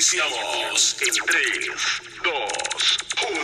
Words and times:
Iniciamos 0.00 0.96
en 1.02 1.12
3, 1.26 1.42
2, 2.24 2.32
1. 3.28 3.40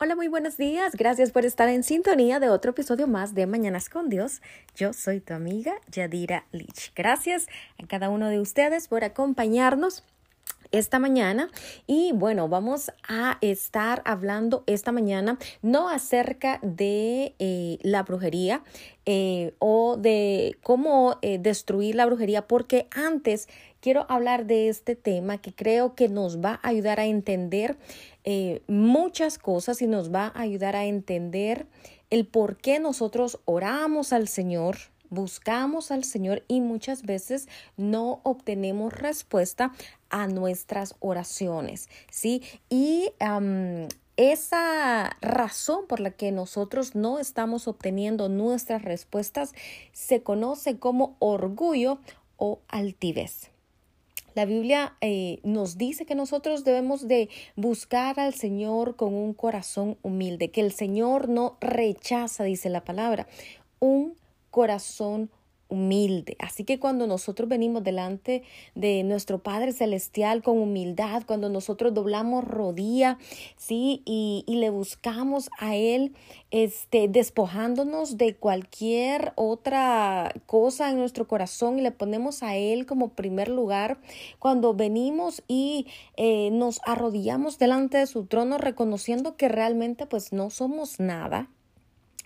Hola, 0.00 0.16
muy 0.16 0.26
buenos 0.26 0.56
días. 0.56 0.96
Gracias 0.96 1.30
por 1.30 1.44
estar 1.44 1.68
en 1.68 1.84
sintonía 1.84 2.40
de 2.40 2.48
otro 2.48 2.72
episodio 2.72 3.06
más 3.06 3.32
de 3.36 3.46
Mañanas 3.46 3.88
con 3.88 4.08
Dios. 4.08 4.42
Yo 4.74 4.92
soy 4.92 5.20
tu 5.20 5.32
amiga 5.32 5.76
Yadira 5.92 6.44
Lich. 6.50 6.92
Gracias 6.96 7.46
a 7.80 7.86
cada 7.86 8.08
uno 8.08 8.30
de 8.30 8.40
ustedes 8.40 8.88
por 8.88 9.04
acompañarnos 9.04 10.02
esta 10.72 10.98
mañana. 10.98 11.50
Y 11.86 12.12
bueno 12.12 12.48
vamos 12.48 12.90
a 13.08 13.38
estar 13.40 14.02
hablando 14.04 14.64
esta 14.66 14.92
mañana 14.92 15.38
no 15.62 15.88
acerca 15.88 16.58
de 16.62 17.34
eh, 17.38 17.78
la 17.82 18.02
brujería 18.02 18.62
eh, 19.06 19.54
o 19.58 19.96
de 19.96 20.56
cómo 20.62 21.18
eh, 21.22 21.38
destruir 21.38 21.94
la 21.94 22.06
brujería 22.06 22.46
porque 22.46 22.88
antes 22.90 23.48
quiero 23.80 24.06
hablar 24.08 24.46
de 24.46 24.68
este 24.68 24.94
tema 24.94 25.38
que 25.38 25.54
creo 25.54 25.94
que 25.94 26.08
nos 26.08 26.38
va 26.38 26.60
a 26.62 26.68
ayudar 26.68 27.00
a 27.00 27.06
entender 27.06 27.76
muchas 28.68 29.38
cosas 29.38 29.80
y 29.80 29.86
nos 29.86 30.14
va 30.14 30.26
a 30.34 30.42
ayudar 30.42 30.76
a 30.76 30.84
entender 30.84 31.66
el 32.10 32.26
por 32.26 32.58
qué 32.58 32.78
nosotros 32.78 33.40
oramos 33.46 34.12
al 34.12 34.28
Señor 34.28 34.76
buscamos 35.10 35.90
al 35.90 36.04
Señor 36.04 36.44
y 36.48 36.60
muchas 36.60 37.02
veces 37.02 37.48
no 37.76 38.20
obtenemos 38.22 38.92
respuesta 38.92 39.72
a 40.08 40.26
nuestras 40.26 40.94
oraciones, 41.00 41.88
¿sí? 42.10 42.42
Y 42.68 43.12
esa 44.16 45.16
razón 45.20 45.86
por 45.86 46.00
la 46.00 46.10
que 46.10 46.32
nosotros 46.32 46.94
no 46.94 47.18
estamos 47.18 47.68
obteniendo 47.68 48.28
nuestras 48.28 48.82
respuestas 48.82 49.52
se 49.92 50.22
conoce 50.22 50.78
como 50.78 51.16
orgullo 51.20 52.00
o 52.36 52.60
altivez. 52.68 53.50
La 54.34 54.44
Biblia 54.44 54.96
eh, 55.00 55.40
nos 55.42 55.76
dice 55.76 56.06
que 56.06 56.14
nosotros 56.14 56.64
debemos 56.64 57.08
de 57.08 57.28
buscar 57.56 58.20
al 58.20 58.34
Señor 58.34 58.94
con 58.94 59.14
un 59.14 59.34
corazón 59.34 59.98
humilde, 60.02 60.50
que 60.50 60.60
el 60.60 60.72
Señor 60.72 61.28
no 61.28 61.56
rechaza, 61.60 62.44
dice 62.44 62.70
la 62.70 62.84
palabra, 62.84 63.26
un 63.80 64.14
corazón 64.50 65.30
humilde. 65.70 66.36
Así 66.40 66.64
que 66.64 66.78
cuando 66.78 67.06
nosotros 67.06 67.48
venimos 67.48 67.82
delante 67.82 68.42
de 68.74 69.02
nuestro 69.04 69.38
Padre 69.38 69.72
Celestial 69.72 70.42
con 70.42 70.58
humildad, 70.58 71.22
cuando 71.26 71.48
nosotros 71.48 71.94
doblamos 71.94 72.44
rodilla, 72.44 73.18
¿sí? 73.56 74.02
Y, 74.04 74.44
y, 74.46 74.56
le 74.56 74.68
buscamos 74.68 75.48
a 75.58 75.76
Él, 75.76 76.14
este, 76.50 77.08
despojándonos 77.08 78.18
de 78.18 78.34
cualquier 78.34 79.32
otra 79.36 80.34
cosa 80.46 80.90
en 80.90 80.98
nuestro 80.98 81.26
corazón 81.26 81.78
y 81.78 81.82
le 81.82 81.92
ponemos 81.92 82.42
a 82.42 82.56
Él 82.56 82.84
como 82.84 83.10
primer 83.10 83.48
lugar, 83.48 83.98
cuando 84.38 84.74
venimos 84.74 85.42
y 85.46 85.86
eh, 86.16 86.50
nos 86.50 86.80
arrodillamos 86.84 87.58
delante 87.58 87.98
de 87.98 88.06
su 88.06 88.26
trono 88.26 88.58
reconociendo 88.58 89.36
que 89.36 89.48
realmente 89.48 90.06
pues 90.06 90.32
no 90.32 90.50
somos 90.50 90.98
nada, 90.98 91.48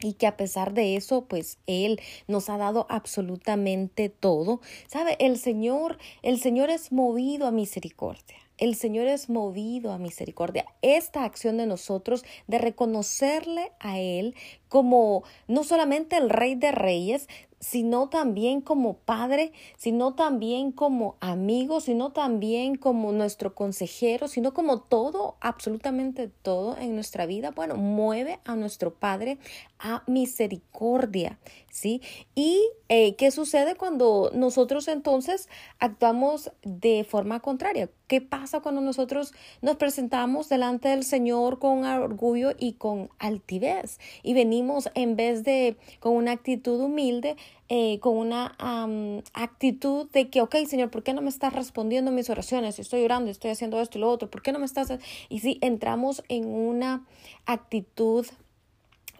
y 0.04 0.12
que 0.12 0.26
a 0.26 0.36
pesar 0.36 0.74
de 0.74 0.96
eso, 0.96 1.24
pues 1.24 1.58
Él 1.66 1.98
nos 2.28 2.50
ha 2.50 2.58
dado 2.58 2.86
absolutamente 2.90 4.10
todo. 4.10 4.60
¿Sabe? 4.86 5.16
El 5.18 5.38
Señor, 5.38 5.96
el 6.22 6.38
Señor 6.38 6.68
es 6.68 6.92
movido 6.92 7.46
a 7.46 7.50
misericordia. 7.50 8.36
El 8.58 8.76
Señor 8.76 9.06
es 9.08 9.30
movido 9.30 9.92
a 9.92 9.98
misericordia. 9.98 10.66
Esta 10.82 11.24
acción 11.24 11.56
de 11.56 11.66
nosotros 11.66 12.22
de 12.46 12.58
reconocerle 12.58 13.72
a 13.80 13.98
Él 13.98 14.36
como 14.68 15.24
no 15.48 15.64
solamente 15.64 16.18
el 16.18 16.28
Rey 16.28 16.54
de 16.54 16.70
Reyes, 16.70 17.28
sino 17.64 18.10
también 18.10 18.60
como 18.60 18.98
padre, 18.98 19.52
sino 19.78 20.14
también 20.14 20.70
como 20.70 21.16
amigo, 21.20 21.80
sino 21.80 22.12
también 22.12 22.76
como 22.76 23.10
nuestro 23.10 23.54
consejero, 23.54 24.28
sino 24.28 24.52
como 24.52 24.82
todo, 24.82 25.36
absolutamente 25.40 26.28
todo 26.28 26.76
en 26.76 26.94
nuestra 26.94 27.24
vida, 27.24 27.52
bueno, 27.52 27.76
mueve 27.76 28.38
a 28.44 28.54
nuestro 28.54 28.92
Padre 28.92 29.38
a 29.78 30.02
misericordia, 30.06 31.38
¿sí? 31.70 32.02
¿Y 32.34 32.60
eh, 32.90 33.16
qué 33.16 33.30
sucede 33.30 33.76
cuando 33.76 34.30
nosotros 34.34 34.86
entonces 34.88 35.48
actuamos 35.78 36.52
de 36.62 37.04
forma 37.04 37.40
contraria? 37.40 37.88
¿Qué 38.06 38.20
pasa 38.20 38.60
cuando 38.60 38.82
nosotros 38.82 39.32
nos 39.62 39.76
presentamos 39.76 40.50
delante 40.50 40.90
del 40.90 41.04
Señor 41.04 41.58
con 41.58 41.84
orgullo 41.84 42.52
y 42.58 42.74
con 42.74 43.08
altivez 43.18 43.98
y 44.22 44.34
venimos 44.34 44.90
en 44.94 45.16
vez 45.16 45.42
de 45.44 45.76
con 46.00 46.14
una 46.14 46.32
actitud 46.32 46.80
humilde, 46.80 47.36
eh, 47.68 47.98
con 48.00 48.16
una 48.16 48.54
actitud 49.32 50.10
de 50.10 50.28
que, 50.28 50.42
ok, 50.42 50.54
Señor, 50.66 50.90
¿por 50.90 51.02
qué 51.02 51.14
no 51.14 51.22
me 51.22 51.30
estás 51.30 51.52
respondiendo 51.52 52.10
mis 52.10 52.28
oraciones? 52.28 52.78
Estoy 52.78 53.02
orando, 53.04 53.30
estoy 53.30 53.50
haciendo 53.50 53.80
esto 53.80 53.98
y 53.98 54.02
lo 54.02 54.10
otro, 54.10 54.30
¿por 54.30 54.42
qué 54.42 54.52
no 54.52 54.58
me 54.58 54.66
estás? 54.66 54.92
Y 55.28 55.38
si 55.40 55.58
entramos 55.62 56.22
en 56.28 56.46
una 56.46 57.06
actitud 57.46 58.26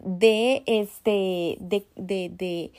de 0.03 0.63
este 0.67 1.57
de, 1.59 1.85
de, 1.95 2.29
de, 2.29 2.71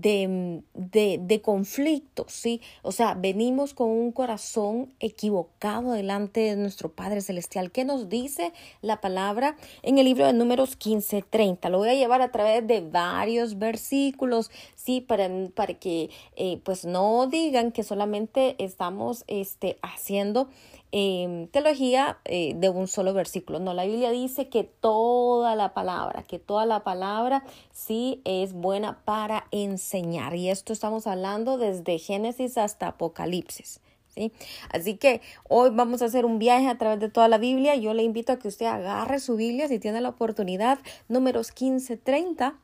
de, 0.00 0.62
de, 0.74 1.18
de 1.20 1.40
conflictos, 1.40 2.32
¿sí? 2.32 2.60
O 2.82 2.92
sea, 2.92 3.14
venimos 3.14 3.74
con 3.74 3.90
un 3.90 4.12
corazón 4.12 4.92
equivocado 4.98 5.92
delante 5.92 6.40
de 6.40 6.56
nuestro 6.56 6.90
Padre 6.92 7.20
Celestial. 7.20 7.70
¿Qué 7.70 7.84
nos 7.84 8.08
dice 8.08 8.52
la 8.82 9.00
palabra 9.00 9.56
en 9.82 9.98
el 9.98 10.06
libro 10.06 10.26
de 10.26 10.32
Números 10.32 10.76
15:30? 10.78 11.68
Lo 11.70 11.78
voy 11.78 11.90
a 11.90 11.94
llevar 11.94 12.22
a 12.22 12.32
través 12.32 12.66
de 12.66 12.80
varios 12.80 13.58
versículos, 13.58 14.50
¿sí? 14.74 15.00
Para, 15.00 15.28
para 15.54 15.74
que, 15.74 16.10
eh, 16.36 16.60
pues, 16.64 16.84
no 16.84 17.26
digan 17.26 17.70
que 17.70 17.82
solamente 17.82 18.56
estamos 18.58 19.24
este, 19.28 19.78
haciendo 19.82 20.48
Em, 20.96 21.48
teología 21.48 22.18
eh, 22.24 22.54
de 22.54 22.68
un 22.68 22.86
solo 22.86 23.12
versículo. 23.12 23.58
No, 23.58 23.74
la 23.74 23.84
Biblia 23.84 24.10
dice 24.10 24.48
que 24.48 24.62
toda 24.62 25.56
la 25.56 25.74
palabra, 25.74 26.22
que 26.22 26.38
toda 26.38 26.66
la 26.66 26.84
palabra 26.84 27.44
sí 27.72 28.22
es 28.24 28.52
buena 28.52 29.00
para 29.04 29.48
enseñar. 29.50 30.36
Y 30.36 30.50
esto 30.50 30.72
estamos 30.72 31.08
hablando 31.08 31.58
desde 31.58 31.98
Génesis 31.98 32.56
hasta 32.58 32.86
Apocalipsis. 32.86 33.80
¿Sí? 34.14 34.30
Así 34.70 34.96
que 34.96 35.20
hoy 35.48 35.70
vamos 35.72 36.00
a 36.00 36.04
hacer 36.04 36.24
un 36.24 36.38
viaje 36.38 36.68
a 36.68 36.78
través 36.78 37.00
de 37.00 37.08
toda 37.08 37.26
la 37.26 37.38
Biblia. 37.38 37.74
Yo 37.74 37.92
le 37.94 38.04
invito 38.04 38.32
a 38.32 38.38
que 38.38 38.46
usted 38.46 38.66
agarre 38.66 39.18
su 39.18 39.34
Biblia 39.34 39.66
si 39.66 39.80
tiene 39.80 40.00
la 40.00 40.10
oportunidad. 40.10 40.78
Números 41.08 41.50
15:30 41.50 42.54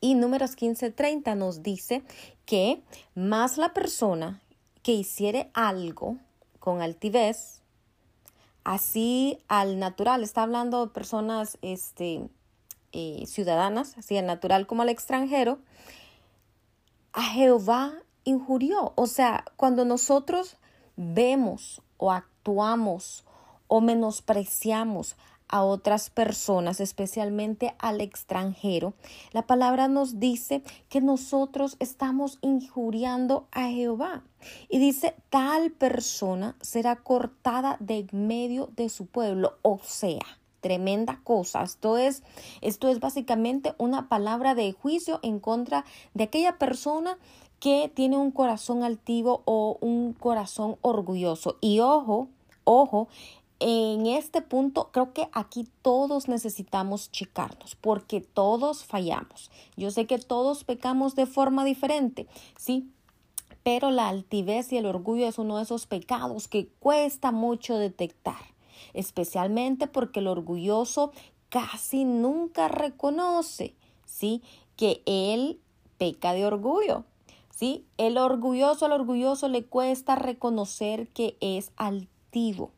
y 0.00 0.14
números 0.14 0.54
15:30 0.54 1.34
nos 1.34 1.64
dice 1.64 2.04
que 2.46 2.80
más 3.16 3.58
la 3.58 3.74
persona 3.74 4.40
que 4.84 4.92
hiciere 4.92 5.50
algo 5.52 6.18
con 6.60 6.82
altivez, 6.82 7.62
así 8.62 9.42
al 9.48 9.78
natural, 9.78 10.22
está 10.22 10.42
hablando 10.42 10.86
de 10.86 10.92
personas 10.92 11.58
este, 11.62 12.28
eh, 12.92 13.24
ciudadanas, 13.26 13.96
así 13.98 14.16
al 14.16 14.26
natural 14.26 14.66
como 14.66 14.82
al 14.82 14.90
extranjero, 14.90 15.58
a 17.12 17.22
Jehová 17.22 17.94
injurió. 18.24 18.92
O 18.94 19.06
sea, 19.06 19.44
cuando 19.56 19.84
nosotros 19.84 20.56
vemos 20.96 21.82
o 21.96 22.12
actuamos 22.12 23.24
o 23.66 23.80
menospreciamos 23.80 25.16
a 25.50 25.62
otras 25.64 26.10
personas, 26.10 26.80
especialmente 26.80 27.74
al 27.78 28.00
extranjero, 28.00 28.94
la 29.32 29.42
palabra 29.42 29.88
nos 29.88 30.20
dice 30.20 30.62
que 30.88 31.00
nosotros 31.00 31.76
estamos 31.80 32.38
injuriando 32.40 33.46
a 33.52 33.68
Jehová. 33.68 34.22
Y 34.68 34.78
dice, 34.78 35.14
tal 35.28 35.70
persona 35.70 36.56
será 36.60 36.96
cortada 36.96 37.76
de 37.80 38.06
medio 38.12 38.70
de 38.76 38.88
su 38.88 39.06
pueblo, 39.06 39.58
o 39.62 39.80
sea, 39.82 40.20
tremenda 40.60 41.20
cosa. 41.24 41.62
Esto 41.62 41.98
es, 41.98 42.22
esto 42.60 42.88
es 42.88 43.00
básicamente 43.00 43.74
una 43.78 44.08
palabra 44.08 44.54
de 44.54 44.72
juicio 44.72 45.20
en 45.22 45.40
contra 45.40 45.84
de 46.14 46.24
aquella 46.24 46.58
persona 46.58 47.18
que 47.58 47.90
tiene 47.94 48.16
un 48.16 48.30
corazón 48.30 48.82
altivo 48.82 49.42
o 49.44 49.76
un 49.80 50.14
corazón 50.14 50.76
orgulloso. 50.80 51.56
Y 51.60 51.80
ojo, 51.80 52.28
ojo, 52.64 53.08
en 53.60 54.06
este 54.06 54.40
punto 54.40 54.88
creo 54.90 55.12
que 55.12 55.28
aquí 55.32 55.68
todos 55.82 56.28
necesitamos 56.28 57.12
checarnos 57.12 57.76
porque 57.76 58.22
todos 58.22 58.84
fallamos. 58.84 59.50
Yo 59.76 59.90
sé 59.90 60.06
que 60.06 60.18
todos 60.18 60.64
pecamos 60.64 61.14
de 61.14 61.26
forma 61.26 61.64
diferente, 61.64 62.26
sí, 62.56 62.90
pero 63.62 63.90
la 63.90 64.08
altivez 64.08 64.72
y 64.72 64.78
el 64.78 64.86
orgullo 64.86 65.28
es 65.28 65.38
uno 65.38 65.58
de 65.58 65.64
esos 65.64 65.86
pecados 65.86 66.48
que 66.48 66.68
cuesta 66.80 67.32
mucho 67.32 67.76
detectar, 67.76 68.40
especialmente 68.94 69.86
porque 69.86 70.20
el 70.20 70.28
orgulloso 70.28 71.12
casi 71.50 72.04
nunca 72.04 72.68
reconoce, 72.68 73.74
sí, 74.06 74.42
que 74.76 75.02
él 75.04 75.60
peca 75.98 76.32
de 76.32 76.46
orgullo. 76.46 77.04
¿Sí? 77.54 77.84
El 77.98 78.16
orgulloso, 78.16 78.86
al 78.86 78.92
orgulloso 78.92 79.46
le 79.50 79.66
cuesta 79.66 80.16
reconocer 80.16 81.08
que 81.08 81.36
es 81.42 81.72
altivo 81.76 82.70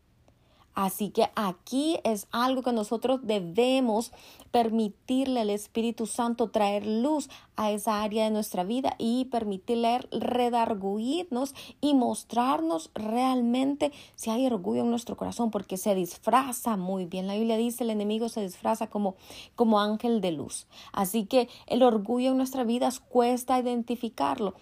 Así 0.75 1.11
que 1.11 1.31
aquí 1.35 1.99
es 2.05 2.27
algo 2.31 2.63
que 2.63 2.73
nosotros 2.73 3.21
debemos 3.23 4.13
permitirle 4.51 5.41
al 5.41 5.51
Espíritu 5.51 6.07
Santo 6.07 6.51
traer 6.51 6.87
luz 6.87 7.29
a 7.57 7.71
esa 7.71 8.03
área 8.03 8.25
de 8.25 8.31
nuestra 8.31 8.65
vida 8.65 8.95
y 8.99 9.27
permitirle 9.27 9.99
redarguirnos 10.11 11.55
y 11.81 11.95
mostrarnos 11.95 12.91
realmente 12.95 13.93
si 14.15 14.31
hay 14.31 14.47
orgullo 14.47 14.83
en 14.83 14.91
nuestro 14.91 15.17
corazón, 15.17 15.51
porque 15.51 15.77
se 15.77 15.95
disfraza 15.95 16.77
muy 16.77 17.05
bien. 17.05 17.27
La 17.27 17.35
Biblia 17.35 17.57
dice 17.57 17.85
el 17.85 17.91
enemigo 17.91 18.29
se 18.29 18.43
disfraza 18.43 18.89
como, 18.89 19.17
como 19.55 19.81
ángel 19.81 20.21
de 20.21 20.33
luz. 20.33 20.67
Así 20.93 21.27
que 21.27 21.49
el 21.67 21.83
orgullo 21.83 22.31
en 22.31 22.37
nuestra 22.37 22.65
vida 22.65 22.91
cuesta 23.09 23.59
identificarlo. 23.59 24.55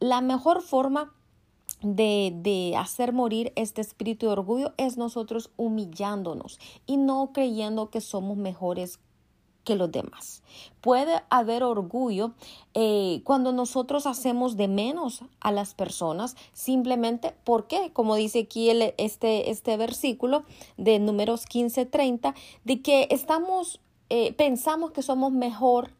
La 0.00 0.20
mejor 0.20 0.62
forma 0.62 1.12
de, 1.82 2.32
de, 2.34 2.76
hacer 2.76 3.12
morir 3.12 3.52
este 3.56 3.80
espíritu 3.80 4.26
de 4.26 4.32
orgullo 4.32 4.74
es 4.76 4.96
nosotros 4.96 5.50
humillándonos 5.56 6.58
y 6.86 6.96
no 6.96 7.30
creyendo 7.32 7.90
que 7.90 8.00
somos 8.00 8.36
mejores 8.36 8.98
que 9.68 9.76
los 9.76 9.92
demás. 9.92 10.42
Puede 10.80 11.22
haber 11.28 11.62
orgullo 11.62 12.32
eh, 12.72 13.20
cuando 13.24 13.52
nosotros 13.52 14.06
hacemos 14.06 14.56
de 14.56 14.66
menos 14.66 15.20
a 15.40 15.52
las 15.52 15.74
personas 15.74 16.36
simplemente 16.54 17.34
porque, 17.44 17.92
como 17.92 18.16
dice 18.16 18.40
aquí 18.40 18.70
el, 18.70 18.94
este, 18.96 19.50
este 19.50 19.76
versículo 19.76 20.44
de 20.78 20.98
números 20.98 21.46
15-30, 21.46 22.34
de 22.64 22.80
que 22.80 23.08
estamos, 23.10 23.78
eh, 24.08 24.32
pensamos 24.32 24.92
que 24.92 25.02
somos 25.02 25.32
mejor 25.32 25.92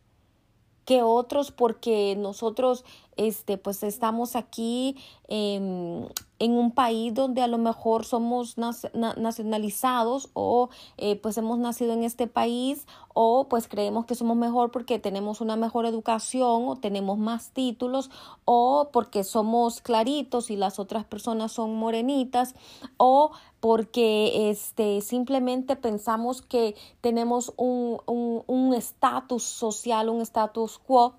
que 0.87 1.03
otros 1.03 1.53
porque 1.53 2.17
nosotros 2.17 2.87
este 3.19 3.59
pues 3.59 3.83
estamos 3.83 4.37
aquí 4.37 4.97
em, 5.27 6.07
en 6.39 6.53
un 6.53 6.71
país 6.71 7.13
donde 7.13 7.43
a 7.43 7.49
lo 7.49 7.59
mejor 7.59 8.05
somos 8.05 8.57
nacionalizados 8.57 10.31
o 10.35 10.71
eh, 10.97 11.17
pues 11.17 11.37
hemos 11.37 11.59
nacido 11.59 11.93
en 11.93 12.05
este 12.05 12.29
país 12.29 12.87
o 13.13 13.49
pues 13.49 13.67
creemos 13.67 14.07
que 14.07 14.15
somos 14.15 14.37
mejor 14.37 14.71
porque 14.71 15.01
tenemos 15.01 15.41
una 15.41 15.57
mejor 15.57 15.85
educación 15.85 16.69
o 16.69 16.77
tenemos 16.77 17.19
más 17.19 17.51
títulos 17.51 18.11
o 18.45 18.89
porque 18.93 19.25
somos 19.25 19.81
claritos 19.81 20.51
y 20.51 20.57
las 20.57 20.79
otras 20.79 21.05
personas 21.05 21.51
son 21.51 21.75
morenitas 21.75 22.55
o 22.97 23.33
porque 23.59 24.51
este 24.51 25.01
simplemente 25.01 25.75
pensamos 25.75 26.41
que 26.41 26.77
tenemos 27.01 27.53
un 27.57 28.75
estatus 28.77 29.43
social, 29.43 30.09
un 30.09 30.21
estatus 30.21 30.79
quo 30.79 31.15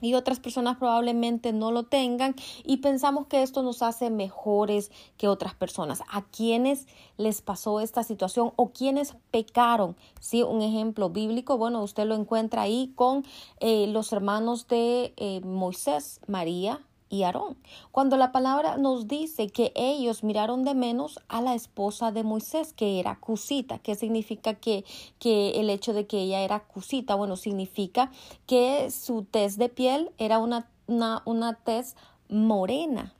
y 0.00 0.14
otras 0.14 0.40
personas 0.40 0.76
probablemente 0.76 1.52
no 1.52 1.70
lo 1.70 1.84
tengan 1.84 2.34
y 2.64 2.78
pensamos 2.78 3.26
que 3.26 3.42
esto 3.42 3.62
nos 3.62 3.82
hace 3.82 4.10
mejores 4.10 4.90
que 5.16 5.28
otras 5.28 5.54
personas. 5.54 6.02
¿A 6.10 6.22
quienes 6.22 6.86
les 7.16 7.42
pasó 7.42 7.80
esta 7.80 8.02
situación 8.02 8.52
o 8.56 8.70
quienes 8.70 9.14
pecaron? 9.30 9.96
Sí, 10.20 10.42
un 10.42 10.62
ejemplo 10.62 11.10
bíblico, 11.10 11.56
bueno, 11.58 11.82
usted 11.82 12.06
lo 12.06 12.14
encuentra 12.14 12.62
ahí 12.62 12.92
con 12.96 13.24
eh, 13.60 13.86
los 13.86 14.12
hermanos 14.12 14.68
de 14.68 15.14
eh, 15.16 15.40
Moisés, 15.42 16.20
María, 16.26 16.80
y 17.14 17.22
Aarón. 17.22 17.56
Cuando 17.92 18.16
la 18.16 18.32
palabra 18.32 18.76
nos 18.76 19.06
dice 19.06 19.48
que 19.48 19.72
ellos 19.76 20.24
miraron 20.24 20.64
de 20.64 20.74
menos 20.74 21.20
a 21.28 21.40
la 21.40 21.54
esposa 21.54 22.10
de 22.10 22.24
Moisés, 22.24 22.72
que 22.72 22.98
era 22.98 23.18
Cusita, 23.20 23.78
¿qué 23.78 23.94
significa 23.94 24.54
que, 24.54 24.84
que 25.20 25.60
el 25.60 25.70
hecho 25.70 25.92
de 25.92 26.06
que 26.06 26.18
ella 26.18 26.40
era 26.40 26.64
Cusita? 26.64 27.14
Bueno, 27.14 27.36
significa 27.36 28.10
que 28.46 28.90
su 28.90 29.22
tez 29.22 29.56
de 29.56 29.68
piel 29.68 30.10
era 30.18 30.38
una, 30.38 30.68
una, 30.88 31.22
una 31.24 31.54
tez 31.54 31.94
morena. 32.28 33.14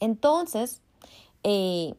Entonces, 0.00 0.82
eh, 1.44 1.94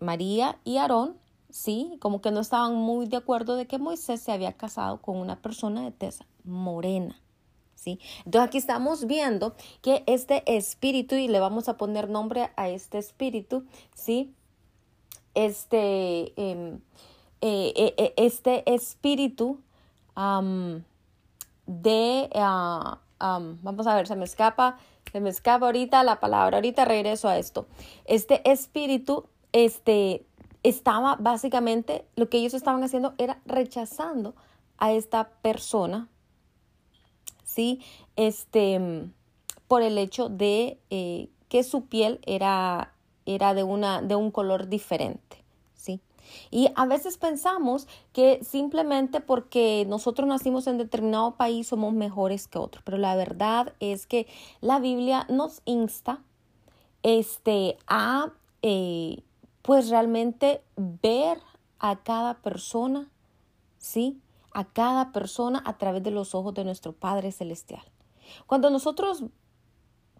María 0.00 0.58
y 0.64 0.78
Aarón, 0.78 1.16
sí, 1.48 1.96
como 2.00 2.20
que 2.20 2.32
no 2.32 2.40
estaban 2.40 2.74
muy 2.74 3.06
de 3.06 3.18
acuerdo 3.18 3.54
de 3.54 3.66
que 3.66 3.78
Moisés 3.78 4.20
se 4.20 4.32
había 4.32 4.52
casado 4.52 5.00
con 5.00 5.16
una 5.16 5.36
persona 5.36 5.82
de 5.82 5.92
tez 5.92 6.24
morena. 6.44 7.20
Entonces 7.86 8.48
aquí 8.48 8.58
estamos 8.58 9.06
viendo 9.06 9.54
que 9.82 10.02
este 10.06 10.42
espíritu, 10.56 11.14
y 11.14 11.28
le 11.28 11.40
vamos 11.40 11.68
a 11.68 11.76
poner 11.76 12.08
nombre 12.08 12.50
a 12.56 12.68
este 12.68 12.98
espíritu, 12.98 13.64
¿sí? 13.94 14.34
Este, 15.34 16.32
em, 16.40 16.80
eh, 17.40 17.72
eh, 17.76 17.94
eh, 17.96 18.14
este 18.16 18.72
espíritu 18.72 19.60
de, 21.66 22.30
ah, 22.34 22.98
vamos 23.18 23.86
a 23.86 23.94
ver, 23.94 24.06
se 24.06 24.16
me 24.16 24.24
escapa, 24.24 24.78
se 25.12 25.20
me 25.20 25.28
escapa 25.30 25.66
ahorita 25.66 26.02
la 26.02 26.20
palabra, 26.20 26.56
ahorita 26.56 26.84
regreso 26.84 27.28
a 27.28 27.38
esto. 27.38 27.66
Este 28.06 28.50
espíritu, 28.50 29.28
este, 29.52 30.24
estaba 30.62 31.16
básicamente, 31.16 32.06
lo 32.16 32.28
que 32.28 32.38
ellos 32.38 32.54
estaban 32.54 32.82
haciendo 32.82 33.14
era 33.18 33.38
rechazando 33.44 34.34
a 34.78 34.92
esta 34.92 35.28
persona, 35.42 36.08
¿sí? 37.56 37.80
Este, 38.16 39.08
por 39.66 39.80
el 39.80 39.96
hecho 39.96 40.28
de 40.28 40.78
eh, 40.90 41.30
que 41.48 41.64
su 41.64 41.86
piel 41.86 42.20
era, 42.26 42.92
era 43.24 43.54
de, 43.54 43.62
una, 43.62 44.02
de 44.02 44.14
un 44.14 44.30
color 44.30 44.68
diferente, 44.68 45.42
¿sí? 45.74 46.02
Y 46.50 46.68
a 46.74 46.84
veces 46.84 47.16
pensamos 47.16 47.88
que 48.12 48.44
simplemente 48.44 49.22
porque 49.22 49.86
nosotros 49.88 50.28
nacimos 50.28 50.66
en 50.66 50.76
determinado 50.76 51.36
país 51.36 51.68
somos 51.68 51.94
mejores 51.94 52.46
que 52.46 52.58
otros, 52.58 52.84
pero 52.84 52.98
la 52.98 53.16
verdad 53.16 53.72
es 53.80 54.06
que 54.06 54.26
la 54.60 54.78
Biblia 54.78 55.26
nos 55.30 55.62
insta 55.64 56.20
este, 57.02 57.78
a 57.86 58.32
eh, 58.60 59.22
pues 59.62 59.88
realmente 59.88 60.62
ver 60.76 61.38
a 61.78 61.96
cada 61.96 62.34
persona, 62.34 63.08
¿sí? 63.78 64.20
A 64.56 64.64
cada 64.64 65.12
persona 65.12 65.62
a 65.66 65.76
través 65.76 66.02
de 66.02 66.10
los 66.10 66.34
ojos 66.34 66.54
de 66.54 66.64
nuestro 66.64 66.94
Padre 66.94 67.30
Celestial. 67.30 67.82
Cuando 68.46 68.70
nosotros 68.70 69.22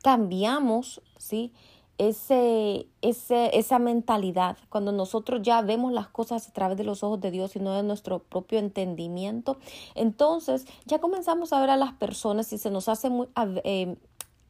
cambiamos, 0.03 1.01
¿sí? 1.17 1.55
Ese, 1.97 2.87
ese, 3.01 3.59
esa 3.59 3.79
mentalidad, 3.79 4.59
cuando 4.69 4.93
nosotros 4.93 5.41
ya 5.41 5.63
vemos 5.63 5.91
las 5.91 6.09
cosas 6.09 6.47
a 6.47 6.53
través 6.53 6.77
de 6.77 6.85
los 6.85 7.03
ojos 7.03 7.19
de 7.23 7.31
Dios 7.31 7.57
y 7.57 7.61
no 7.61 7.73
de 7.73 7.83
nuestro 7.83 8.19
propio 8.19 8.59
entendimiento, 8.59 9.57
entonces 9.95 10.67
ya 10.85 10.99
comenzamos 10.99 11.55
a 11.55 11.61
ver 11.61 11.71
a 11.71 11.79
las 11.79 11.95
personas 11.95 12.53
y 12.53 12.59
se 12.59 12.71
nos 12.71 12.91
hace 12.91 13.09
muy, 13.09 13.29
eh, 13.65 13.97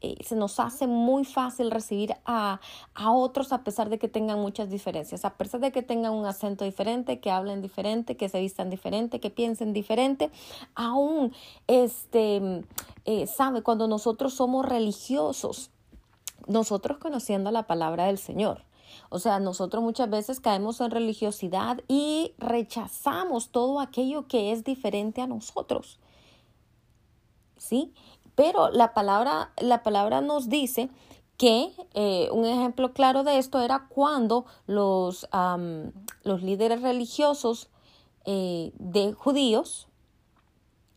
eh, 0.03 0.17
se 0.25 0.37
nos 0.37 0.61
hace 0.61 0.87
muy 0.87 1.25
fácil 1.25 1.71
recibir 1.71 2.15
a, 2.27 2.61
a, 2.95 3.13
otros 3.13 3.53
a 3.53 3.65
pesar 3.65 3.89
de 3.89 3.99
que 3.99 4.09
tengan 4.09 4.39
muchas 4.41 4.69
diferencias, 4.69 5.25
a 5.25 5.37
pesar 5.37 5.61
de 5.61 5.73
que 5.73 5.83
tengan 5.83 6.13
un 6.13 6.27
acento 6.27 6.65
diferente, 6.65 7.19
que 7.19 7.31
hablen 7.31 7.63
diferente, 7.63 8.17
que 8.17 8.29
se 8.29 8.41
vistan 8.41 8.69
diferente, 8.69 9.21
que 9.21 9.31
piensen 9.31 9.73
diferente, 9.73 10.31
aún 10.75 11.33
este, 11.67 12.63
eh, 13.07 13.27
sabe, 13.27 13.63
cuando 13.63 13.89
nosotros 13.89 14.35
somos 14.35 14.67
religiosos, 14.67 15.71
nosotros 16.47 16.99
conociendo 16.99 17.51
la 17.51 17.67
palabra 17.67 18.05
del 18.07 18.19
Señor. 18.19 18.65
O 19.09 19.19
sea, 19.19 19.41
nosotros 19.41 19.83
muchas 19.83 20.11
veces 20.11 20.41
caemos 20.41 20.81
en 20.81 20.91
religiosidad 20.91 21.81
y 21.89 22.35
rechazamos 22.39 23.51
todo 23.51 23.81
aquello 23.81 24.27
que 24.29 24.53
es 24.53 24.65
diferente 24.65 25.23
a 25.23 25.27
nosotros. 25.27 25.99
¿Sí? 27.57 27.95
Pero 28.37 28.71
la 28.71 28.95
palabra, 28.95 29.51
la 29.59 29.83
palabra 29.83 30.21
nos 30.21 30.49
dice 30.49 30.89
que 31.37 31.73
eh, 31.95 32.29
un 32.33 32.45
ejemplo 32.45 32.93
claro 32.93 33.25
de 33.25 33.39
esto 33.39 33.61
era 33.61 33.87
cuando 33.89 34.47
los, 34.67 35.29
los 36.23 36.43
líderes 36.43 36.83
religiosos 36.83 37.69
eh, 38.25 38.73
de 38.79 39.13
judíos, 39.13 39.89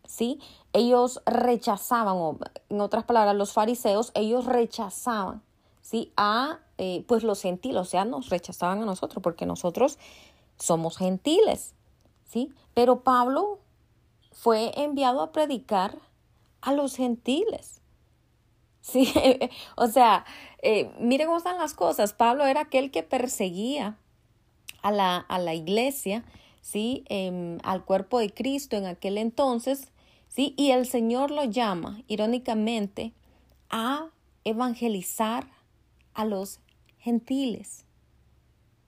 ¿sí? 0.05 0.39
ellos 0.73 1.21
rechazaban, 1.25 2.15
o 2.17 2.37
en 2.69 2.81
otras 2.81 3.03
palabras, 3.05 3.35
los 3.35 3.53
fariseos, 3.53 4.11
ellos 4.15 4.45
rechazaban 4.45 5.41
¿sí? 5.81 6.11
a 6.15 6.59
eh, 6.77 7.03
pues 7.07 7.23
los 7.23 7.41
gentiles, 7.41 7.81
o 7.81 7.85
sea, 7.85 8.05
nos 8.05 8.29
rechazaban 8.29 8.81
a 8.81 8.85
nosotros 8.85 9.21
porque 9.21 9.45
nosotros 9.45 9.97
somos 10.57 10.97
gentiles. 10.97 11.73
¿sí? 12.25 12.53
Pero 12.73 13.01
Pablo 13.01 13.59
fue 14.31 14.71
enviado 14.81 15.21
a 15.21 15.31
predicar 15.31 15.97
a 16.61 16.73
los 16.73 16.95
gentiles. 16.95 17.75
Sí, 18.81 19.13
o 19.75 19.87
sea, 19.87 20.25
eh, 20.63 20.89
miren 20.99 21.27
cómo 21.27 21.37
están 21.37 21.59
las 21.59 21.75
cosas. 21.75 22.13
Pablo 22.13 22.45
era 22.45 22.61
aquel 22.61 22.89
que 22.89 23.03
perseguía 23.03 23.97
a 24.81 24.91
la, 24.91 25.17
a 25.17 25.37
la 25.37 25.53
iglesia, 25.53 26.23
¿sí? 26.61 27.03
Em, 27.07 27.59
al 27.63 27.83
cuerpo 27.85 28.19
de 28.19 28.33
Cristo 28.33 28.77
en 28.77 28.85
aquel 28.85 29.17
entonces, 29.17 29.91
¿sí? 30.27 30.55
Y 30.57 30.71
el 30.71 30.87
Señor 30.87 31.29
lo 31.29 31.43
llama, 31.43 32.01
irónicamente, 32.07 33.13
a 33.69 34.07
evangelizar 34.43 35.47
a 36.13 36.25
los 36.25 36.59
gentiles. 36.99 37.85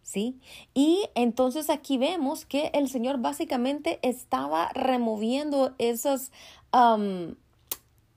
¿Sí? 0.04 0.42
Y 0.74 1.06
entonces 1.16 1.70
aquí 1.70 1.98
vemos 1.98 2.46
que 2.46 2.70
el 2.74 2.90
Señor 2.90 3.20
básicamente 3.20 3.98
estaba 4.02 4.68
removiendo 4.74 5.74
esas 5.78 6.34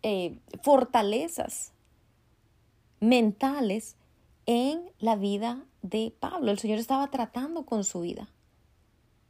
eh, 0.05 0.39
fortalezas 0.63 1.73
mentales 3.01 3.97
en 4.45 4.83
la 4.99 5.17
vida 5.17 5.65
de 5.81 6.13
Pablo. 6.21 6.51
El 6.51 6.59
Señor 6.59 6.79
estaba 6.79 7.11
tratando 7.11 7.65
con 7.65 7.85
su 7.85 8.03
vida. 8.03 8.29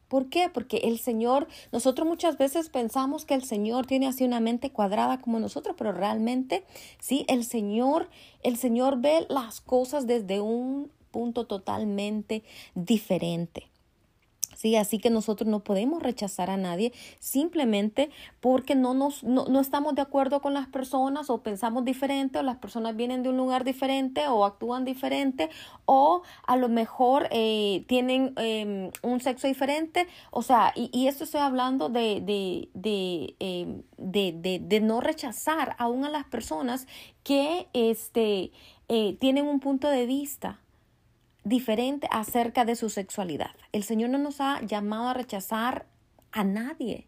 ¿Por 0.08 0.28
qué? 0.28 0.48
Porque 0.52 0.78
el 0.78 0.98
Señor, 0.98 1.46
nosotros 1.70 2.08
muchas 2.08 2.38
veces 2.38 2.70
pensamos 2.70 3.24
que 3.24 3.34
el 3.34 3.44
Señor 3.44 3.86
tiene 3.86 4.08
así 4.08 4.24
una 4.24 4.40
mente 4.40 4.70
cuadrada 4.70 5.20
como 5.20 5.38
nosotros, 5.38 5.76
pero 5.78 5.92
realmente 5.92 6.64
sí, 6.98 7.24
el 7.28 7.44
Señor, 7.44 8.10
el 8.42 8.56
Señor 8.56 9.00
ve 9.00 9.26
las 9.28 9.60
cosas 9.60 10.08
desde 10.08 10.40
un 10.40 10.90
punto 11.12 11.46
totalmente 11.46 12.42
diferente. 12.74 13.68
Sí, 14.64 14.76
así 14.76 14.98
que 14.98 15.10
nosotros 15.10 15.46
no 15.46 15.62
podemos 15.62 16.02
rechazar 16.02 16.48
a 16.48 16.56
nadie 16.56 16.94
simplemente 17.18 18.08
porque 18.40 18.74
no, 18.74 18.94
nos, 18.94 19.22
no, 19.22 19.60
estamos 19.60 19.94
de 19.94 20.00
acuerdo 20.00 20.40
con 20.40 20.54
las 20.54 20.68
personas 20.68 21.28
o 21.28 21.42
pensamos 21.42 21.84
diferente 21.84 22.38
o 22.38 22.42
las 22.42 22.56
personas 22.56 22.96
vienen 22.96 23.22
de 23.22 23.28
un 23.28 23.36
lugar 23.36 23.64
diferente 23.64 24.26
o 24.26 24.46
actúan 24.46 24.86
diferente 24.86 25.50
o 25.84 26.22
a 26.46 26.56
lo 26.56 26.70
mejor 26.70 27.28
eh, 27.30 27.84
tienen 27.88 28.32
em, 28.38 28.90
un 29.02 29.20
sexo 29.20 29.46
diferente. 29.48 30.06
O 30.30 30.40
sea, 30.40 30.72
y, 30.74 30.88
y 30.98 31.08
esto 31.08 31.24
estoy 31.24 31.42
hablando 31.42 31.90
de, 31.90 32.22
de, 32.22 32.70
de, 32.72 33.36
em, 33.40 33.82
de, 33.98 34.60
de 34.62 34.80
no 34.80 35.02
rechazar 35.02 35.76
aún 35.78 36.06
a 36.06 36.08
las 36.08 36.24
personas 36.24 36.86
que 37.22 37.68
este, 37.74 38.50
eh, 38.88 39.18
tienen 39.20 39.46
un 39.46 39.60
punto 39.60 39.90
de 39.90 40.06
vista 40.06 40.63
diferente 41.44 42.08
acerca 42.10 42.64
de 42.64 42.74
su 42.74 42.90
sexualidad. 42.90 43.50
El 43.72 43.84
Señor 43.84 44.10
no 44.10 44.18
nos 44.18 44.40
ha 44.40 44.60
llamado 44.62 45.08
a 45.08 45.14
rechazar 45.14 45.86
a 46.32 46.42
nadie, 46.42 47.06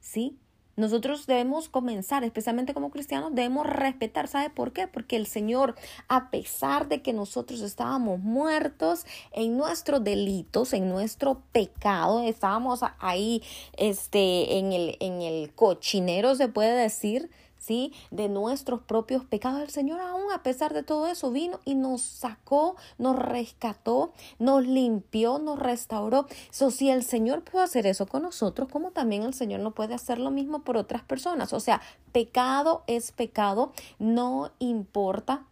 ¿sí? 0.00 0.38
Nosotros 0.76 1.26
debemos 1.26 1.70
comenzar, 1.70 2.22
especialmente 2.22 2.74
como 2.74 2.90
cristianos, 2.90 3.34
debemos 3.34 3.66
respetar. 3.66 4.28
¿Sabe 4.28 4.50
por 4.50 4.72
qué? 4.72 4.86
Porque 4.86 5.16
el 5.16 5.26
Señor, 5.26 5.74
a 6.08 6.30
pesar 6.30 6.88
de 6.88 7.00
que 7.00 7.14
nosotros 7.14 7.62
estábamos 7.62 8.20
muertos 8.20 9.06
en 9.32 9.56
nuestros 9.56 10.04
delitos, 10.04 10.74
en 10.74 10.90
nuestro 10.90 11.42
pecado, 11.50 12.22
estábamos 12.22 12.80
ahí 12.98 13.42
este, 13.78 14.58
en, 14.58 14.74
el, 14.74 14.96
en 15.00 15.22
el 15.22 15.54
cochinero, 15.54 16.34
se 16.34 16.48
puede 16.48 16.76
decir, 16.76 17.30
De 17.66 18.28
nuestros 18.28 18.80
propios 18.80 19.24
pecados. 19.24 19.60
El 19.60 19.70
Señor 19.70 20.00
aún 20.00 20.30
a 20.32 20.44
pesar 20.44 20.72
de 20.72 20.84
todo 20.84 21.08
eso 21.08 21.32
vino 21.32 21.58
y 21.64 21.74
nos 21.74 22.00
sacó, 22.00 22.76
nos 22.96 23.16
rescató, 23.16 24.12
nos 24.38 24.64
limpió, 24.64 25.40
nos 25.40 25.58
restauró. 25.58 26.26
So, 26.50 26.70
si 26.70 26.90
el 26.90 27.02
Señor 27.02 27.42
puede 27.42 27.64
hacer 27.64 27.86
eso 27.86 28.06
con 28.06 28.22
nosotros, 28.22 28.68
como 28.68 28.92
también 28.92 29.24
el 29.24 29.34
Señor 29.34 29.60
no 29.60 29.72
puede 29.72 29.94
hacer 29.94 30.18
lo 30.18 30.30
mismo 30.30 30.60
por 30.60 30.76
otras 30.76 31.02
personas. 31.02 31.52
O 31.52 31.58
sea, 31.58 31.80
pecado 32.12 32.84
es 32.86 33.10
pecado, 33.10 33.72
no 33.98 34.52
importa 34.60 35.46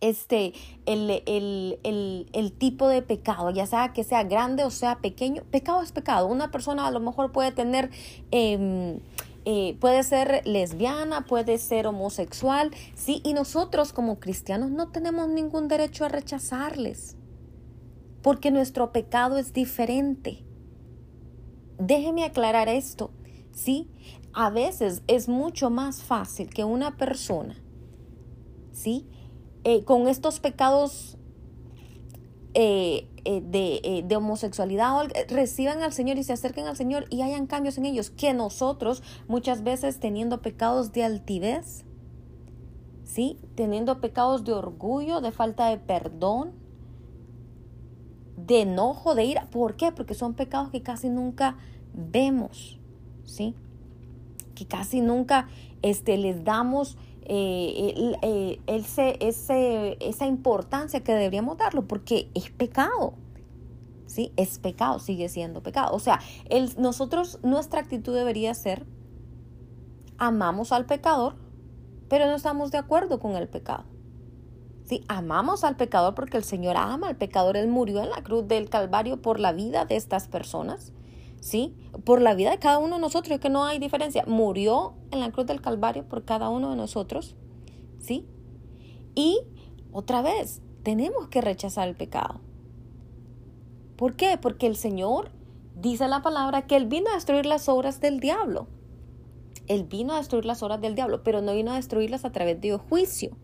este, 0.00 0.52
el, 0.86 1.22
el, 1.26 1.78
el, 1.82 2.26
el, 2.32 2.52
tipo 2.52 2.88
de 2.88 3.02
pecado, 3.02 3.50
ya 3.50 3.66
sea 3.66 3.92
que 3.92 4.04
sea 4.04 4.22
grande 4.22 4.64
o 4.64 4.70
sea 4.70 4.98
pequeño, 4.98 5.42
pecado 5.50 5.82
es 5.82 5.92
pecado. 5.92 6.26
Una 6.26 6.50
persona 6.50 6.86
a 6.86 6.90
lo 6.90 7.00
mejor 7.00 7.32
puede 7.32 7.52
tener 7.52 7.90
eh, 8.30 9.00
eh, 9.50 9.78
puede 9.80 10.02
ser 10.02 10.42
lesbiana, 10.46 11.24
puede 11.24 11.56
ser 11.56 11.86
homosexual, 11.86 12.70
sí, 12.94 13.22
y 13.24 13.32
nosotros 13.32 13.94
como 13.94 14.20
cristianos 14.20 14.70
no 14.70 14.88
tenemos 14.88 15.26
ningún 15.30 15.68
derecho 15.68 16.04
a 16.04 16.10
rechazarles, 16.10 17.16
porque 18.20 18.50
nuestro 18.50 18.92
pecado 18.92 19.38
es 19.38 19.54
diferente. 19.54 20.44
Déjeme 21.78 22.24
aclarar 22.24 22.68
esto, 22.68 23.10
sí, 23.50 23.88
a 24.34 24.50
veces 24.50 25.02
es 25.06 25.30
mucho 25.30 25.70
más 25.70 26.02
fácil 26.02 26.50
que 26.50 26.64
una 26.64 26.98
persona, 26.98 27.56
sí, 28.72 29.08
eh, 29.64 29.82
con 29.84 30.08
estos 30.08 30.40
pecados 30.40 31.16
eh, 32.52 33.08
eh, 33.30 33.42
de, 33.44 33.82
eh, 33.84 34.02
de, 34.06 34.16
homosexualidad 34.16 35.06
reciban 35.28 35.82
al 35.82 35.92
Señor 35.92 36.16
y 36.16 36.22
se 36.22 36.32
acerquen 36.32 36.66
al 36.66 36.78
Señor 36.78 37.04
y 37.10 37.20
hayan 37.20 37.46
cambios 37.46 37.76
en 37.76 37.84
ellos 37.84 38.08
que 38.08 38.32
nosotros 38.32 39.02
muchas 39.26 39.62
veces 39.62 40.00
teniendo 40.00 40.40
pecados 40.40 40.92
de 40.92 41.04
altivez, 41.04 41.84
¿sí? 43.04 43.38
teniendo 43.54 44.00
pecados 44.00 44.44
de 44.44 44.54
orgullo, 44.54 45.20
de 45.20 45.30
falta 45.30 45.66
de 45.68 45.76
perdón, 45.76 46.52
de 48.38 48.62
enojo, 48.62 49.14
de 49.14 49.26
ira. 49.26 49.46
¿Por 49.50 49.76
qué? 49.76 49.92
Porque 49.92 50.14
son 50.14 50.32
pecados 50.32 50.70
que 50.70 50.80
casi 50.80 51.10
nunca 51.10 51.58
vemos, 51.92 52.78
¿sí? 53.26 53.54
Que 54.54 54.64
casi 54.64 55.02
nunca 55.02 55.48
este, 55.82 56.16
les 56.16 56.44
damos 56.44 56.96
eh, 57.28 58.14
eh, 58.22 58.60
ese, 58.66 59.18
esa 60.00 60.26
importancia 60.26 61.00
que 61.04 61.12
deberíamos 61.12 61.58
darlo, 61.58 61.86
porque 61.86 62.30
es 62.34 62.50
pecado. 62.50 63.14
¿Sí? 64.06 64.32
Es 64.36 64.58
pecado, 64.58 64.98
sigue 64.98 65.28
siendo 65.28 65.62
pecado. 65.62 65.94
O 65.94 65.98
sea, 65.98 66.20
nosotros, 66.78 67.38
nuestra 67.42 67.80
actitud 67.80 68.14
debería 68.14 68.54
ser, 68.54 68.86
amamos 70.16 70.72
al 70.72 70.86
pecador, 70.86 71.36
pero 72.08 72.26
no 72.26 72.34
estamos 72.34 72.70
de 72.70 72.78
acuerdo 72.78 73.20
con 73.20 73.36
el 73.36 73.48
pecado. 73.48 73.84
¿Sí? 74.84 75.04
Amamos 75.08 75.62
al 75.64 75.76
pecador 75.76 76.14
porque 76.14 76.38
el 76.38 76.44
Señor 76.44 76.78
ama 76.78 77.08
al 77.08 77.16
pecador. 77.16 77.58
Él 77.58 77.68
murió 77.68 78.02
en 78.02 78.08
la 78.08 78.22
cruz 78.22 78.48
del 78.48 78.70
Calvario 78.70 79.20
por 79.20 79.38
la 79.38 79.52
vida 79.52 79.84
de 79.84 79.96
estas 79.96 80.28
personas. 80.28 80.94
¿Sí? 81.40 81.74
Por 82.04 82.20
la 82.20 82.34
vida 82.34 82.50
de 82.50 82.58
cada 82.58 82.78
uno 82.78 82.96
de 82.96 83.00
nosotros, 83.00 83.32
es 83.32 83.40
que 83.40 83.50
no 83.50 83.64
hay 83.64 83.78
diferencia. 83.78 84.24
Murió 84.26 84.94
en 85.10 85.20
la 85.20 85.30
cruz 85.30 85.46
del 85.46 85.60
Calvario 85.60 86.08
por 86.08 86.24
cada 86.24 86.48
uno 86.48 86.70
de 86.70 86.76
nosotros, 86.76 87.36
¿sí? 87.98 88.26
Y 89.14 89.40
otra 89.92 90.22
vez, 90.22 90.62
tenemos 90.82 91.28
que 91.28 91.40
rechazar 91.40 91.88
el 91.88 91.96
pecado. 91.96 92.40
¿Por 93.96 94.14
qué? 94.14 94.38
Porque 94.40 94.66
el 94.66 94.76
Señor 94.76 95.32
dice 95.74 96.06
la 96.08 96.22
palabra 96.22 96.66
que 96.66 96.76
Él 96.76 96.86
vino 96.86 97.10
a 97.10 97.14
destruir 97.14 97.46
las 97.46 97.68
obras 97.68 98.00
del 98.00 98.20
diablo. 98.20 98.68
Él 99.66 99.84
vino 99.84 100.14
a 100.14 100.18
destruir 100.18 100.44
las 100.44 100.62
obras 100.62 100.80
del 100.80 100.94
diablo, 100.94 101.22
pero 101.22 101.42
no 101.42 101.52
vino 101.52 101.72
a 101.72 101.76
destruirlas 101.76 102.24
a 102.24 102.32
través 102.32 102.60
de 102.60 102.76
juicio. 102.78 103.36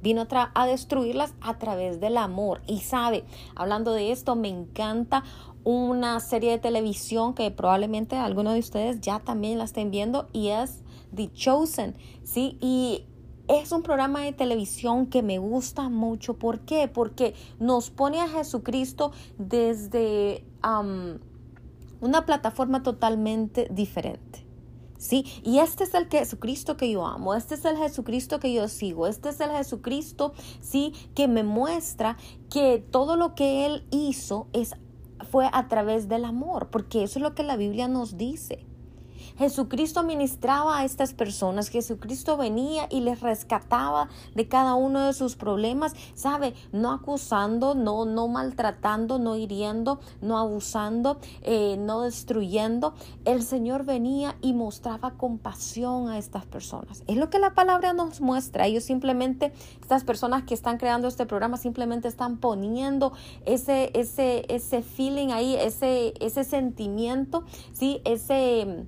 Vino 0.00 0.26
a, 0.30 0.52
a 0.54 0.66
destruirlas 0.66 1.34
a 1.40 1.58
través 1.58 2.00
del 2.00 2.16
amor. 2.16 2.60
Y 2.66 2.80
sabe, 2.80 3.24
hablando 3.54 3.92
de 3.92 4.12
esto, 4.12 4.36
me 4.36 4.48
encanta 4.48 5.24
una 5.64 6.20
serie 6.20 6.50
de 6.52 6.58
televisión 6.58 7.34
que 7.34 7.50
probablemente 7.50 8.16
algunos 8.16 8.54
de 8.54 8.60
ustedes 8.60 9.00
ya 9.00 9.20
también 9.20 9.58
la 9.58 9.64
estén 9.64 9.90
viendo 9.90 10.28
y 10.32 10.48
es 10.48 10.82
The 11.14 11.32
Chosen, 11.32 11.96
¿sí? 12.24 12.58
Y 12.60 13.06
es 13.48 13.72
un 13.72 13.82
programa 13.82 14.20
de 14.20 14.32
televisión 14.32 15.06
que 15.06 15.22
me 15.22 15.38
gusta 15.38 15.88
mucho. 15.88 16.34
¿Por 16.34 16.60
qué? 16.60 16.88
Porque 16.88 17.34
nos 17.58 17.90
pone 17.90 18.20
a 18.20 18.28
Jesucristo 18.28 19.12
desde 19.38 20.44
una 22.00 22.24
plataforma 22.24 22.82
totalmente 22.82 23.68
diferente. 23.70 24.46
¿Sí? 24.96 25.24
Y 25.42 25.58
este 25.58 25.82
es 25.82 25.94
el 25.94 26.08
Jesucristo 26.08 26.76
que 26.76 26.88
yo 26.88 27.04
amo, 27.04 27.34
este 27.34 27.56
es 27.56 27.64
el 27.64 27.76
Jesucristo 27.76 28.38
que 28.38 28.54
yo 28.54 28.68
sigo, 28.68 29.08
este 29.08 29.30
es 29.30 29.40
el 29.40 29.50
Jesucristo, 29.50 30.32
¿sí? 30.60 30.92
Que 31.16 31.26
me 31.26 31.42
muestra 31.42 32.16
que 32.48 32.78
todo 32.78 33.16
lo 33.16 33.34
que 33.34 33.66
Él 33.66 33.84
hizo 33.90 34.46
es 34.52 34.76
fue 35.32 35.48
a 35.50 35.66
través 35.66 36.10
del 36.10 36.26
amor, 36.26 36.68
porque 36.68 37.02
eso 37.02 37.18
es 37.18 37.22
lo 37.22 37.34
que 37.34 37.42
la 37.42 37.56
Biblia 37.56 37.88
nos 37.88 38.18
dice. 38.18 38.66
Jesucristo 39.38 40.02
ministraba 40.02 40.78
a 40.78 40.84
estas 40.84 41.14
personas, 41.14 41.68
Jesucristo 41.68 42.36
venía 42.36 42.86
y 42.90 43.00
les 43.00 43.20
rescataba 43.20 44.08
de 44.34 44.48
cada 44.48 44.74
uno 44.74 45.00
de 45.06 45.12
sus 45.12 45.36
problemas, 45.36 45.94
¿sabe? 46.14 46.54
No 46.72 46.92
acusando, 46.92 47.74
no, 47.74 48.04
no 48.04 48.28
maltratando, 48.28 49.18
no 49.18 49.36
hiriendo, 49.36 50.00
no 50.20 50.38
abusando, 50.38 51.18
eh, 51.42 51.76
no 51.78 52.02
destruyendo. 52.02 52.94
El 53.24 53.42
Señor 53.42 53.84
venía 53.84 54.36
y 54.40 54.52
mostraba 54.52 55.12
compasión 55.12 56.08
a 56.08 56.18
estas 56.18 56.46
personas. 56.46 57.02
Es 57.06 57.16
lo 57.16 57.30
que 57.30 57.38
la 57.38 57.54
palabra 57.54 57.92
nos 57.92 58.20
muestra. 58.20 58.66
Ellos 58.66 58.84
simplemente, 58.84 59.52
estas 59.80 60.04
personas 60.04 60.44
que 60.44 60.54
están 60.54 60.78
creando 60.78 61.08
este 61.08 61.26
programa, 61.26 61.56
simplemente 61.56 62.08
están 62.08 62.38
poniendo 62.38 63.12
ese, 63.46 63.90
ese, 63.94 64.44
ese 64.48 64.82
feeling 64.82 65.28
ahí, 65.28 65.56
ese, 65.56 66.14
ese 66.20 66.44
sentimiento, 66.44 67.44
¿sí? 67.72 68.00
Ese 68.04 68.86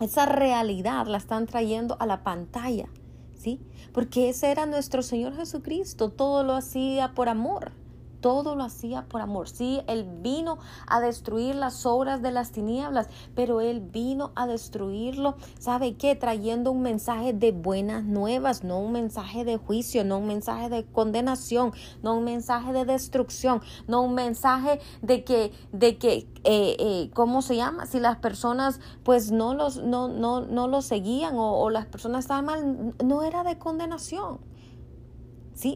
esa 0.00 0.26
realidad 0.26 1.06
la 1.06 1.18
están 1.18 1.46
trayendo 1.46 1.96
a 2.00 2.06
la 2.06 2.22
pantalla, 2.22 2.88
¿sí? 3.34 3.60
Porque 3.92 4.28
ese 4.28 4.50
era 4.50 4.66
nuestro 4.66 5.02
Señor 5.02 5.34
Jesucristo, 5.36 6.10
todo 6.10 6.44
lo 6.44 6.54
hacía 6.54 7.14
por 7.14 7.28
amor 7.28 7.72
todo 8.20 8.54
lo 8.54 8.64
hacía 8.64 9.02
por 9.02 9.20
amor. 9.20 9.48
Sí, 9.48 9.80
Él 9.86 10.06
vino 10.22 10.58
a 10.86 11.00
destruir 11.00 11.54
las 11.54 11.86
obras 11.86 12.22
de 12.22 12.32
las 12.32 12.52
tinieblas, 12.52 13.08
pero 13.34 13.60
Él 13.60 13.80
vino 13.80 14.32
a 14.34 14.46
destruirlo, 14.46 15.36
¿sabe 15.58 15.96
qué? 15.96 16.16
Trayendo 16.16 16.70
un 16.70 16.82
mensaje 16.82 17.32
de 17.32 17.52
buenas 17.52 18.04
nuevas, 18.04 18.64
no 18.64 18.78
un 18.80 18.92
mensaje 18.92 19.44
de 19.44 19.56
juicio, 19.56 20.04
no 20.04 20.18
un 20.18 20.26
mensaje 20.26 20.68
de 20.68 20.84
condenación, 20.84 21.72
no 22.02 22.16
un 22.16 22.24
mensaje 22.24 22.72
de 22.72 22.84
destrucción, 22.84 23.60
no 23.86 24.02
un 24.02 24.14
mensaje 24.14 24.80
de 25.02 25.24
que, 25.24 25.52
de 25.72 25.98
que, 25.98 26.26
eh, 26.44 26.76
eh, 26.78 27.10
¿cómo 27.14 27.42
se 27.42 27.56
llama? 27.56 27.86
Si 27.86 28.00
las 28.00 28.18
personas 28.18 28.80
pues 29.02 29.30
no 29.30 29.54
los, 29.54 29.78
no, 29.78 30.08
no, 30.08 30.40
no 30.40 30.68
los 30.68 30.84
seguían 30.84 31.36
o, 31.36 31.60
o 31.60 31.70
las 31.70 31.86
personas 31.86 32.24
estaban 32.24 32.44
mal, 32.44 32.94
no 33.04 33.22
era 33.22 33.44
de 33.44 33.58
condenación 33.58 34.38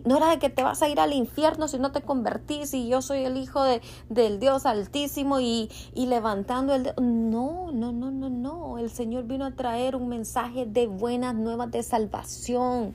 No 0.04 0.16
era 0.16 0.30
de 0.30 0.38
que 0.38 0.48
te 0.48 0.62
vas 0.62 0.80
a 0.82 0.88
ir 0.88 1.00
al 1.00 1.12
infierno 1.12 1.66
si 1.66 1.78
no 1.78 1.90
te 1.90 2.02
convertís 2.02 2.72
y 2.72 2.88
yo 2.88 3.02
soy 3.02 3.24
el 3.24 3.36
hijo 3.36 3.62
de, 3.64 3.82
del 4.08 4.38
Dios 4.38 4.64
altísimo 4.64 5.40
y, 5.40 5.70
y 5.92 6.06
levantando 6.06 6.74
el... 6.74 6.92
No, 7.00 7.72
no, 7.72 7.90
no, 7.90 8.12
no, 8.12 8.30
no. 8.30 8.78
El 8.78 8.90
Señor 8.90 9.24
vino 9.24 9.44
a 9.44 9.56
traer 9.56 9.96
un 9.96 10.08
mensaje 10.08 10.66
de 10.66 10.86
buenas 10.86 11.34
nuevas 11.34 11.70
de 11.72 11.82
salvación, 11.82 12.92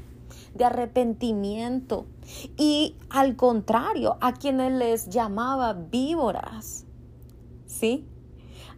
de 0.56 0.64
arrepentimiento. 0.64 2.06
Y 2.56 2.96
al 3.10 3.36
contrario, 3.36 4.18
a 4.22 4.34
quienes 4.34 4.72
les 4.72 5.10
llamaba 5.10 5.74
víboras. 5.74 6.86
¿Sí? 7.66 8.08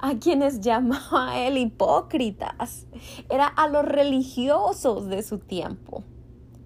a 0.02 0.16
quienes 0.16 0.62
llamaba 0.62 1.38
él 1.38 1.58
hipócritas, 1.58 2.88
era 3.30 3.48
a 3.48 3.68
los 3.68 3.84
religiosos 3.84 5.08
de 5.08 5.22
su 5.24 5.40
tiempo 5.40 6.06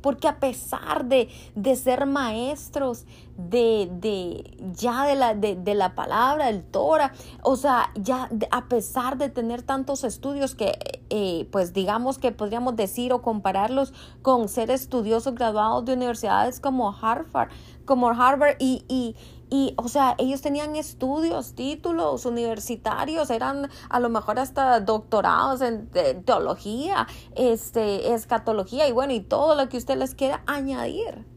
porque 0.04 0.28
a 0.28 0.40
pesar 0.40 1.06
de, 1.06 1.30
de 1.56 1.76
ser 1.78 2.06
maestros 2.06 3.06
de, 3.38 3.90
de 3.90 4.58
ya 4.76 5.06
de 5.06 5.16
la, 5.16 5.34
de, 5.34 5.74
la 5.74 5.96
palabra, 5.96 6.48
del 6.48 6.62
Torah, 6.64 7.14
o 7.42 7.56
sea, 7.56 7.90
ya 7.96 8.30
a 8.52 8.68
pesar 8.68 9.18
de 9.18 9.30
tener 9.30 9.64
tantos 9.64 10.04
estudios 10.04 10.54
que, 10.54 10.78
eh, 11.10 11.48
pues 11.52 11.74
digamos 11.74 12.20
que 12.20 12.32
podríamos 12.32 12.76
decir 12.76 13.14
o 13.14 13.22
compararlos 13.22 13.94
con 14.22 14.50
ser 14.50 14.70
estudiosos 14.70 15.34
graduados 15.34 15.86
de 15.86 15.94
universidades 15.94 16.60
como 16.60 16.96
Harvard, 16.96 17.50
como 17.86 18.10
Harvard 18.10 18.58
y, 18.60 19.16
y, 19.54 19.76
o 19.78 19.88
sea, 19.88 20.16
ellos 20.18 20.42
tenían 20.42 20.76
estudios, 20.76 21.54
títulos 21.54 22.26
universitarios, 22.26 23.30
eran 23.30 23.70
a 23.88 24.00
lo 24.00 24.10
mejor 24.10 24.40
hasta 24.40 24.80
doctorados 24.80 25.62
en 25.62 25.92
teología, 26.26 27.06
este, 27.36 28.16
escatología 28.16 28.88
y 28.88 28.92
bueno, 28.94 29.14
y 29.14 29.20
todo 29.20 29.54
lo 29.54 29.70
que 29.70 29.78
usted 29.78 29.96
les 29.96 30.16
quiera 30.16 30.42
añadir. 30.48 31.28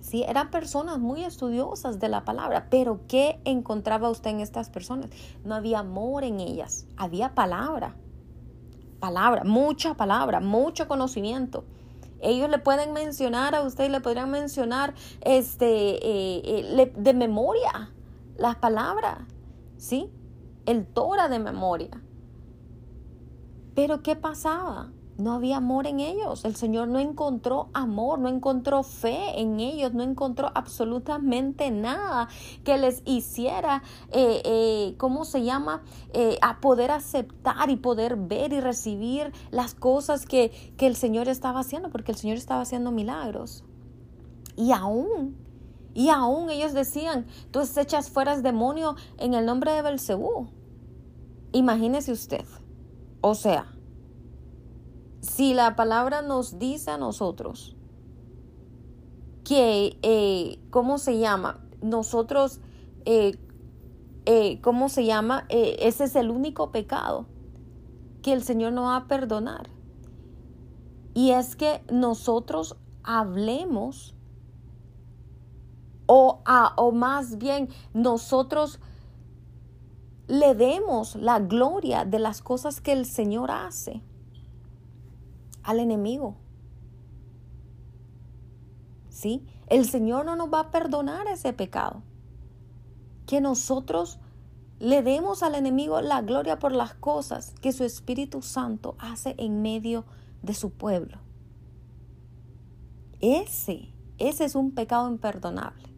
Sí, 0.00 0.22
eran 0.22 0.52
personas 0.52 1.00
muy 1.00 1.24
estudiosas 1.24 1.98
de 1.98 2.08
la 2.08 2.24
palabra, 2.24 2.68
pero 2.70 3.00
¿qué 3.08 3.40
encontraba 3.44 4.10
usted 4.10 4.30
en 4.30 4.38
estas 4.38 4.70
personas? 4.70 5.10
No 5.42 5.56
había 5.56 5.80
amor 5.80 6.22
en 6.22 6.38
ellas, 6.38 6.86
había 6.96 7.34
palabra, 7.34 7.96
palabra, 9.00 9.42
mucha 9.42 9.94
palabra, 9.94 10.38
mucho 10.38 10.86
conocimiento 10.86 11.64
ellos 12.24 12.48
le 12.48 12.58
pueden 12.58 12.92
mencionar 12.92 13.54
a 13.54 13.62
usted, 13.62 13.90
le 13.90 14.00
podrían 14.00 14.30
mencionar 14.30 14.94
este, 15.20 15.66
eh, 15.66 16.42
eh, 16.44 16.92
de 16.96 17.14
memoria 17.14 17.92
las 18.36 18.56
palabras, 18.56 19.18
¿sí? 19.76 20.10
El 20.66 20.86
Torah 20.86 21.28
de 21.28 21.38
memoria. 21.38 22.02
Pero 23.74 24.02
¿qué 24.02 24.16
pasaba? 24.16 24.90
No 25.16 25.32
había 25.32 25.58
amor 25.58 25.86
en 25.86 26.00
ellos. 26.00 26.44
El 26.44 26.56
Señor 26.56 26.88
no 26.88 26.98
encontró 26.98 27.68
amor, 27.72 28.18
no 28.18 28.28
encontró 28.28 28.82
fe 28.82 29.40
en 29.40 29.60
ellos, 29.60 29.94
no 29.94 30.02
encontró 30.02 30.50
absolutamente 30.54 31.70
nada 31.70 32.28
que 32.64 32.78
les 32.78 33.02
hiciera, 33.04 33.82
eh, 34.10 34.42
eh, 34.44 34.94
¿cómo 34.98 35.24
se 35.24 35.42
llama? 35.42 35.82
Eh, 36.12 36.38
a 36.42 36.60
poder 36.60 36.90
aceptar 36.90 37.70
y 37.70 37.76
poder 37.76 38.16
ver 38.16 38.52
y 38.52 38.60
recibir 38.60 39.32
las 39.50 39.74
cosas 39.74 40.26
que, 40.26 40.50
que 40.76 40.86
el 40.86 40.96
Señor 40.96 41.28
estaba 41.28 41.60
haciendo, 41.60 41.90
porque 41.90 42.12
el 42.12 42.18
Señor 42.18 42.36
estaba 42.36 42.62
haciendo 42.62 42.90
milagros. 42.90 43.64
Y 44.56 44.72
aún 44.72 45.44
y 45.94 46.08
aún 46.08 46.50
ellos 46.50 46.72
decían, 46.74 47.26
tú 47.52 47.60
echas 47.76 48.10
fuera 48.10 48.36
demonio 48.40 48.96
en 49.16 49.34
el 49.34 49.46
nombre 49.46 49.70
de 49.72 49.82
Belcebú. 49.82 50.48
Imagínese 51.52 52.10
usted. 52.10 52.44
O 53.20 53.36
sea, 53.36 53.73
si 55.24 55.54
la 55.54 55.74
palabra 55.74 56.20
nos 56.20 56.58
dice 56.58 56.90
a 56.90 56.98
nosotros 56.98 57.74
que, 59.42 59.98
eh, 60.02 60.58
¿cómo 60.70 60.98
se 60.98 61.18
llama? 61.18 61.64
Nosotros, 61.80 62.60
eh, 63.06 63.38
eh, 64.26 64.60
¿cómo 64.60 64.88
se 64.88 65.04
llama? 65.04 65.46
ese 65.48 66.04
es 66.04 66.16
el 66.16 66.30
único 66.30 66.72
pecado 66.72 67.26
que 68.22 68.32
el 68.32 68.42
Señor 68.42 68.72
no 68.72 68.84
va 68.84 68.96
a 68.96 69.06
perdonar. 69.06 69.70
Y 71.14 71.30
es 71.30 71.56
que 71.56 71.82
nosotros 71.90 72.76
hablemos 73.02 74.14
o, 76.06 76.42
o 76.76 76.92
más 76.92 77.38
bien 77.38 77.68
nosotros 77.94 78.80
le 80.26 80.54
demos 80.54 81.16
la 81.16 81.38
gloria 81.38 82.04
de 82.04 82.18
las 82.18 82.42
cosas 82.42 82.80
que 82.80 82.92
el 82.92 83.06
Señor 83.06 83.50
hace 83.50 84.02
al 85.64 85.80
enemigo. 85.80 86.36
¿Sí? 89.08 89.44
El 89.66 89.86
Señor 89.86 90.24
no 90.26 90.36
nos 90.36 90.52
va 90.52 90.60
a 90.60 90.70
perdonar 90.70 91.26
ese 91.26 91.52
pecado. 91.52 92.02
Que 93.26 93.40
nosotros 93.40 94.18
le 94.78 95.02
demos 95.02 95.42
al 95.42 95.54
enemigo 95.54 96.00
la 96.00 96.20
gloria 96.20 96.58
por 96.58 96.72
las 96.72 96.94
cosas 96.94 97.54
que 97.60 97.72
su 97.72 97.84
Espíritu 97.84 98.42
Santo 98.42 98.96
hace 98.98 99.34
en 99.38 99.62
medio 99.62 100.04
de 100.42 100.54
su 100.54 100.70
pueblo. 100.70 101.18
Ese, 103.20 103.94
ese 104.18 104.44
es 104.44 104.54
un 104.54 104.72
pecado 104.72 105.08
imperdonable 105.08 105.93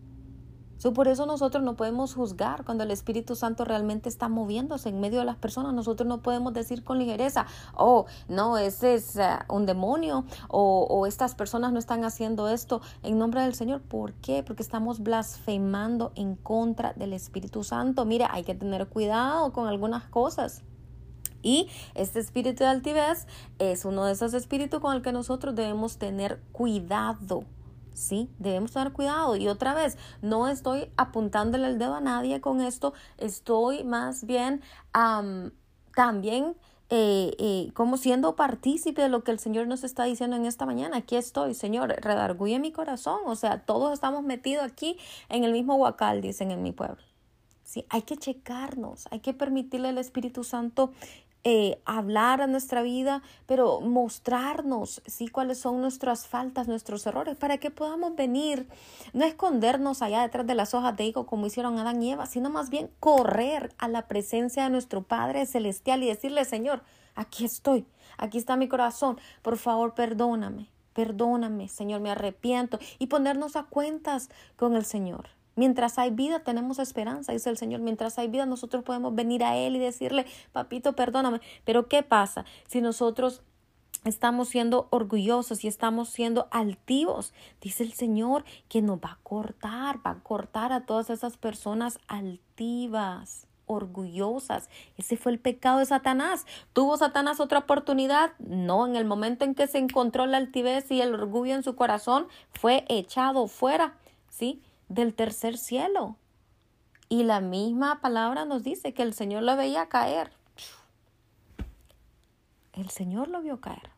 por 0.94 1.08
eso 1.08 1.26
nosotros 1.26 1.64
no 1.64 1.74
podemos 1.74 2.14
juzgar 2.14 2.64
cuando 2.64 2.84
el 2.84 2.90
Espíritu 2.90 3.34
Santo 3.34 3.64
realmente 3.64 4.08
está 4.08 4.28
moviéndose 4.28 4.88
en 4.88 5.00
medio 5.00 5.18
de 5.18 5.24
las 5.24 5.36
personas. 5.36 5.74
Nosotros 5.74 6.06
no 6.06 6.22
podemos 6.22 6.52
decir 6.52 6.84
con 6.84 6.98
ligereza, 6.98 7.46
oh, 7.74 8.06
no, 8.28 8.58
ese 8.58 8.94
es 8.94 9.16
uh, 9.16 9.52
un 9.52 9.66
demonio 9.66 10.24
o, 10.48 10.86
o 10.88 11.06
estas 11.06 11.34
personas 11.34 11.72
no 11.72 11.78
están 11.78 12.04
haciendo 12.04 12.48
esto 12.48 12.80
en 13.02 13.18
nombre 13.18 13.42
del 13.42 13.54
Señor. 13.54 13.80
¿Por 13.82 14.12
qué? 14.14 14.42
Porque 14.42 14.62
estamos 14.62 15.00
blasfemando 15.00 16.12
en 16.14 16.36
contra 16.36 16.92
del 16.92 17.12
Espíritu 17.12 17.64
Santo. 17.64 18.04
Mira, 18.04 18.28
hay 18.32 18.44
que 18.44 18.54
tener 18.54 18.86
cuidado 18.88 19.52
con 19.52 19.66
algunas 19.66 20.04
cosas. 20.04 20.62
Y 21.42 21.68
este 21.94 22.18
espíritu 22.18 22.64
de 22.64 22.70
altivez 22.70 23.26
es 23.60 23.84
uno 23.84 24.04
de 24.04 24.12
esos 24.12 24.34
espíritus 24.34 24.80
con 24.80 24.96
el 24.96 25.02
que 25.02 25.12
nosotros 25.12 25.54
debemos 25.54 25.96
tener 25.96 26.40
cuidado. 26.50 27.44
¿Sí? 27.96 28.30
Debemos 28.38 28.72
tener 28.72 28.92
cuidado. 28.92 29.36
Y 29.36 29.48
otra 29.48 29.74
vez, 29.74 29.96
no 30.22 30.48
estoy 30.48 30.90
apuntándole 30.96 31.66
el 31.66 31.78
dedo 31.78 31.94
a 31.94 32.00
nadie 32.00 32.40
con 32.40 32.60
esto, 32.60 32.92
estoy 33.18 33.84
más 33.84 34.24
bien 34.24 34.62
también 35.94 36.54
eh, 36.88 37.34
eh, 37.38 37.70
como 37.74 37.96
siendo 37.96 38.36
partícipe 38.36 39.02
de 39.02 39.08
lo 39.08 39.24
que 39.24 39.32
el 39.32 39.40
Señor 39.40 39.66
nos 39.66 39.82
está 39.82 40.04
diciendo 40.04 40.36
en 40.36 40.46
esta 40.46 40.66
mañana. 40.66 40.98
Aquí 40.98 41.16
estoy, 41.16 41.54
Señor, 41.54 41.88
redarguye 42.00 42.58
mi 42.60 42.70
corazón. 42.70 43.20
O 43.26 43.34
sea, 43.34 43.60
todos 43.64 43.92
estamos 43.92 44.22
metidos 44.22 44.64
aquí 44.64 44.96
en 45.28 45.42
el 45.42 45.52
mismo 45.52 45.74
huacal, 45.74 46.20
dicen 46.20 46.50
en 46.52 46.62
mi 46.62 46.72
pueblo. 46.72 46.98
Sí, 47.64 47.84
hay 47.88 48.02
que 48.02 48.16
checarnos, 48.16 49.08
hay 49.10 49.18
que 49.18 49.34
permitirle 49.34 49.88
al 49.88 49.98
Espíritu 49.98 50.44
Santo 50.44 50.92
eh, 51.48 51.80
hablar 51.84 52.42
a 52.42 52.48
nuestra 52.48 52.82
vida, 52.82 53.22
pero 53.46 53.80
mostrarnos, 53.80 55.00
sí, 55.06 55.28
cuáles 55.28 55.58
son 55.58 55.80
nuestras 55.80 56.26
faltas, 56.26 56.66
nuestros 56.66 57.06
errores, 57.06 57.36
para 57.36 57.58
que 57.58 57.70
podamos 57.70 58.16
venir, 58.16 58.66
no 59.12 59.24
escondernos 59.24 60.02
allá 60.02 60.22
detrás 60.22 60.44
de 60.44 60.56
las 60.56 60.74
hojas 60.74 60.96
de 60.96 61.04
higo 61.04 61.24
como 61.24 61.46
hicieron 61.46 61.78
Adán 61.78 62.02
y 62.02 62.10
Eva, 62.10 62.26
sino 62.26 62.50
más 62.50 62.68
bien 62.68 62.90
correr 62.98 63.72
a 63.78 63.86
la 63.86 64.08
presencia 64.08 64.64
de 64.64 64.70
nuestro 64.70 65.02
Padre 65.04 65.46
Celestial 65.46 66.02
y 66.02 66.08
decirle, 66.08 66.44
Señor, 66.44 66.82
aquí 67.14 67.44
estoy, 67.44 67.86
aquí 68.18 68.38
está 68.38 68.56
mi 68.56 68.66
corazón, 68.66 69.16
por 69.42 69.56
favor, 69.56 69.94
perdóname. 69.94 70.68
Perdóname, 70.94 71.68
Señor, 71.68 72.00
me 72.00 72.10
arrepiento 72.10 72.80
y 72.98 73.06
ponernos 73.06 73.54
a 73.54 73.64
cuentas 73.64 74.30
con 74.56 74.74
el 74.74 74.84
Señor. 74.84 75.35
Mientras 75.56 75.98
hay 75.98 76.10
vida 76.10 76.40
tenemos 76.40 76.78
esperanza, 76.78 77.32
dice 77.32 77.48
el 77.50 77.56
Señor. 77.56 77.80
Mientras 77.80 78.18
hay 78.18 78.28
vida 78.28 78.44
nosotros 78.46 78.84
podemos 78.84 79.14
venir 79.14 79.42
a 79.42 79.56
Él 79.56 79.74
y 79.74 79.78
decirle, 79.78 80.26
papito, 80.52 80.94
perdóname. 80.94 81.40
Pero 81.64 81.88
¿qué 81.88 82.02
pasa 82.02 82.44
si 82.66 82.82
nosotros 82.82 83.42
estamos 84.04 84.48
siendo 84.48 84.86
orgullosos 84.90 85.64
y 85.64 85.68
estamos 85.68 86.10
siendo 86.10 86.46
altivos? 86.50 87.32
Dice 87.62 87.82
el 87.82 87.94
Señor 87.94 88.44
que 88.68 88.82
nos 88.82 88.98
va 88.98 89.12
a 89.12 89.18
cortar, 89.22 90.06
va 90.06 90.10
a 90.10 90.22
cortar 90.22 90.72
a 90.72 90.84
todas 90.84 91.08
esas 91.08 91.38
personas 91.38 91.98
altivas 92.06 93.46
orgullosas. 93.64 94.68
Ese 94.96 95.16
fue 95.16 95.32
el 95.32 95.38
pecado 95.38 95.78
de 95.78 95.86
Satanás. 95.86 96.46
¿Tuvo 96.72 96.96
Satanás 96.96 97.40
otra 97.40 97.60
oportunidad? 97.60 98.32
No, 98.38 98.86
en 98.86 98.94
el 98.94 99.04
momento 99.04 99.44
en 99.44 99.54
que 99.54 99.66
se 99.66 99.78
encontró 99.78 100.26
la 100.26 100.36
altivez 100.36 100.90
y 100.90 101.00
el 101.00 101.14
orgullo 101.14 101.54
en 101.54 101.62
su 101.62 101.76
corazón, 101.76 102.28
fue 102.52 102.84
echado 102.88 103.48
fuera, 103.48 103.96
¿sí? 104.30 104.62
Del 104.88 105.14
tercer 105.14 105.58
cielo. 105.58 106.16
Y 107.08 107.22
la 107.22 107.40
misma 107.40 108.00
palabra 108.00 108.44
nos 108.44 108.64
dice 108.64 108.92
que 108.92 109.02
el 109.02 109.14
Señor 109.14 109.42
lo 109.42 109.56
veía 109.56 109.88
caer. 109.88 110.32
El 112.72 112.90
Señor 112.90 113.28
lo 113.28 113.40
vio 113.42 113.60
caer. 113.60 113.90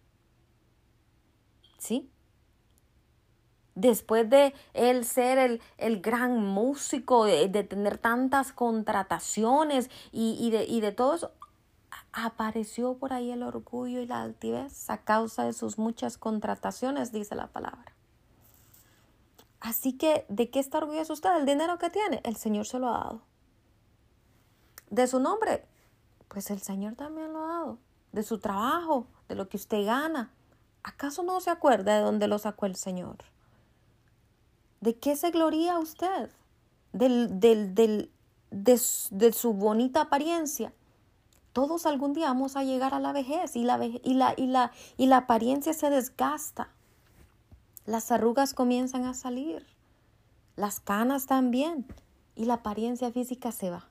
¿Sí? 1.79 2.11
Después 3.75 4.29
de 4.29 4.55
él 4.75 5.05
ser 5.05 5.39
el, 5.39 5.63
el 5.79 6.01
gran 6.01 6.45
músico, 6.45 7.25
de, 7.25 7.49
tener 7.49 7.99
tantas 7.99 8.53
contrataciones 8.53 9.89
y, 10.11 10.37
y, 10.41 10.51
de, 10.51 10.65
y 10.65 10.81
de 10.81 10.93
todo 10.93 11.15
eso, 11.15 11.33
apareció 12.13 12.95
por 12.95 13.13
ahí 13.13 13.31
el 13.31 13.43
orgullo 13.43 14.01
y 14.01 14.07
la 14.07 14.23
altivez 14.23 14.91
a 14.91 14.99
causa 14.99 15.45
de 15.45 15.53
sus 15.53 15.79
muchas 15.79 16.19
contrataciones, 16.19 17.13
dice 17.13 17.35
la 17.35 17.47
palabra. 17.49 17.98
Así 19.61 19.95
que, 19.95 20.25
¿de 20.29 20.51
qué 20.51 20.61
está 20.61 20.79
orgulloso 20.79 21.13
usted? 21.13 21.37
¿El 21.37 21.47
dinero 21.47 21.79
que 21.79 21.91
tiene? 21.91 22.21
El 22.25 22.37
Señor 22.37 22.67
se 22.67 22.79
lo 22.79 22.89
ha 22.89 22.99
dado. 22.99 23.23
¿De 24.91 25.07
su 25.07 25.21
nombre? 25.21 25.67
Pues 26.29 26.51
el 26.51 26.61
Señor 26.61 26.95
también 26.95 27.33
lo 27.33 27.45
ha 27.45 27.49
dado. 27.49 27.79
¿De 28.13 28.23
su 28.23 28.39
trabajo? 28.39 29.07
¿De 29.29 29.35
lo 29.35 29.49
que 29.49 29.57
usted 29.57 29.85
gana? 29.85 30.31
¿Acaso 30.83 31.23
no 31.23 31.41
se 31.41 31.51
acuerda 31.51 31.97
de 31.97 32.03
dónde 32.03 32.29
lo 32.29 32.39
sacó 32.39 32.67
el 32.67 32.77
Señor? 32.77 33.17
¿De 34.81 34.97
qué 34.97 35.17
se 35.17 35.31
gloria 35.31 35.79
usted? 35.79 36.31
Del, 36.93 37.41
del, 37.41 37.75
del, 37.75 38.11
de, 38.51 38.81
de, 39.11 39.33
su 39.33 39.53
bonita 39.53 40.03
apariencia. 40.03 40.73
Todos 41.53 41.85
algún 41.85 42.13
día 42.13 42.29
vamos 42.29 42.57
a 42.57 42.65
llegar 42.65 42.95
a 42.95 43.01
la 43.01 43.13
vejez 43.13 43.57
y 43.57 43.65
la, 43.65 43.85
y 43.85 44.15
la, 44.15 44.35
y 44.37 44.47
la, 44.47 44.73
y 44.97 45.07
la 45.07 45.19
apariencia 45.19 45.75
se 45.75 45.91
desgasta. 45.91 46.71
Las 47.89 48.13
arrugas 48.13 48.53
comienzan 48.53 49.07
a 49.07 49.15
salir, 49.15 49.67
las 50.57 50.79
canas 50.79 51.25
también 51.25 51.87
y 52.37 52.45
la 52.45 52.57
apariencia 52.57 53.11
física 53.11 53.51
se 53.51 53.71
va. 53.71 53.89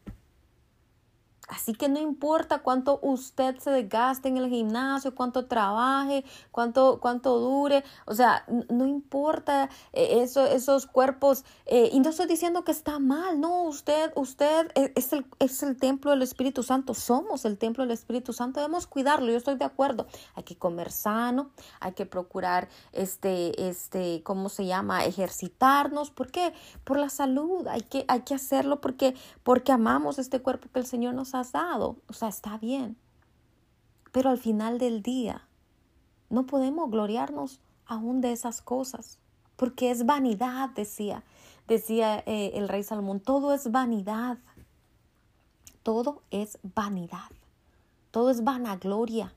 Así 1.68 1.76
que 1.76 1.90
no 1.90 2.00
importa 2.00 2.60
cuánto 2.60 2.98
usted 3.02 3.58
se 3.58 3.72
desgaste 3.72 4.30
en 4.30 4.38
el 4.38 4.48
gimnasio, 4.48 5.14
cuánto 5.14 5.48
trabaje, 5.48 6.24
cuánto, 6.50 7.00
cuánto 7.02 7.40
dure, 7.40 7.84
o 8.06 8.14
sea, 8.14 8.46
no 8.70 8.88
importa 8.88 9.70
eh, 9.92 10.22
eso, 10.22 10.46
esos 10.46 10.86
cuerpos. 10.86 11.44
Eh, 11.66 11.90
y 11.92 12.00
no 12.00 12.12
estoy 12.12 12.26
diciendo 12.26 12.64
que 12.64 12.72
está 12.72 13.00
mal, 13.00 13.42
no, 13.42 13.64
usted, 13.64 14.14
usted 14.16 14.72
e, 14.76 14.94
es 14.96 15.12
el, 15.12 15.26
es 15.40 15.62
el 15.62 15.76
templo 15.76 16.12
del 16.12 16.22
Espíritu 16.22 16.64
Santo, 16.64 16.94
somos 16.94 17.44
el 17.44 17.58
templo 17.58 17.84
del 17.84 17.92
Espíritu 17.92 18.32
Santo, 18.32 18.62
debemos 18.62 18.88
cuidarlo, 18.88 19.30
yo 19.30 19.38
estoy 19.38 19.56
de 19.56 19.66
acuerdo. 19.66 20.08
Hay 20.36 20.44
que 20.44 20.56
comer 20.56 20.90
sano, 20.90 21.50
hay 21.82 21.92
que 21.92 22.06
procurar, 22.06 22.70
este, 22.94 23.68
este, 23.68 24.24
¿cómo 24.24 24.48
se 24.48 24.66
llama? 24.66 25.04
Ejercitarnos. 25.04 26.12
¿Por 26.12 26.32
qué? 26.32 26.54
Por 26.86 26.98
la 26.98 27.10
salud, 27.10 27.68
hay 27.68 27.82
que, 27.82 28.06
hay 28.08 28.22
que 28.22 28.36
hacerlo 28.36 28.80
porque, 28.80 29.16
porque 29.44 29.74
amamos 29.74 30.18
este 30.18 30.42
cuerpo 30.42 30.70
que 30.72 30.80
el 30.80 30.86
Señor 30.86 31.14
nos 31.14 31.36
ha 31.36 31.42
o 32.08 32.14
sea, 32.14 32.28
está 32.28 32.58
bien. 32.58 32.98
Pero 34.12 34.30
al 34.30 34.38
final 34.38 34.78
del 34.78 35.02
día, 35.02 35.48
no 36.30 36.46
podemos 36.46 36.90
gloriarnos 36.90 37.62
aún 37.86 38.22
de 38.22 38.32
esas 38.32 38.62
cosas, 38.62 39.20
porque 39.56 39.92
es 39.92 40.06
vanidad, 40.06 40.70
decía, 40.70 41.24
decía 41.68 42.20
eh, 42.26 42.52
el 42.56 42.68
rey 42.68 42.84
Salomón, 42.84 43.20
todo 43.20 43.54
es 43.54 43.72
vanidad, 43.72 44.38
todo 45.84 46.22
es 46.32 46.60
vanidad, 46.64 47.32
todo 48.12 48.30
es 48.30 48.44
vanagloria. 48.44 49.34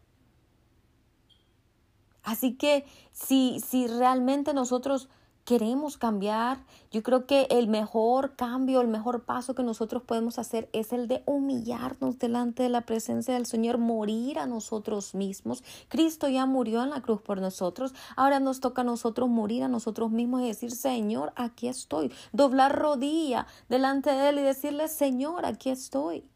Así 2.22 2.54
que 2.54 2.84
si, 3.12 3.60
si 3.60 3.86
realmente 3.86 4.52
nosotros 4.52 5.08
queremos 5.50 5.98
cambiar, 5.98 6.64
yo 6.92 7.02
creo 7.02 7.26
que 7.26 7.48
el 7.50 7.66
mejor 7.66 8.36
cambio, 8.36 8.80
el 8.80 8.86
mejor 8.86 9.24
paso 9.24 9.52
que 9.52 9.64
nosotros 9.64 10.00
podemos 10.04 10.38
hacer 10.38 10.68
es 10.72 10.92
el 10.92 11.08
de 11.08 11.24
humillarnos 11.26 12.20
delante 12.20 12.62
de 12.62 12.68
la 12.68 12.82
presencia 12.82 13.34
del 13.34 13.46
Señor, 13.46 13.78
morir 13.78 14.38
a 14.38 14.46
nosotros 14.46 15.12
mismos. 15.12 15.64
Cristo 15.88 16.28
ya 16.28 16.46
murió 16.46 16.84
en 16.84 16.90
la 16.90 17.02
cruz 17.02 17.20
por 17.20 17.40
nosotros, 17.40 17.94
ahora 18.14 18.38
nos 18.38 18.60
toca 18.60 18.82
a 18.82 18.84
nosotros 18.84 19.28
morir 19.28 19.64
a 19.64 19.68
nosotros 19.68 20.12
mismos 20.12 20.42
y 20.42 20.46
decir, 20.46 20.70
Señor, 20.70 21.32
aquí 21.34 21.66
estoy. 21.66 22.12
Doblar 22.30 22.78
rodilla 22.78 23.48
delante 23.68 24.10
de 24.10 24.28
Él 24.28 24.38
y 24.38 24.42
decirle, 24.42 24.86
Señor, 24.86 25.46
aquí 25.46 25.70
estoy 25.70 26.30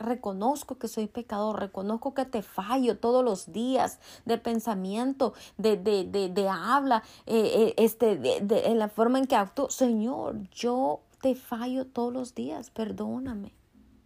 reconozco 0.00 0.78
que 0.78 0.88
soy 0.88 1.06
pecador, 1.06 1.60
reconozco 1.60 2.14
que 2.14 2.24
te 2.24 2.42
fallo 2.42 2.98
todos 2.98 3.24
los 3.24 3.52
días 3.52 4.00
de 4.24 4.38
pensamiento, 4.38 5.34
de, 5.58 5.76
de, 5.76 6.04
de, 6.04 6.28
de 6.28 6.48
habla, 6.48 7.04
eh, 7.26 7.52
eh, 7.54 7.74
este, 7.76 8.16
de, 8.16 8.74
la 8.74 8.88
forma 8.88 9.18
en 9.18 9.26
que 9.26 9.36
actúo. 9.36 9.70
Señor, 9.70 10.48
yo 10.50 11.00
te 11.20 11.34
fallo 11.34 11.86
todos 11.86 12.12
los 12.12 12.34
días, 12.34 12.70
perdóname. 12.70 13.52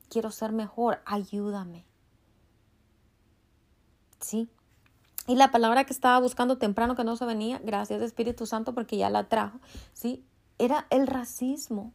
Quiero 0.09 0.31
ser 0.31 0.53
mejor, 0.53 1.01
ayúdame. 1.07 1.87
¿Sí? 4.21 4.49
Y 5.27 5.37
la 5.37 5.51
palabra 5.51 5.85
que 5.85 5.93
estaba 5.93 6.21
buscando 6.21 6.59
temprano 6.59 6.97
que 6.97 7.05
no 7.05 7.17
se 7.17 7.25
venía, 7.25 7.61
gracias 7.65 8.03
Espíritu 8.03 8.47
Santo 8.47 8.75
porque 8.75 8.97
ya 8.97 9.09
la 9.09 9.29
trajo, 9.29 9.59
¿sí? 9.95 10.25
Era 10.59 10.87
el 10.91 11.07
racismo. 11.07 11.93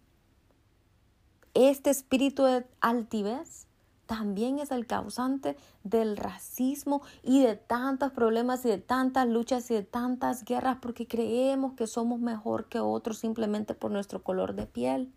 Este 1.54 1.90
espíritu 1.90 2.44
de 2.44 2.66
altivez 2.82 3.69
también 4.10 4.58
es 4.58 4.72
el 4.72 4.88
causante 4.88 5.56
del 5.84 6.18
racismo 6.18 7.04
y 7.22 7.44
de 7.44 7.56
tantos 7.56 8.12
problemas 8.12 8.66
y 8.66 8.70
de 8.70 8.80
tantas 8.80 9.28
luchas 9.28 9.70
y 9.70 9.76
de 9.76 9.84
tantas 9.84 10.46
guerras 10.46 10.80
porque 10.82 11.06
creemos 11.06 11.74
que 11.74 11.86
somos 11.86 12.20
mejor 12.20 12.70
que 12.70 12.80
otros 12.80 13.20
simplemente 13.20 13.76
por 13.76 13.92
nuestro 13.92 14.24
color 14.24 14.56
de 14.56 14.66
piel. 14.66 15.14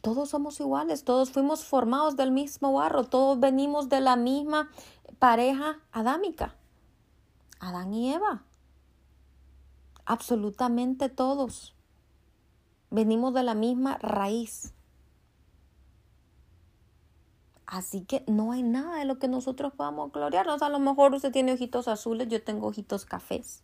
Todos 0.00 0.28
somos 0.28 0.60
iguales, 0.60 1.02
todos 1.02 1.32
fuimos 1.32 1.64
formados 1.64 2.14
del 2.14 2.30
mismo 2.30 2.72
barro, 2.74 3.02
todos 3.02 3.40
venimos 3.40 3.88
de 3.88 4.00
la 4.00 4.14
misma 4.14 4.70
pareja 5.18 5.80
adámica, 5.90 6.54
Adán 7.58 7.92
y 7.92 8.14
Eva. 8.14 8.44
Absolutamente 10.04 11.08
todos. 11.08 11.75
Venimos 12.96 13.34
de 13.34 13.42
la 13.42 13.52
misma 13.52 13.98
raíz. 13.98 14.72
Así 17.66 18.00
que 18.00 18.24
no 18.26 18.52
hay 18.52 18.62
nada 18.62 18.96
de 18.96 19.04
lo 19.04 19.18
que 19.18 19.28
nosotros 19.28 19.74
podamos 19.74 20.10
gloriarnos. 20.12 20.62
A 20.62 20.70
lo 20.70 20.78
mejor 20.78 21.12
usted 21.12 21.30
tiene 21.30 21.52
ojitos 21.52 21.88
azules, 21.88 22.26
yo 22.28 22.42
tengo 22.42 22.68
ojitos 22.68 23.04
cafés. 23.04 23.62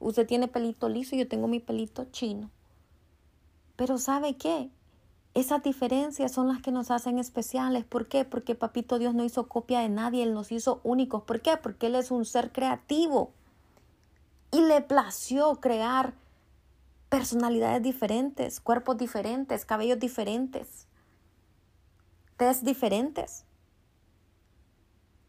Usted 0.00 0.26
tiene 0.26 0.48
pelito 0.48 0.88
liso, 0.88 1.14
yo 1.14 1.28
tengo 1.28 1.46
mi 1.46 1.60
pelito 1.60 2.06
chino. 2.10 2.50
Pero 3.76 3.98
¿sabe 3.98 4.36
qué? 4.36 4.68
Esas 5.34 5.62
diferencias 5.62 6.32
son 6.32 6.48
las 6.48 6.60
que 6.60 6.72
nos 6.72 6.90
hacen 6.90 7.20
especiales. 7.20 7.84
¿Por 7.84 8.08
qué? 8.08 8.24
Porque 8.24 8.56
Papito 8.56 8.98
Dios 8.98 9.14
no 9.14 9.22
hizo 9.22 9.46
copia 9.46 9.78
de 9.78 9.90
nadie, 9.90 10.24
Él 10.24 10.34
nos 10.34 10.50
hizo 10.50 10.80
únicos. 10.82 11.22
¿Por 11.22 11.40
qué? 11.40 11.56
Porque 11.56 11.86
Él 11.86 11.94
es 11.94 12.10
un 12.10 12.24
ser 12.24 12.50
creativo. 12.50 13.30
Y 14.50 14.60
le 14.62 14.80
plació 14.80 15.60
crear 15.60 16.14
personalidades 17.08 17.82
diferentes, 17.82 18.60
cuerpos 18.60 18.96
diferentes, 18.96 19.64
cabellos 19.64 19.98
diferentes, 19.98 20.86
test 22.36 22.62
diferentes. 22.62 23.44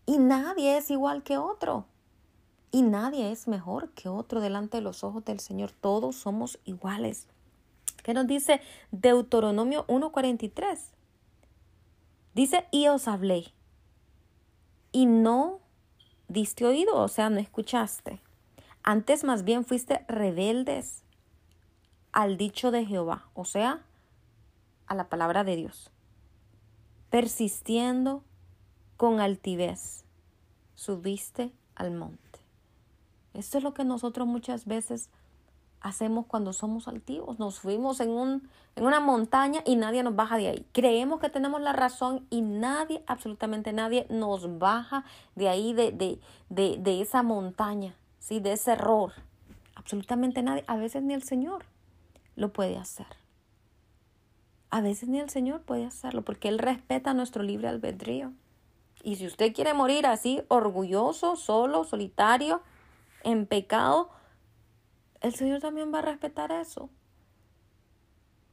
Y 0.06 0.18
nadie 0.18 0.78
es 0.78 0.90
igual 0.90 1.24
que 1.24 1.38
otro. 1.38 1.86
Y 2.72 2.82
nadie 2.82 3.32
es 3.32 3.48
mejor 3.48 3.92
que 3.92 4.10
otro 4.10 4.42
delante 4.42 4.78
de 4.78 4.84
los 4.84 5.04
ojos 5.04 5.24
del 5.26 5.40
Señor. 5.40 5.72
Todos 5.72 6.16
somos 6.16 6.60
iguales. 6.66 7.28
¿Qué 8.04 8.14
nos 8.14 8.28
dice 8.28 8.62
Deuteronomio 8.92 9.86
1.43? 9.88 10.80
Dice, 12.34 12.66
y 12.72 12.88
os 12.88 13.08
hablé. 13.08 13.46
Y 14.92 15.06
no 15.06 15.60
diste 16.28 16.66
oído, 16.66 16.96
o 16.96 17.08
sea, 17.08 17.30
no 17.30 17.40
escuchaste. 17.40 18.22
Antes 18.84 19.24
más 19.24 19.44
bien 19.44 19.66
fuiste 19.66 20.06
rebeldes 20.08 21.04
al 22.18 22.36
dicho 22.36 22.72
de 22.72 22.84
Jehová, 22.84 23.28
o 23.36 23.46
sea, 23.46 23.84
a 24.88 24.96
la 24.96 25.08
palabra 25.08 25.44
de 25.44 25.56
Dios, 25.56 25.92
persistiendo 27.12 28.24
con 28.98 29.20
altivez, 29.20 30.04
subiste 30.74 31.52
al 31.76 31.92
monte. 31.92 32.40
Esto 33.36 33.60
es 33.60 33.64
lo 33.64 33.76
que 33.76 33.84
nosotros 33.84 34.28
muchas 34.28 34.66
veces 34.66 35.12
hacemos 35.80 36.26
cuando 36.26 36.54
somos 36.54 36.88
altivos. 36.88 37.38
Nos 37.38 37.58
subimos 37.58 38.00
en, 38.00 38.10
un, 38.10 38.50
en 38.76 38.84
una 38.84 39.00
montaña 39.00 39.62
y 39.64 39.76
nadie 39.76 40.02
nos 40.02 40.16
baja 40.16 40.38
de 40.38 40.48
ahí. 40.48 40.66
Creemos 40.72 41.20
que 41.20 41.30
tenemos 41.30 41.62
la 41.62 41.74
razón 41.74 42.26
y 42.32 42.42
nadie, 42.42 43.04
absolutamente 43.06 43.74
nadie, 43.74 44.08
nos 44.10 44.58
baja 44.58 45.06
de 45.36 45.50
ahí, 45.50 45.72
de, 45.74 45.92
de, 45.92 46.20
de, 46.50 46.78
de 46.80 47.00
esa 47.00 47.22
montaña, 47.22 47.94
¿sí? 48.18 48.40
de 48.40 48.54
ese 48.54 48.72
error. 48.72 49.14
Absolutamente 49.76 50.42
nadie, 50.42 50.64
a 50.66 50.78
veces 50.78 51.04
ni 51.04 51.14
el 51.14 51.22
Señor 51.22 51.64
lo 52.38 52.54
puede 52.54 52.78
hacer. 52.78 53.08
A 54.70 54.80
veces 54.80 55.10
ni 55.10 55.20
el 55.20 55.30
Señor 55.30 55.64
puede 55.64 55.86
hacerlo 55.86 56.22
porque 56.22 56.48
Él 56.48 56.60
respeta 56.60 57.14
nuestro 57.14 57.44
libre 57.44 57.68
albedrío. 57.68 58.32
Y 59.04 59.16
si 59.16 59.26
usted 59.26 59.54
quiere 59.54 59.74
morir 59.74 60.06
así, 60.06 60.42
orgulloso, 60.48 61.36
solo, 61.36 61.84
solitario, 61.84 62.62
en 63.24 63.46
pecado, 63.46 64.10
el 65.22 65.34
Señor 65.34 65.62
también 65.62 65.94
va 65.94 66.00
a 66.00 66.04
respetar 66.04 66.52
eso. 66.52 66.90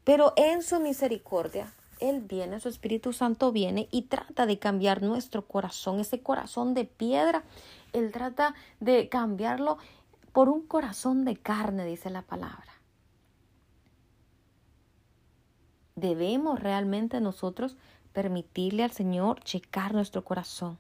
Pero 0.04 0.32
en 0.36 0.62
su 0.62 0.80
misericordia, 0.80 1.72
Él 2.00 2.20
viene, 2.20 2.60
su 2.60 2.68
Espíritu 2.68 3.12
Santo 3.12 3.52
viene 3.52 3.88
y 3.90 4.02
trata 4.02 4.46
de 4.46 4.58
cambiar 4.58 5.02
nuestro 5.02 5.46
corazón, 5.46 6.00
ese 6.00 6.22
corazón 6.22 6.74
de 6.74 6.84
piedra. 6.84 7.42
Él 7.92 8.12
trata 8.12 8.54
de 8.80 9.08
cambiarlo 9.08 9.78
por 10.32 10.48
un 10.48 10.66
corazón 10.66 11.24
de 11.24 11.36
carne, 11.36 11.84
dice 11.84 12.10
la 12.10 12.22
palabra. 12.22 12.73
Debemos 15.96 16.60
realmente 16.60 17.20
nosotros 17.20 17.76
permitirle 18.12 18.84
al 18.84 18.92
Señor 18.92 19.40
checar 19.40 19.94
nuestro 19.94 20.24
corazón. 20.24 20.78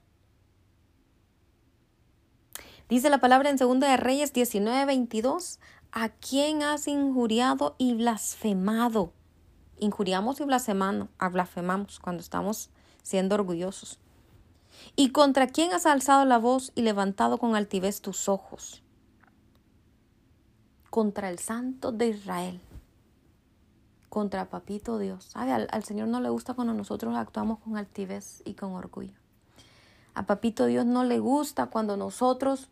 Dice 2.88 3.10
la 3.10 3.18
palabra 3.18 3.50
en 3.50 3.56
2 3.56 3.80
de 3.80 3.96
Reyes 3.96 4.32
19, 4.32 4.84
22, 4.84 5.58
¿a 5.92 6.10
quién 6.10 6.62
has 6.62 6.86
injuriado 6.86 7.76
y 7.78 7.94
blasfemado? 7.94 9.12
Injuriamos 9.78 10.40
y 10.40 10.44
blasfemamos, 10.44 11.08
blasfemamos 11.32 11.98
cuando 11.98 12.20
estamos 12.20 12.70
siendo 13.02 13.34
orgullosos. 13.36 13.98
¿Y 14.96 15.10
contra 15.10 15.46
quién 15.46 15.72
has 15.72 15.86
alzado 15.86 16.24
la 16.24 16.38
voz 16.38 16.72
y 16.74 16.82
levantado 16.82 17.38
con 17.38 17.56
altivez 17.56 18.00
tus 18.00 18.28
ojos? 18.28 18.82
Contra 20.90 21.30
el 21.30 21.38
Santo 21.38 21.90
de 21.90 22.08
Israel, 22.08 22.60
contra 24.14 24.48
Papito 24.48 24.98
Dios. 24.98 25.24
¿Sabe? 25.24 25.50
Al, 25.50 25.66
al 25.72 25.82
Señor 25.82 26.06
no 26.06 26.20
le 26.20 26.28
gusta 26.28 26.54
cuando 26.54 26.72
nosotros 26.72 27.16
actuamos 27.16 27.58
con 27.58 27.76
altivez 27.76 28.42
y 28.44 28.54
con 28.54 28.72
orgullo. 28.72 29.18
A 30.14 30.24
Papito 30.24 30.66
Dios 30.66 30.86
no 30.86 31.02
le 31.02 31.18
gusta 31.18 31.66
cuando 31.66 31.96
nosotros 31.96 32.68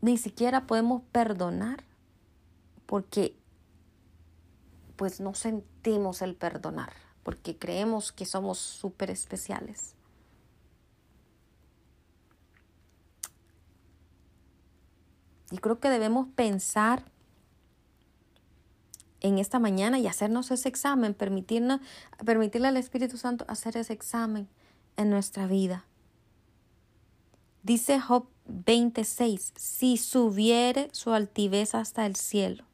ni 0.00 0.16
siquiera 0.16 0.66
podemos 0.66 1.02
perdonar 1.12 1.84
porque 2.86 3.36
pues 4.96 5.20
no 5.20 5.34
sentimos 5.34 6.22
el 6.22 6.34
perdonar, 6.34 6.94
porque 7.22 7.58
creemos 7.58 8.10
que 8.10 8.24
somos 8.24 8.56
súper 8.56 9.10
especiales. 9.10 9.94
Y 15.50 15.58
creo 15.58 15.78
que 15.78 15.90
debemos 15.90 16.28
pensar 16.34 17.04
en 19.26 19.38
esta 19.38 19.58
mañana 19.58 19.98
y 19.98 20.06
hacernos 20.06 20.50
ese 20.50 20.68
examen, 20.68 21.14
permitirnos, 21.14 21.80
permitirle 22.24 22.68
al 22.68 22.76
Espíritu 22.76 23.16
Santo 23.16 23.44
hacer 23.48 23.76
ese 23.76 23.92
examen 23.92 24.48
en 24.96 25.10
nuestra 25.10 25.46
vida. 25.46 25.84
Dice 27.62 28.00
Job 28.00 28.28
26, 28.46 29.52
si 29.56 29.96
subiere 29.96 30.88
su 30.92 31.12
altivez 31.12 31.74
hasta 31.74 32.06
el 32.06 32.16
cielo 32.16 32.64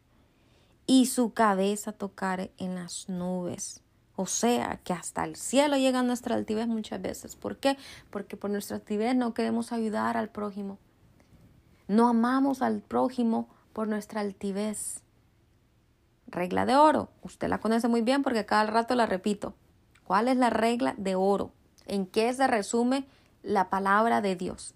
y 0.87 1.07
su 1.07 1.33
cabeza 1.33 1.93
tocare 1.93 2.53
en 2.59 2.75
las 2.75 3.09
nubes. 3.09 3.83
O 4.15 4.27
sea, 4.27 4.79
que 4.85 4.93
hasta 4.93 5.25
el 5.25 5.37
cielo 5.37 5.77
llega 5.77 6.03
nuestra 6.03 6.35
altivez 6.35 6.69
muchas 6.69 7.01
veces. 7.01 7.37
¿Por 7.37 7.57
qué? 7.57 7.79
Porque 8.11 8.37
por 8.37 8.51
nuestra 8.51 8.77
altivez 8.77 9.17
no 9.17 9.33
queremos 9.33 9.73
ayudar 9.73 10.17
al 10.19 10.29
prójimo. 10.29 10.79
No 11.89 12.09
amamos 12.09 12.61
al 12.61 12.83
prójimo 12.83 13.49
por 13.73 13.89
nuestra 13.89 14.21
altivez. 14.21 15.03
Regla 16.33 16.67
de 16.67 16.75
oro. 16.75 17.11
Usted 17.23 17.49
la 17.49 17.61
conoce 17.61 17.87
muy 17.87 18.03
bien 18.03 18.25
porque 18.25 18.45
cada 18.45 18.67
rato 18.67 18.97
la 18.97 19.07
repito. 19.07 19.55
¿Cuál 20.03 20.27
es 20.27 20.37
la 20.37 20.51
regla 20.51 20.95
de 20.99 21.15
oro? 21.15 21.53
¿En 21.87 22.07
qué 22.07 22.33
se 22.35 22.49
resume 22.49 23.07
la 23.45 23.71
palabra 23.71 24.21
de 24.21 24.35
Dios? 24.35 24.75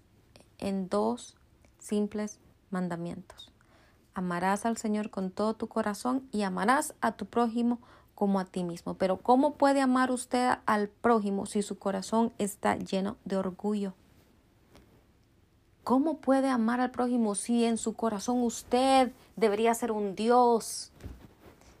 en 0.57 0.89
dos 0.89 1.35
simples 1.79 2.39
mandamientos. 2.69 3.51
Amarás 4.13 4.65
al 4.65 4.77
Señor 4.77 5.09
con 5.09 5.31
todo 5.31 5.53
tu 5.53 5.67
corazón 5.67 6.27
y 6.31 6.41
amarás 6.41 6.95
a 7.01 7.13
tu 7.13 7.25
prójimo 7.25 7.79
como 8.15 8.39
a 8.39 8.45
ti 8.45 8.63
mismo. 8.63 8.95
Pero 8.95 9.17
¿cómo 9.17 9.55
puede 9.55 9.81
amar 9.81 10.11
usted 10.11 10.57
al 10.65 10.89
prójimo 10.89 11.45
si 11.45 11.61
su 11.61 11.77
corazón 11.77 12.33
está 12.39 12.75
lleno 12.77 13.17
de 13.25 13.37
orgullo? 13.37 13.93
¿Cómo 15.83 16.17
puede 16.17 16.49
amar 16.49 16.81
al 16.81 16.91
prójimo 16.91 17.35
si 17.35 17.63
en 17.63 17.77
su 17.77 17.93
corazón 17.93 18.41
usted 18.41 19.13
debería 19.35 19.73
ser 19.73 19.91
un 19.91 20.15
Dios? 20.15 20.91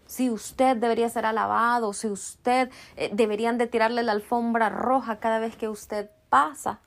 Si 0.07 0.29
usted 0.29 0.77
debería 0.77 1.09
ser 1.09 1.25
alabado, 1.25 1.93
si 1.93 2.07
usted 2.07 2.71
eh, 2.95 3.09
deberían 3.13 3.57
de 3.57 3.67
tirarle 3.67 4.03
la 4.03 4.13
alfombra 4.13 4.69
roja 4.69 5.19
cada 5.19 5.39
vez 5.39 5.55
que 5.55 5.67
usted 5.67 6.09
pasa. 6.29 6.79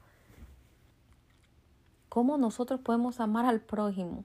¿Cómo 2.09 2.38
nosotros 2.38 2.80
podemos 2.80 3.20
amar 3.20 3.44
al 3.44 3.61
prójimo? 3.61 4.24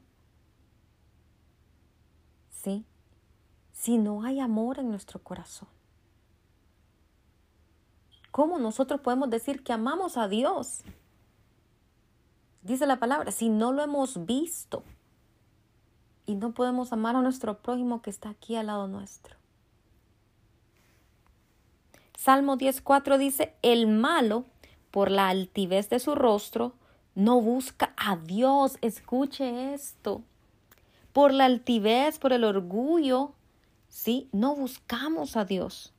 ¿Sí? 2.50 2.86
Si 3.74 3.98
no 3.98 4.24
hay 4.24 4.40
amor 4.40 4.80
en 4.80 4.90
nuestro 4.90 5.22
corazón. 5.22 5.68
¿Cómo 8.32 8.58
nosotros 8.58 9.02
podemos 9.02 9.30
decir 9.30 9.64
que 9.64 9.74
amamos 9.74 10.18
a 10.18 10.28
Dios? 10.28 10.84
Dice 12.64 12.88
la 12.88 12.98
palabra, 12.98 13.32
si 13.32 13.50
no 13.50 13.72
lo 13.72 13.84
hemos 13.84 14.26
visto 14.26 14.84
y 16.26 16.36
no 16.36 16.54
podemos 16.54 16.94
amar 16.94 17.16
a 17.16 17.22
nuestro 17.22 17.60
prójimo 17.60 18.02
que 18.02 18.10
está 18.10 18.30
aquí 18.30 18.56
al 18.56 18.68
lado 18.68 18.88
nuestro. 18.88 19.36
Salmo 22.18 22.58
10.4 22.58 23.18
dice, 23.18 23.54
el 23.62 23.88
malo, 23.88 24.46
por 24.90 25.12
la 25.12 25.30
altivez 25.30 25.90
de 25.90 26.00
su 26.00 26.16
rostro, 26.16 26.74
no 27.14 27.42
busca 27.42 27.94
a 27.98 28.18
Dios. 28.18 28.78
Escuche 28.82 29.74
esto. 29.74 30.22
Por 31.14 31.34
la 31.34 31.46
altivez, 31.46 32.18
por 32.20 32.34
el 32.34 32.44
orgullo, 32.44 33.34
¿sí? 33.90 34.28
No 34.32 34.56
buscamos 34.56 35.38
a 35.38 35.46
Dios. 35.46 35.94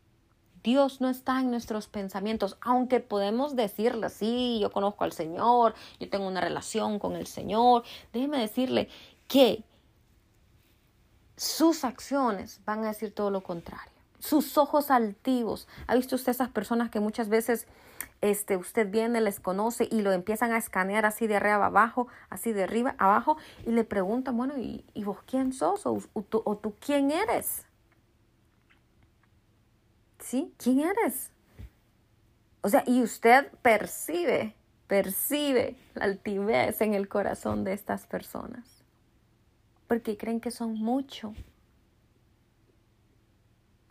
Dios 0.62 1.00
no 1.00 1.08
está 1.08 1.40
en 1.40 1.52
nuestros 1.52 1.86
pensamientos, 1.86 2.56
aunque 2.60 2.98
podemos 2.98 3.54
decirle, 3.54 4.10
sí, 4.10 4.58
yo 4.60 4.72
conozco 4.72 5.04
al 5.04 5.12
Señor, 5.12 5.74
yo 6.00 6.10
tengo 6.10 6.26
una 6.26 6.40
relación 6.40 6.98
con 6.98 7.14
el 7.14 7.28
Señor. 7.28 7.84
Déjeme 8.12 8.38
decirle 8.38 8.88
que 9.28 9.62
sus 11.36 11.84
acciones 11.84 12.60
van 12.64 12.84
a 12.84 12.88
decir 12.88 13.12
todo 13.12 13.30
lo 13.30 13.42
contrario. 13.42 13.92
Sus 14.18 14.56
ojos 14.58 14.90
altivos. 14.90 15.68
¿Ha 15.86 15.94
visto 15.94 16.16
usted 16.16 16.32
esas 16.32 16.48
personas 16.48 16.90
que 16.90 17.00
muchas 17.00 17.28
veces 17.28 17.66
este, 18.20 18.56
usted 18.56 18.90
viene, 18.90 19.20
les 19.20 19.40
conoce 19.40 19.88
y 19.90 20.00
lo 20.00 20.12
empiezan 20.12 20.52
a 20.52 20.58
escanear 20.58 21.06
así 21.06 21.26
de 21.26 21.36
arriba 21.36 21.66
abajo, 21.66 22.08
así 22.30 22.52
de 22.52 22.64
arriba 22.64 22.94
abajo, 22.98 23.36
y 23.66 23.70
le 23.70 23.84
preguntan, 23.84 24.36
bueno, 24.36 24.54
¿y, 24.56 24.84
vos 25.04 25.18
quién 25.26 25.52
sos? 25.52 25.86
O, 25.86 26.00
tú, 26.28 26.42
¿O 26.44 26.56
tú 26.56 26.74
quién 26.80 27.10
eres? 27.10 27.66
¿Sí? 30.18 30.52
¿Quién 30.58 30.80
eres? 30.80 31.30
O 32.62 32.68
sea, 32.68 32.82
y 32.86 33.02
usted 33.02 33.50
percibe, 33.62 34.56
percibe 34.88 35.76
la 35.94 36.04
altivez 36.04 36.80
en 36.80 36.94
el 36.94 37.08
corazón 37.08 37.62
de 37.62 37.74
estas 37.74 38.06
personas, 38.06 38.75
porque 39.86 40.16
creen 40.16 40.40
que 40.40 40.50
son 40.50 40.74
mucho 40.74 41.32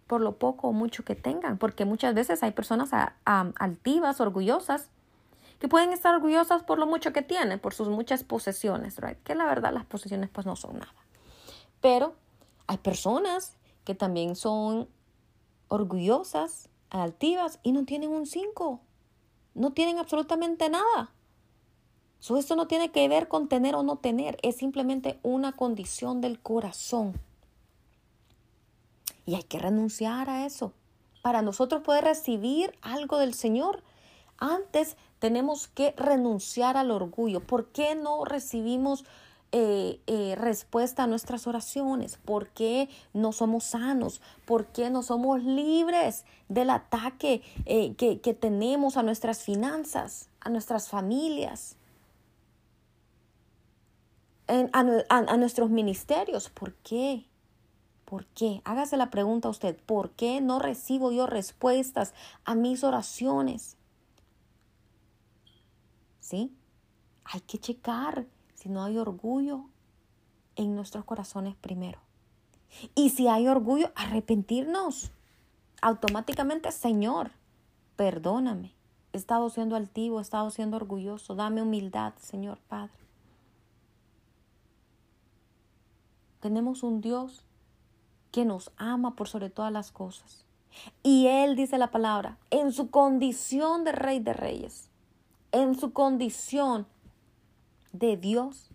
por 0.07 0.21
lo 0.21 0.37
poco 0.37 0.67
o 0.67 0.73
mucho 0.73 1.03
que 1.03 1.15
tengan, 1.15 1.57
porque 1.57 1.85
muchas 1.85 2.13
veces 2.13 2.43
hay 2.43 2.51
personas 2.51 2.91
altivas, 3.23 4.21
orgullosas, 4.21 4.89
que 5.59 5.67
pueden 5.67 5.93
estar 5.93 6.13
orgullosas 6.13 6.63
por 6.63 6.77
lo 6.77 6.85
mucho 6.85 7.11
que 7.13 7.21
tienen, 7.21 7.59
por 7.59 7.73
sus 7.73 7.87
muchas 7.87 8.23
posesiones, 8.23 8.99
right? 8.99 9.17
que 9.23 9.35
la 9.35 9.45
verdad 9.45 9.73
las 9.73 9.85
posesiones 9.85 10.29
pues 10.29 10.45
no 10.45 10.55
son 10.55 10.77
nada. 10.79 10.93
Pero 11.81 12.15
hay 12.67 12.77
personas 12.77 13.57
que 13.83 13.95
también 13.95 14.35
son 14.35 14.87
orgullosas, 15.69 16.69
altivas 16.89 17.59
y 17.63 17.71
no 17.71 17.85
tienen 17.85 18.11
un 18.11 18.27
5, 18.27 18.81
no 19.55 19.73
tienen 19.73 19.97
absolutamente 19.97 20.69
nada. 20.69 21.14
Esto 22.37 22.55
no 22.55 22.67
tiene 22.67 22.89
que 22.89 23.07
ver 23.07 23.27
con 23.27 23.47
tener 23.47 23.75
o 23.75 23.83
no 23.83 23.97
tener, 23.97 24.37
es 24.41 24.57
simplemente 24.57 25.19
una 25.21 25.51
condición 25.51 26.21
del 26.21 26.39
corazón. 26.39 27.13
Y 29.25 29.35
hay 29.35 29.43
que 29.43 29.59
renunciar 29.59 30.29
a 30.29 30.45
eso. 30.45 30.73
Para 31.21 31.41
nosotros 31.41 31.81
poder 31.81 32.03
recibir 32.03 32.77
algo 32.81 33.17
del 33.17 33.33
Señor, 33.33 33.83
antes 34.37 34.97
tenemos 35.19 35.67
que 35.67 35.93
renunciar 35.97 36.77
al 36.77 36.91
orgullo. 36.91 37.39
¿Por 37.41 37.67
qué 37.67 37.95
no 37.95 38.25
recibimos 38.25 39.05
eh, 39.51 40.01
eh, 40.07 40.35
respuesta 40.35 41.03
a 41.03 41.07
nuestras 41.07 41.47
oraciones? 41.47 42.17
¿Por 42.17 42.49
qué 42.49 42.89
no 43.13 43.31
somos 43.31 43.63
sanos? 43.63 44.21
¿Por 44.45 44.67
qué 44.67 44.89
no 44.89 45.01
somos 45.01 45.41
libres 45.43 46.25
del 46.49 46.69
ataque 46.69 47.41
eh, 47.65 47.95
que, 47.95 48.33
tenemos 48.33 48.97
a 48.97 49.03
nuestras 49.03 49.43
finanzas, 49.43 50.29
a 50.41 50.49
nuestras 50.49 50.89
familias? 50.89 51.77
A 54.47 55.37
nuestros 55.37 55.69
ministerios. 55.69 56.49
¿Por 56.49 56.73
qué? 56.75 57.25
¿Por 58.05 58.25
qué? 58.27 58.61
Hágase 58.65 58.97
la 58.97 59.09
pregunta 59.09 59.47
a 59.47 59.51
usted, 59.51 59.75
¿por 59.85 60.11
qué 60.11 60.39
no 60.39 60.59
recibo 60.59 61.11
yo 61.11 61.25
respuestas 61.25 62.13
a 62.43 62.53
mis 62.53 62.83
oraciones? 62.83 63.77
¿Sí? 66.19 66.55
Hay 67.23 67.41
que 67.41 67.57
checar 67.57 68.27
si 68.53 68.69
no 68.69 68.83
hay 68.83 68.97
orgullo 68.97 69.65
en 70.55 70.75
nuestros 70.75 71.03
corazones 71.05 71.55
primero. 71.55 71.99
Y 72.93 73.09
si 73.09 73.27
hay 73.27 73.47
orgullo, 73.47 73.91
arrepentirnos. 73.95 75.11
Automáticamente, 75.81 76.71
Señor, 76.71 77.31
perdóname. 77.95 78.73
He 79.13 79.17
estado 79.17 79.49
siendo 79.49 79.75
altivo, 79.75 80.19
he 80.19 80.21
estado 80.21 80.51
siendo 80.51 80.77
orgulloso. 80.77 81.35
Dame 81.35 81.61
humildad, 81.61 82.13
Señor 82.19 82.59
Padre. 82.67 83.04
Tenemos 86.45 86.83
un 86.83 87.01
Dios 87.01 87.43
que 88.31 88.45
nos 88.45 88.71
ama 88.77 89.15
por 89.15 89.27
sobre 89.27 89.49
todas 89.49 89.71
las 89.71 89.91
cosas. 89.91 90.45
Y 91.01 91.25
Él 91.25 91.55
dice 91.55 91.79
la 91.79 91.89
palabra, 91.89 92.37
en 92.51 92.71
su 92.71 92.91
condición 92.91 93.83
de 93.83 93.93
rey 93.93 94.19
de 94.19 94.33
reyes, 94.33 94.91
en 95.51 95.73
su 95.73 95.91
condición 95.91 96.85
de 97.93 98.15
Dios. 98.15 98.69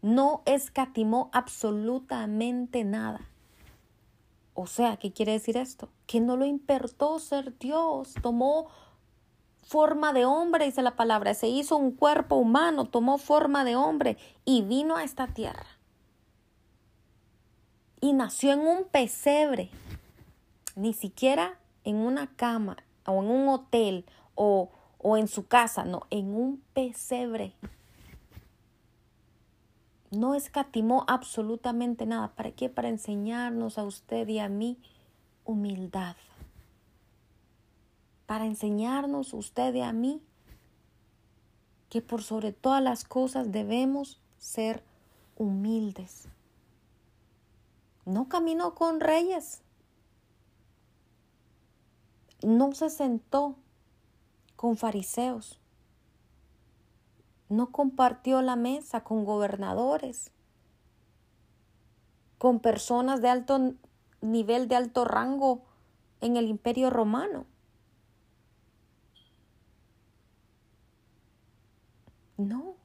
No 0.00 0.40
escatimó 0.46 1.28
absolutamente 1.34 2.84
nada. 2.84 3.28
O 4.54 4.66
sea, 4.66 4.96
¿qué 4.96 5.12
quiere 5.12 5.32
decir 5.32 5.58
esto? 5.58 5.90
Que 6.06 6.20
no 6.20 6.38
lo 6.38 6.46
importó 6.46 7.18
ser 7.18 7.58
Dios, 7.58 8.14
tomó 8.22 8.68
forma 9.62 10.14
de 10.14 10.24
hombre, 10.24 10.64
dice 10.64 10.80
la 10.80 10.96
palabra, 10.96 11.34
se 11.34 11.48
hizo 11.48 11.76
un 11.76 11.90
cuerpo 11.90 12.36
humano, 12.36 12.86
tomó 12.86 13.18
forma 13.18 13.62
de 13.66 13.76
hombre 13.76 14.16
y 14.46 14.62
vino 14.62 14.96
a 14.96 15.04
esta 15.04 15.26
tierra. 15.26 15.79
Y 18.00 18.12
nació 18.12 18.52
en 18.52 18.60
un 18.60 18.84
pesebre, 18.84 19.70
ni 20.74 20.94
siquiera 20.94 21.58
en 21.84 21.96
una 21.96 22.28
cama 22.36 22.76
o 23.06 23.22
en 23.22 23.30
un 23.30 23.48
hotel 23.48 24.04
o, 24.34 24.70
o 24.98 25.16
en 25.16 25.28
su 25.28 25.46
casa, 25.46 25.84
no, 25.84 26.06
en 26.10 26.34
un 26.34 26.62
pesebre. 26.72 27.52
No 30.10 30.34
escatimó 30.34 31.04
absolutamente 31.06 32.06
nada. 32.06 32.32
¿Para 32.34 32.50
qué? 32.52 32.68
Para 32.68 32.88
enseñarnos 32.88 33.78
a 33.78 33.84
usted 33.84 34.26
y 34.28 34.38
a 34.38 34.48
mí 34.48 34.78
humildad. 35.44 36.16
Para 38.26 38.46
enseñarnos 38.46 39.34
usted 39.34 39.74
y 39.74 39.82
a 39.82 39.92
mí 39.92 40.20
que 41.90 42.00
por 42.00 42.22
sobre 42.22 42.52
todas 42.52 42.82
las 42.82 43.04
cosas 43.04 43.52
debemos 43.52 44.20
ser 44.38 44.82
humildes. 45.36 46.28
No 48.04 48.28
caminó 48.28 48.74
con 48.74 49.00
reyes. 49.00 49.62
No 52.42 52.72
se 52.72 52.90
sentó 52.90 53.56
con 54.56 54.76
fariseos 54.76 55.60
no 57.50 57.72
compartió 57.72 58.40
la 58.42 58.56
mesa 58.56 59.02
con 59.02 59.24
gobernadores, 59.24 60.30
con 62.38 62.60
personas 62.60 63.20
de 63.20 63.28
alto 63.28 63.74
nivel, 64.22 64.68
de 64.68 64.76
alto 64.76 65.04
rango 65.04 65.62
en 66.20 66.36
el 66.36 66.46
imperio 66.46 66.90
romano. 66.90 67.44
No, 72.38 72.76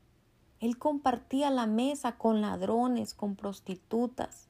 él 0.60 0.80
compartía 0.80 1.51
la 1.51 1.67
mesa 1.67 2.17
con 2.17 2.41
ladrones, 2.41 3.13
con 3.13 3.36
prostitutas, 3.36 4.49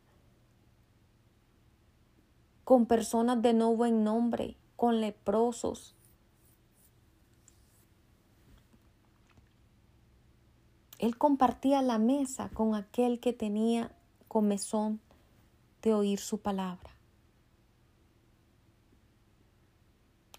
con 2.65 2.87
personas 2.87 3.41
de 3.41 3.53
no 3.53 3.73
buen 3.73 4.03
nombre, 4.03 4.57
con 4.75 4.99
leprosos, 4.99 5.95
Él 10.97 11.17
compartía 11.17 11.81
la 11.81 11.99
mesa 11.99 12.49
con 12.49 12.73
aquel 12.73 13.19
que 13.19 13.33
tenía 13.33 13.91
comezón 14.27 14.99
de 15.81 15.93
oír 15.93 16.19
su 16.19 16.39
palabra. 16.39 16.89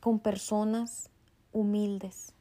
Con 0.00 0.18
personas 0.18 1.10
humildes. 1.52 2.32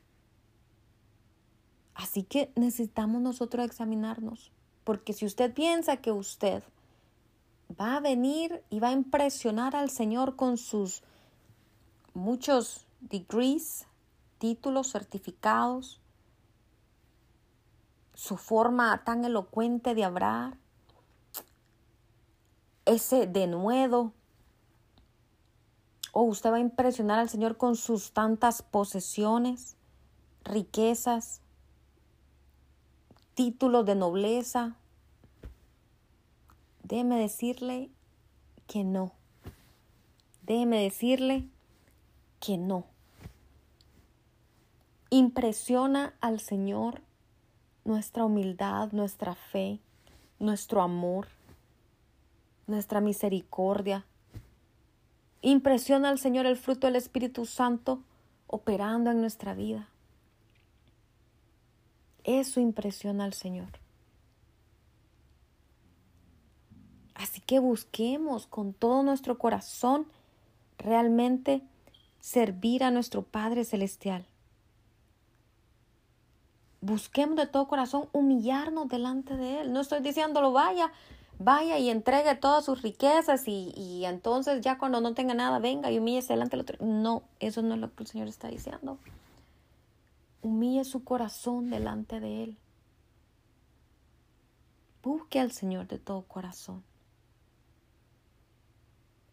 Así 1.93 2.23
que 2.23 2.51
necesitamos 2.55 3.21
nosotros 3.21 3.65
examinarnos, 3.65 4.51
porque 4.83 5.13
si 5.13 5.25
usted 5.25 5.53
piensa 5.53 5.97
que 5.97 6.11
usted 6.11 6.63
va 7.79 7.97
a 7.97 7.99
venir 7.99 8.63
y 8.69 8.79
va 8.79 8.89
a 8.89 8.93
impresionar 8.93 9.75
al 9.75 9.89
Señor 9.89 10.35
con 10.35 10.57
sus 10.57 11.03
muchos 12.13 12.85
degrees, 13.01 13.87
títulos, 14.37 14.91
certificados, 14.91 15.99
su 18.13 18.37
forma 18.37 19.03
tan 19.03 19.25
elocuente 19.25 19.93
de 19.93 20.03
hablar, 20.03 20.57
ese 22.85 23.27
denuedo. 23.27 24.13
O 26.13 26.21
usted 26.21 26.51
va 26.51 26.57
a 26.57 26.61
impresionar 26.61 27.19
al 27.19 27.29
Señor 27.29 27.57
con 27.57 27.75
sus 27.75 28.13
tantas 28.13 28.61
posesiones, 28.61 29.75
riquezas, 30.45 31.41
títulos 33.33 33.85
de 33.85 33.95
nobleza. 33.95 34.77
Déjeme 36.87 37.19
decirle 37.19 37.89
que 38.67 38.83
no. 38.83 39.11
Déjeme 40.43 40.83
decirle 40.83 41.47
que 42.39 42.59
no. 42.59 42.85
Impresiona 45.09 46.13
al 46.21 46.39
Señor 46.39 47.01
nuestra 47.85 48.23
humildad, 48.23 48.91
nuestra 48.91 49.33
fe, 49.33 49.79
nuestro 50.37 50.83
amor, 50.83 51.27
nuestra 52.67 53.01
misericordia. 53.01 54.05
Impresiona 55.41 56.09
al 56.09 56.19
Señor 56.19 56.45
el 56.45 56.55
fruto 56.55 56.85
del 56.85 56.97
Espíritu 56.97 57.47
Santo 57.47 58.03
operando 58.45 59.09
en 59.09 59.21
nuestra 59.21 59.55
vida. 59.55 59.89
Eso 62.23 62.59
impresiona 62.59 63.23
al 63.25 63.33
Señor. 63.33 63.84
Así 67.15 67.41
que 67.41 67.59
busquemos 67.59 68.45
con 68.45 68.73
todo 68.73 69.01
nuestro 69.01 69.37
corazón 69.37 70.05
realmente 70.77 71.63
servir 72.19 72.83
a 72.83 72.91
nuestro 72.91 73.23
Padre 73.23 73.65
Celestial 73.65 74.25
busquemos 76.85 77.35
de 77.35 77.47
todo 77.47 77.67
corazón 77.67 78.07
humillarnos 78.13 78.87
delante 78.87 79.35
de 79.35 79.61
Él. 79.61 79.73
No 79.73 79.81
estoy 79.81 80.01
diciéndolo, 80.01 80.51
vaya, 80.51 80.91
vaya 81.39 81.77
y 81.79 81.89
entregue 81.89 82.35
todas 82.35 82.63
sus 82.63 82.81
riquezas 82.81 83.47
y, 83.47 83.73
y 83.75 84.05
entonces 84.05 84.61
ya 84.61 84.77
cuando 84.77 85.01
no 85.01 85.13
tenga 85.13 85.33
nada, 85.33 85.59
venga 85.59 85.91
y 85.91 85.97
humíllese 85.97 86.33
delante 86.33 86.55
del 86.55 86.61
otro. 86.61 86.77
No, 86.85 87.23
eso 87.39 87.61
no 87.61 87.73
es 87.73 87.79
lo 87.79 87.93
que 87.93 88.03
el 88.03 88.07
Señor 88.07 88.27
está 88.27 88.47
diciendo. 88.49 88.99
Humille 90.41 90.83
su 90.83 91.03
corazón 91.03 91.71
delante 91.71 92.19
de 92.19 92.43
Él. 92.43 92.57
Busque 95.01 95.39
al 95.39 95.51
Señor 95.51 95.87
de 95.87 95.97
todo 95.97 96.21
corazón. 96.23 96.83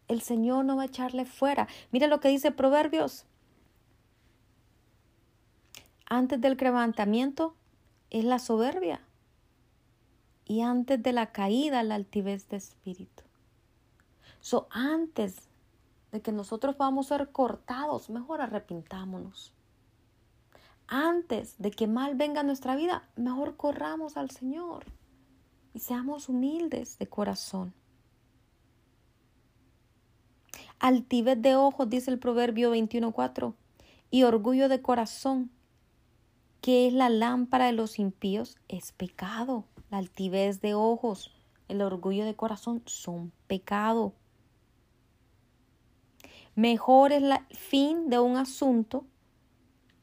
El 0.07 0.21
Señor 0.21 0.65
no 0.65 0.75
va 0.75 0.83
a 0.83 0.87
echarle 0.87 1.25
fuera. 1.25 1.67
Mira 1.91 2.07
lo 2.07 2.19
que 2.19 2.29
dice 2.29 2.51
Proverbios 2.51 3.25
antes 6.13 6.39
del 6.39 6.57
quebrantamiento 6.57 7.55
es 8.11 8.23
la 8.23 8.37
soberbia 8.37 9.01
y 10.45 10.61
antes 10.61 11.01
de 11.01 11.11
la 11.11 11.31
caída 11.31 11.81
la 11.81 11.95
altivez 11.95 12.47
de 12.49 12.57
espíritu. 12.57 13.23
So, 14.39 14.67
antes 14.69 15.49
de 16.11 16.21
que 16.21 16.31
nosotros 16.31 16.77
vamos 16.77 17.11
a 17.11 17.17
ser 17.17 17.31
cortados, 17.31 18.11
mejor 18.11 18.41
arrepintámonos. 18.41 19.53
Antes 20.85 21.55
de 21.57 21.71
que 21.71 21.87
mal 21.87 22.13
venga 22.13 22.43
nuestra 22.43 22.75
vida, 22.75 23.09
mejor 23.15 23.55
corramos 23.55 24.15
al 24.15 24.29
Señor 24.29 24.85
y 25.73 25.79
seamos 25.79 26.29
humildes 26.29 26.99
de 26.99 27.07
corazón. 27.07 27.73
Altivez 30.83 31.41
de 31.41 31.55
ojos, 31.55 31.89
dice 31.89 32.11
el 32.11 32.19
Proverbio 32.19 32.75
21.4, 32.75 33.53
y 34.11 34.23
orgullo 34.23 34.67
de 34.67 34.81
corazón 34.81 35.49
¿Qué 36.59 36.87
es 36.87 36.93
la 36.93 37.07
lámpara 37.07 37.67
de 37.67 37.71
los 37.71 37.99
impíos? 37.99 38.57
Es 38.67 38.91
pecado. 38.91 39.63
La 39.89 39.99
altivez 39.99 40.59
de 40.59 40.73
ojos, 40.73 41.31
el 41.69 41.81
orgullo 41.81 42.25
de 42.25 42.35
corazón 42.35 42.83
son 42.85 43.31
pecado. 43.47 44.11
Mejor 46.53 47.13
es 47.13 47.23
el 47.23 47.33
fin 47.55 48.09
de 48.09 48.19
un 48.19 48.35
asunto 48.35 49.05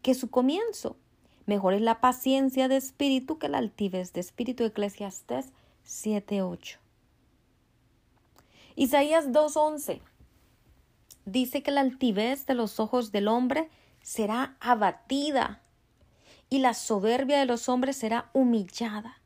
que 0.01 0.15
su 0.15 0.31
comienzo. 0.31 0.97
Mejor 1.45 1.75
es 1.75 1.83
la 1.83 2.01
paciencia 2.01 2.69
de 2.69 2.79
espíritu 2.79 3.39
que 3.39 3.51
la 3.51 3.59
altivez 3.59 4.15
de 4.15 4.21
espíritu. 4.21 4.65
Eclesiastés 4.65 5.53
7.8. 5.85 6.79
Isaías 8.77 9.29
2.11 9.29 10.01
dice 11.33 11.63
que 11.63 11.71
la 11.71 11.81
altivez 11.81 12.47
de 12.47 12.55
los 12.55 12.81
ojos 12.81 13.13
del 13.13 13.29
hombre 13.29 13.69
será 14.03 14.57
abatida 14.61 15.63
y 16.49 16.59
la 16.59 16.75
soberbia 16.75 17.39
de 17.39 17.47
los 17.47 17.69
hombres 17.69 17.97
será 17.97 18.29
humillada, 18.33 19.21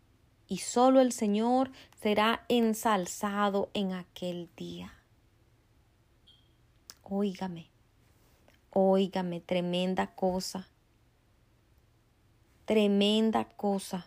y 0.47 0.59
solo 0.59 1.01
el 1.01 1.11
Señor 1.11 1.71
será 2.01 2.45
ensalzado 2.49 3.71
en 3.73 3.93
aquel 3.93 4.51
día. 4.57 4.93
Óigame, 7.03 7.71
óigame, 8.71 9.41
tremenda 9.41 10.09
cosa, 10.15 10.69
tremenda 12.67 13.45
cosa. 13.45 14.07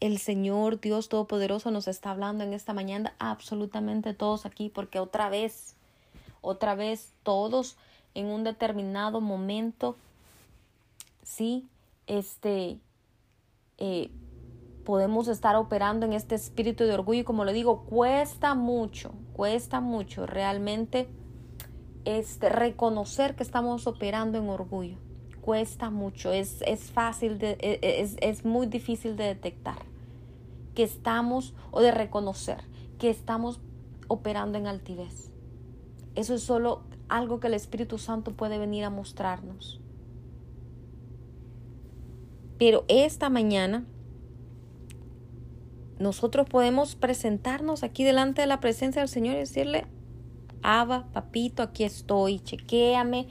El 0.00 0.16
Señor 0.16 0.80
Dios 0.80 1.10
Todopoderoso 1.10 1.70
nos 1.70 1.86
está 1.86 2.10
hablando 2.10 2.42
en 2.42 2.54
esta 2.54 2.72
mañana, 2.72 3.14
absolutamente 3.18 4.14
todos 4.14 4.46
aquí, 4.46 4.70
porque 4.70 4.98
otra 4.98 5.28
vez, 5.28 5.76
otra 6.40 6.74
vez 6.74 7.12
todos 7.22 7.76
en 8.14 8.26
un 8.26 8.42
determinado 8.42 9.20
momento 9.20 9.96
sí, 11.22 11.68
este, 12.06 12.78
eh, 13.76 14.10
podemos 14.86 15.28
estar 15.28 15.54
operando 15.56 16.06
en 16.06 16.14
este 16.14 16.34
espíritu 16.34 16.84
de 16.84 16.94
orgullo 16.94 17.26
como 17.26 17.44
le 17.44 17.52
digo, 17.52 17.84
cuesta 17.84 18.54
mucho, 18.54 19.12
cuesta 19.34 19.82
mucho 19.82 20.24
realmente 20.24 21.08
este, 22.06 22.48
reconocer 22.48 23.36
que 23.36 23.42
estamos 23.42 23.86
operando 23.86 24.38
en 24.38 24.48
orgullo. 24.48 24.96
Cuesta 25.42 25.90
mucho, 25.90 26.32
es, 26.32 26.62
es 26.62 26.90
fácil, 26.90 27.38
de, 27.38 27.52
e, 27.60 27.78
e, 27.82 28.00
es, 28.00 28.16
es 28.20 28.44
muy 28.44 28.66
difícil 28.66 29.16
de 29.16 29.24
detectar 29.24 29.89
que 30.74 30.82
estamos 30.82 31.54
o 31.70 31.80
de 31.80 31.90
reconocer 31.90 32.64
que 32.98 33.10
estamos 33.10 33.60
operando 34.08 34.58
en 34.58 34.66
altivez. 34.66 35.30
Eso 36.14 36.34
es 36.34 36.42
solo 36.42 36.82
algo 37.08 37.40
que 37.40 37.46
el 37.46 37.54
Espíritu 37.54 37.98
Santo 37.98 38.32
puede 38.32 38.58
venir 38.58 38.84
a 38.84 38.90
mostrarnos. 38.90 39.80
Pero 42.58 42.84
esta 42.88 43.30
mañana 43.30 43.86
nosotros 45.98 46.46
podemos 46.48 46.94
presentarnos 46.94 47.82
aquí 47.82 48.04
delante 48.04 48.42
de 48.42 48.46
la 48.46 48.60
presencia 48.60 49.00
del 49.00 49.08
Señor 49.08 49.36
y 49.36 49.38
decirle, 49.38 49.86
Abba, 50.62 51.06
papito, 51.12 51.62
aquí 51.62 51.84
estoy, 51.84 52.40
chequéame 52.40 53.28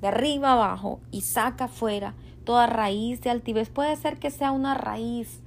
de 0.00 0.08
arriba 0.08 0.52
abajo 0.52 1.00
y 1.10 1.22
saca 1.22 1.64
afuera 1.64 2.14
toda 2.44 2.66
raíz 2.66 3.20
de 3.20 3.30
altivez. 3.30 3.68
Puede 3.68 3.96
ser 3.96 4.18
que 4.18 4.30
sea 4.30 4.52
una 4.52 4.74
raíz 4.74 5.42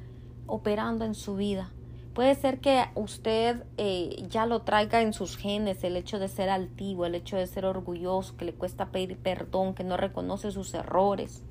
operando 0.52 1.06
en 1.06 1.16
su 1.16 1.36
vida. 1.36 1.72
Puede 2.14 2.36
ser 2.36 2.60
que 2.60 2.84
usted 2.96 3.64
eh, 3.78 4.28
ya 4.30 4.46
lo 4.46 4.64
traiga 4.64 5.02
en 5.02 5.14
sus 5.14 5.38
genes, 5.38 5.84
el 5.86 5.96
hecho 5.96 6.20
de 6.20 6.28
ser 6.28 6.50
altivo, 6.50 7.06
el 7.06 7.16
hecho 7.16 7.38
de 7.38 7.48
ser 7.48 7.66
orgulloso, 7.66 8.36
que 8.36 8.44
le 8.44 8.54
cuesta 8.54 8.92
pedir 8.92 9.18
perdón, 9.18 9.74
que 9.74 9.86
no 9.86 9.96
reconoce 9.96 10.52
sus 10.52 10.74
errores. 10.74 11.42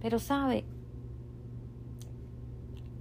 Pero 0.00 0.18
sabe, 0.18 0.64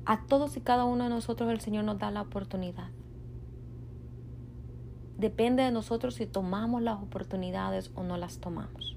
a 0.06 0.24
todos 0.28 0.56
y 0.56 0.62
cada 0.62 0.86
uno 0.86 1.06
de 1.06 1.10
nosotros 1.10 1.50
el 1.50 1.62
Señor 1.62 1.84
nos 1.84 1.98
da 1.98 2.12
la 2.12 2.22
oportunidad. 2.22 2.92
Depende 5.18 5.64
de 5.64 5.72
nosotros 5.72 6.14
si 6.14 6.28
tomamos 6.28 6.84
las 6.84 7.02
oportunidades 7.02 7.90
o 7.96 8.04
no 8.04 8.18
las 8.18 8.38
tomamos. 8.38 8.96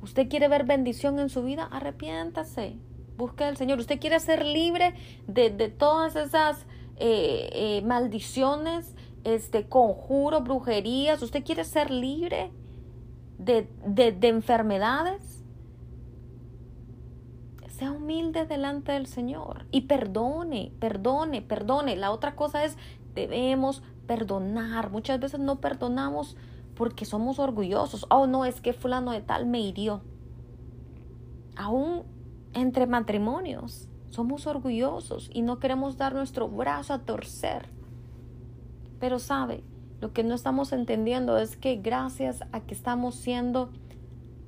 Usted 0.00 0.28
quiere 0.30 0.48
ver 0.48 0.64
bendición 0.64 1.18
en 1.18 1.28
su 1.28 1.42
vida, 1.42 1.68
arrepiéntase, 1.70 2.78
busque 3.18 3.44
al 3.44 3.58
Señor. 3.58 3.78
Usted 3.80 4.00
quiere 4.00 4.18
ser 4.20 4.46
libre 4.46 4.94
de, 5.26 5.50
todas 5.68 6.16
esas 6.16 6.64
eh, 6.96 7.50
eh, 7.52 7.82
maldiciones, 7.84 8.94
este, 9.24 9.68
conjuros, 9.68 10.44
brujerías. 10.44 11.20
Usted 11.20 11.44
quiere 11.44 11.64
ser 11.64 11.90
libre 11.90 12.50
de, 13.36 13.68
de 13.84 14.28
enfermedades. 14.28 15.44
Sea 17.68 17.92
humilde 17.92 18.46
delante 18.46 18.92
del 18.92 19.06
Señor 19.06 19.66
y 19.70 19.82
perdone, 19.82 20.72
perdone, 20.80 21.42
perdone. 21.42 21.94
La 21.96 22.10
otra 22.10 22.34
cosa 22.34 22.64
es, 22.64 22.76
debemos 23.14 23.82
perdonar. 24.06 24.90
Muchas 24.90 25.20
veces 25.20 25.38
no 25.38 25.60
perdonamos 25.60 26.36
porque 26.74 27.04
somos 27.04 27.38
orgullosos. 27.38 28.06
Oh, 28.10 28.26
no, 28.26 28.44
es 28.44 28.60
que 28.60 28.72
fulano 28.72 29.12
de 29.12 29.20
tal 29.20 29.46
me 29.46 29.60
hirió. 29.60 30.02
Aún 31.56 32.04
entre 32.58 32.86
matrimonios 32.86 33.88
somos 34.10 34.46
orgullosos 34.46 35.30
y 35.32 35.42
no 35.42 35.58
queremos 35.58 35.96
dar 35.96 36.14
nuestro 36.14 36.48
brazo 36.48 36.94
a 36.94 37.00
torcer. 37.00 37.68
Pero 39.00 39.18
sabe, 39.18 39.62
lo 40.00 40.12
que 40.12 40.24
no 40.24 40.34
estamos 40.34 40.72
entendiendo 40.72 41.38
es 41.38 41.56
que 41.56 41.76
gracias 41.76 42.42
a 42.52 42.60
que 42.60 42.74
estamos 42.74 43.14
siendo 43.16 43.70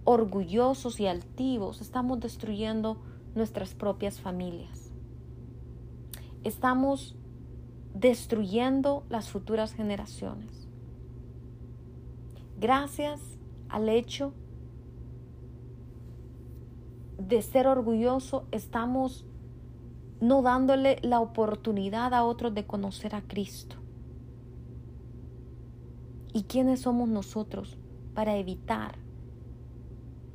orgullosos 0.04 0.98
y 1.00 1.06
altivos, 1.06 1.80
estamos 1.80 2.20
destruyendo 2.20 2.96
nuestras 3.34 3.74
propias 3.74 4.20
familias. 4.20 4.90
Estamos 6.42 7.16
destruyendo 7.94 9.04
las 9.08 9.28
futuras 9.28 9.72
generaciones. 9.74 10.68
Gracias 12.58 13.20
al 13.68 13.88
hecho 13.88 14.32
de 17.20 17.42
ser 17.42 17.66
orgulloso, 17.66 18.46
estamos 18.50 19.26
no 20.20 20.42
dándole 20.42 20.98
la 21.02 21.20
oportunidad 21.20 22.14
a 22.14 22.24
otros 22.24 22.54
de 22.54 22.66
conocer 22.66 23.14
a 23.14 23.22
Cristo. 23.22 23.76
¿Y 26.32 26.44
quiénes 26.44 26.80
somos 26.80 27.08
nosotros 27.08 27.78
para 28.14 28.36
evitar 28.36 28.96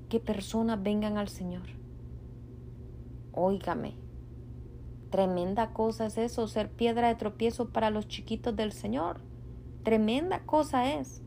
que 0.09 0.19
personas 0.19 0.81
vengan 0.81 1.17
al 1.17 1.29
Señor? 1.29 1.67
Óigame, 3.31 3.95
Tremenda 5.15 5.71
cosa 5.71 6.07
es 6.07 6.17
eso, 6.17 6.45
ser 6.49 6.69
piedra 6.69 7.07
de 7.07 7.15
tropiezo 7.15 7.69
para 7.69 7.89
los 7.89 8.05
chiquitos 8.09 8.53
del 8.53 8.73
Señor. 8.73 9.21
Tremenda 9.83 10.41
cosa 10.45 10.93
es. 10.93 11.21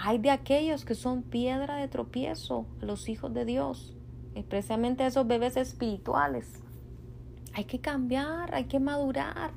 Hay 0.00 0.18
de 0.18 0.30
aquellos 0.30 0.84
que 0.84 0.94
son 0.94 1.22
piedra 1.22 1.76
de 1.76 1.88
tropiezo 1.88 2.66
los 2.80 3.08
hijos 3.08 3.34
de 3.34 3.44
Dios, 3.44 3.96
especialmente 4.34 5.04
esos 5.04 5.26
bebés 5.26 5.56
espirituales. 5.56 6.62
Hay 7.54 7.64
que 7.64 7.80
cambiar, 7.80 8.54
hay 8.54 8.64
que 8.64 8.78
madurar. 8.78 9.50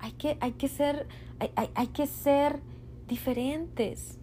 Hay 0.00 0.12
que, 0.12 0.36
hay 0.40 0.52
que 0.52 0.66
ser, 0.66 1.06
hay 1.56 1.86
que 1.88 2.08
ser 2.08 2.60
diferentes. 3.06 4.18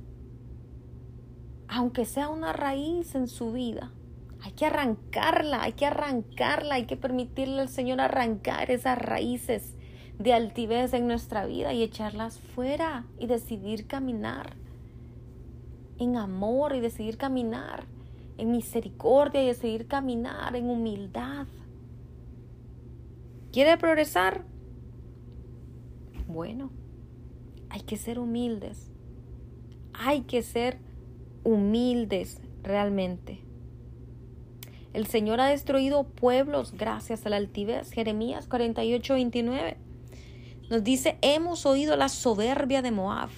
Aunque 1.70 2.03
sea 2.03 2.28
una 2.28 2.51
raíz 2.51 3.16
en 3.16 3.28
su 3.28 3.53
vida. 3.53 3.93
Hay 4.41 4.51
que 4.51 4.66
arrancarla, 4.66 5.64
hay 5.64 5.74
que 5.74 5.86
arrancarla, 5.86 6.76
hay 6.76 6.86
que 6.86 6.97
permitirle 6.97 7.62
al 7.62 7.70
Señor 7.70 8.01
arrancar 8.01 8.72
esas 8.72 8.97
raíces 8.97 9.78
de 10.20 10.34
altivez 10.34 10.94
en 10.94 11.08
nuestra 11.08 11.46
vida 11.46 11.74
y 11.74 11.82
echarlas 11.82 12.38
fuera 12.40 13.06
y 13.18 13.28
decidir 13.28 13.88
caminar 13.88 14.54
en 15.98 16.18
amor 16.18 16.76
y 16.76 16.82
decidir 16.82 17.18
caminar 17.18 17.86
en 18.38 18.52
misericordia 18.52 19.42
y 19.42 19.48
decidir 19.48 19.88
caminar 19.88 20.56
en 20.56 20.70
humildad. 20.70 21.48
¿Quiere 23.52 23.78
progresar? 23.78 24.44
Bueno, 26.28 26.70
hay 27.70 27.82
que 27.82 27.98
ser 27.98 28.20
humildes. 28.20 28.92
Hay 29.94 30.22
que 30.22 30.44
ser 30.44 30.78
humildes 31.44 32.42
realmente. 32.62 33.42
El 34.94 35.08
Señor 35.08 35.40
ha 35.40 35.48
destruido 35.48 36.04
pueblos 36.04 36.74
gracias 36.74 37.26
a 37.26 37.30
la 37.30 37.38
altivez. 37.38 37.92
Jeremías 37.92 38.48
48, 38.48 39.14
29. 39.14 39.89
Nos 40.70 40.84
dice, 40.84 41.18
hemos 41.22 41.66
oído 41.66 41.96
la 41.96 42.10
soberbia 42.10 42.82
de 42.82 42.92
Moab. 42.92 43.30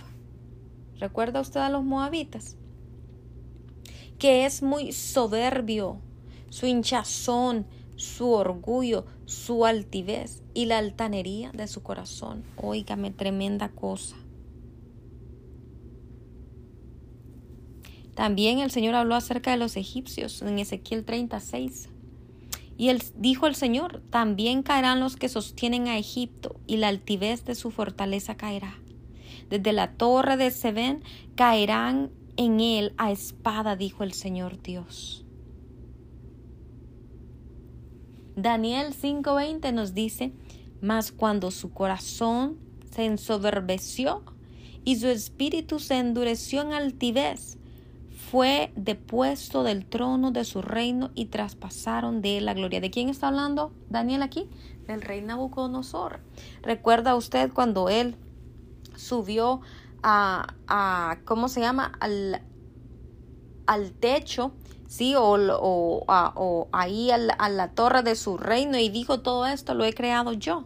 ¿Recuerda 0.99 1.39
usted 1.39 1.61
a 1.61 1.69
los 1.69 1.83
moabitas? 1.83 2.57
Que 4.19 4.45
es 4.45 4.61
muy 4.61 4.91
soberbio, 4.91 6.01
su 6.49 6.65
hinchazón, 6.65 7.65
su 7.95 8.31
orgullo, 8.31 9.05
su 9.25 9.65
altivez 9.65 10.43
y 10.53 10.65
la 10.65 10.79
altanería 10.79 11.51
de 11.51 11.67
su 11.67 11.81
corazón. 11.81 12.43
Óigame, 12.57 13.11
tremenda 13.11 13.69
cosa. 13.69 14.17
También 18.15 18.59
el 18.59 18.71
Señor 18.71 18.95
habló 18.95 19.15
acerca 19.15 19.51
de 19.51 19.57
los 19.57 19.77
egipcios 19.77 20.41
en 20.41 20.59
Ezequiel 20.59 21.05
36. 21.05 21.90
Y 22.81 22.89
él 22.89 23.03
dijo 23.15 23.45
el 23.45 23.53
Señor, 23.53 24.01
también 24.09 24.63
caerán 24.63 25.01
los 25.01 25.15
que 25.15 25.29
sostienen 25.29 25.87
a 25.87 25.99
Egipto, 25.99 26.59
y 26.65 26.77
la 26.77 26.87
altivez 26.87 27.45
de 27.45 27.53
su 27.53 27.69
fortaleza 27.69 28.37
caerá. 28.37 28.73
Desde 29.51 29.71
la 29.71 29.91
torre 29.93 30.35
de 30.35 30.49
Seben 30.49 31.03
caerán 31.35 32.09
en 32.37 32.59
él 32.59 32.95
a 32.97 33.11
espada, 33.11 33.75
dijo 33.75 34.03
el 34.03 34.13
Señor 34.13 34.63
Dios. 34.63 35.27
Daniel 38.35 38.95
5:20 38.95 39.71
nos 39.73 39.93
dice, 39.93 40.33
mas 40.81 41.11
cuando 41.11 41.51
su 41.51 41.73
corazón 41.73 42.57
se 42.89 43.05
ensoberbeció 43.05 44.23
y 44.83 44.95
su 44.95 45.07
espíritu 45.07 45.77
se 45.77 45.99
endureció 45.99 46.63
en 46.63 46.73
altivez, 46.73 47.59
fue 48.31 48.71
depuesto 48.77 49.61
del 49.61 49.85
trono 49.85 50.31
de 50.31 50.45
su 50.45 50.61
reino 50.61 51.11
y 51.15 51.25
traspasaron 51.25 52.21
de 52.21 52.39
la 52.39 52.53
gloria. 52.53 52.79
¿De 52.79 52.89
quién 52.89 53.09
está 53.09 53.27
hablando 53.27 53.73
Daniel 53.89 54.21
aquí? 54.21 54.47
Del 54.87 55.01
rey 55.01 55.21
Nabucodonosor. 55.21 56.21
¿Recuerda 56.61 57.15
usted 57.15 57.51
cuando 57.51 57.89
él 57.89 58.15
subió 58.95 59.59
a, 60.01 61.17
¿cómo 61.25 61.49
se 61.49 61.59
llama? 61.59 61.91
Al, 61.99 62.41
al 63.65 63.91
techo, 63.91 64.53
¿sí? 64.87 65.13
O, 65.17 65.35
o, 66.07 66.69
ahí 66.71 67.11
a 67.11 67.49
la 67.49 67.71
torre 67.71 68.01
de 68.01 68.15
su 68.15 68.37
reino 68.37 68.77
y 68.77 68.87
dijo 68.87 69.19
todo 69.19 69.45
esto 69.45 69.73
lo 69.73 69.83
he 69.83 69.91
creado 69.91 70.31
yo. 70.31 70.63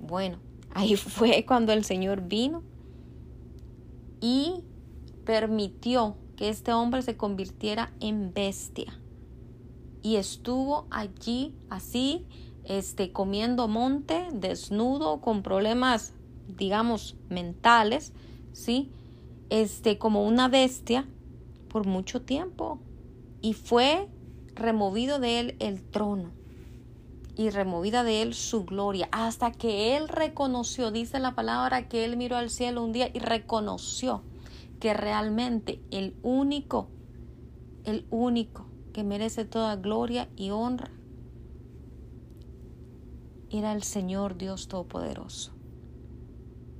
Bueno, 0.00 0.40
ahí 0.74 0.96
fue 0.96 1.44
cuando 1.46 1.72
el 1.72 1.84
Señor 1.84 2.22
vino 2.22 2.64
y 4.20 4.64
permitió 5.24 6.16
que 6.38 6.48
este 6.48 6.72
hombre 6.72 7.02
se 7.02 7.16
convirtiera 7.16 7.92
en 7.98 8.32
bestia. 8.32 9.00
y 10.00 10.14
estuvo 10.14 10.86
allí 10.90 11.56
así, 11.68 12.24
este, 12.62 13.10
comiendo 13.10 13.66
monte, 13.66 14.28
desnudo, 14.32 15.20
con 15.20 15.42
problemas, 15.42 16.14
digamos, 16.46 17.16
mentales, 17.28 18.12
¿sí? 18.52 18.92
Este, 19.50 19.98
como 19.98 20.24
una 20.24 20.46
bestia 20.46 21.04
por 21.68 21.84
mucho 21.84 22.22
tiempo. 22.22 22.78
Y 23.42 23.54
fue 23.54 24.08
removido 24.54 25.18
de 25.18 25.40
él 25.40 25.56
el 25.58 25.82
trono 25.82 26.30
y 27.36 27.50
removida 27.50 28.04
de 28.04 28.22
él 28.22 28.34
su 28.34 28.64
gloria, 28.64 29.08
hasta 29.10 29.50
que 29.50 29.96
él 29.96 30.08
reconoció, 30.08 30.92
dice 30.92 31.18
la 31.18 31.34
palabra, 31.34 31.88
que 31.88 32.04
él 32.04 32.16
miró 32.16 32.36
al 32.36 32.50
cielo 32.50 32.84
un 32.84 32.92
día 32.92 33.10
y 33.12 33.18
reconoció 33.18 34.22
que 34.80 34.94
realmente 34.94 35.80
el 35.90 36.16
único, 36.22 36.88
el 37.84 38.06
único 38.10 38.66
que 38.92 39.04
merece 39.04 39.44
toda 39.44 39.76
gloria 39.76 40.28
y 40.36 40.50
honra 40.50 40.90
era 43.50 43.72
el 43.72 43.82
Señor 43.82 44.36
Dios 44.36 44.68
Todopoderoso. 44.68 45.52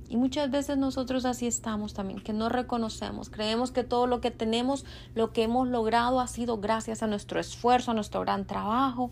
Y 0.07 0.17
muchas 0.17 0.49
veces 0.49 0.77
nosotros 0.77 1.23
así 1.25 1.45
estamos 1.45 1.93
también, 1.93 2.19
que 2.19 2.33
no 2.33 2.49
reconocemos, 2.49 3.29
creemos 3.29 3.71
que 3.71 3.83
todo 3.83 4.07
lo 4.07 4.21
que 4.21 4.31
tenemos, 4.31 4.83
lo 5.13 5.31
que 5.31 5.43
hemos 5.43 5.67
logrado 5.67 6.19
ha 6.19 6.27
sido 6.27 6.57
gracias 6.57 7.03
a 7.03 7.07
nuestro 7.07 7.39
esfuerzo, 7.39 7.91
a 7.91 7.93
nuestro 7.93 8.21
gran 8.21 8.45
trabajo, 8.45 9.11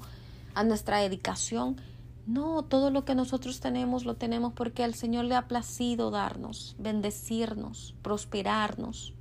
a 0.55 0.63
nuestra 0.63 0.97
dedicación. 0.97 1.79
No, 2.27 2.65
todo 2.65 2.91
lo 2.91 3.05
que 3.05 3.15
nosotros 3.15 3.61
tenemos 3.61 4.03
lo 4.03 4.17
tenemos 4.17 4.51
porque 4.51 4.83
al 4.83 4.93
Señor 4.93 5.23
le 5.23 5.35
ha 5.35 5.47
placido 5.47 6.11
darnos, 6.11 6.75
bendecirnos, 6.77 7.95
prosperarnos. 8.01 9.13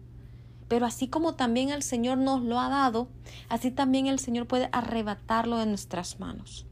Pero 0.67 0.87
así 0.87 1.07
como 1.07 1.37
también 1.37 1.71
el 1.71 1.85
Señor 1.85 2.19
nos 2.19 2.43
lo 2.43 2.59
ha 2.59 2.69
dado, 2.69 3.07
así 3.49 3.71
también 3.71 4.09
el 4.09 4.19
Señor 4.19 4.49
puede 4.49 4.69
arrebatarlo 4.73 5.59
de 5.59 5.67
nuestras 5.67 6.19
manos. 6.19 6.67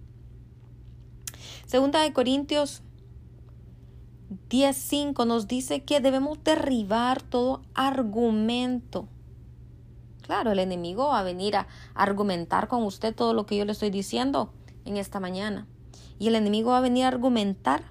Segunda 1.67 2.01
de 2.01 2.13
Corintios 2.13 2.83
10.5 4.51 5.25
nos 5.29 5.47
dice 5.47 5.85
que 5.85 6.01
debemos 6.01 6.43
derribar 6.43 7.23
todo 7.23 7.63
argumento. 7.75 9.07
Claro, 10.23 10.51
el 10.51 10.59
enemigo 10.59 11.09
va 11.09 11.21
a 11.21 11.23
venir 11.23 11.55
a 11.55 11.69
argumentar 11.95 12.67
con 12.67 12.83
usted 12.83 13.15
todo 13.15 13.35
lo 13.35 13.47
que 13.47 13.57
yo 13.57 13.65
le 13.65 13.71
estoy 13.71 13.91
diciendo 13.91 14.53
en 14.85 14.97
esta 14.97 15.21
mañana. 15.21 15.69
Y 16.19 16.29
el 16.29 16.37
enemigo 16.37 16.71
va 16.71 16.79
a 16.79 16.83
venir 16.83 17.05
a 17.05 17.09
argumentar, 17.09 17.85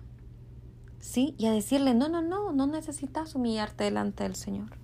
¿sí? 0.99 1.35
Y 1.37 1.47
a 1.47 1.51
decirle, 1.51 1.93
no, 1.93 2.09
no, 2.09 2.21
no, 2.21 2.51
no 2.51 2.67
necesitas 2.67 3.35
humillarte 3.35 3.83
delante 3.83 4.23
del 4.23 4.35
Señor. 4.35 4.77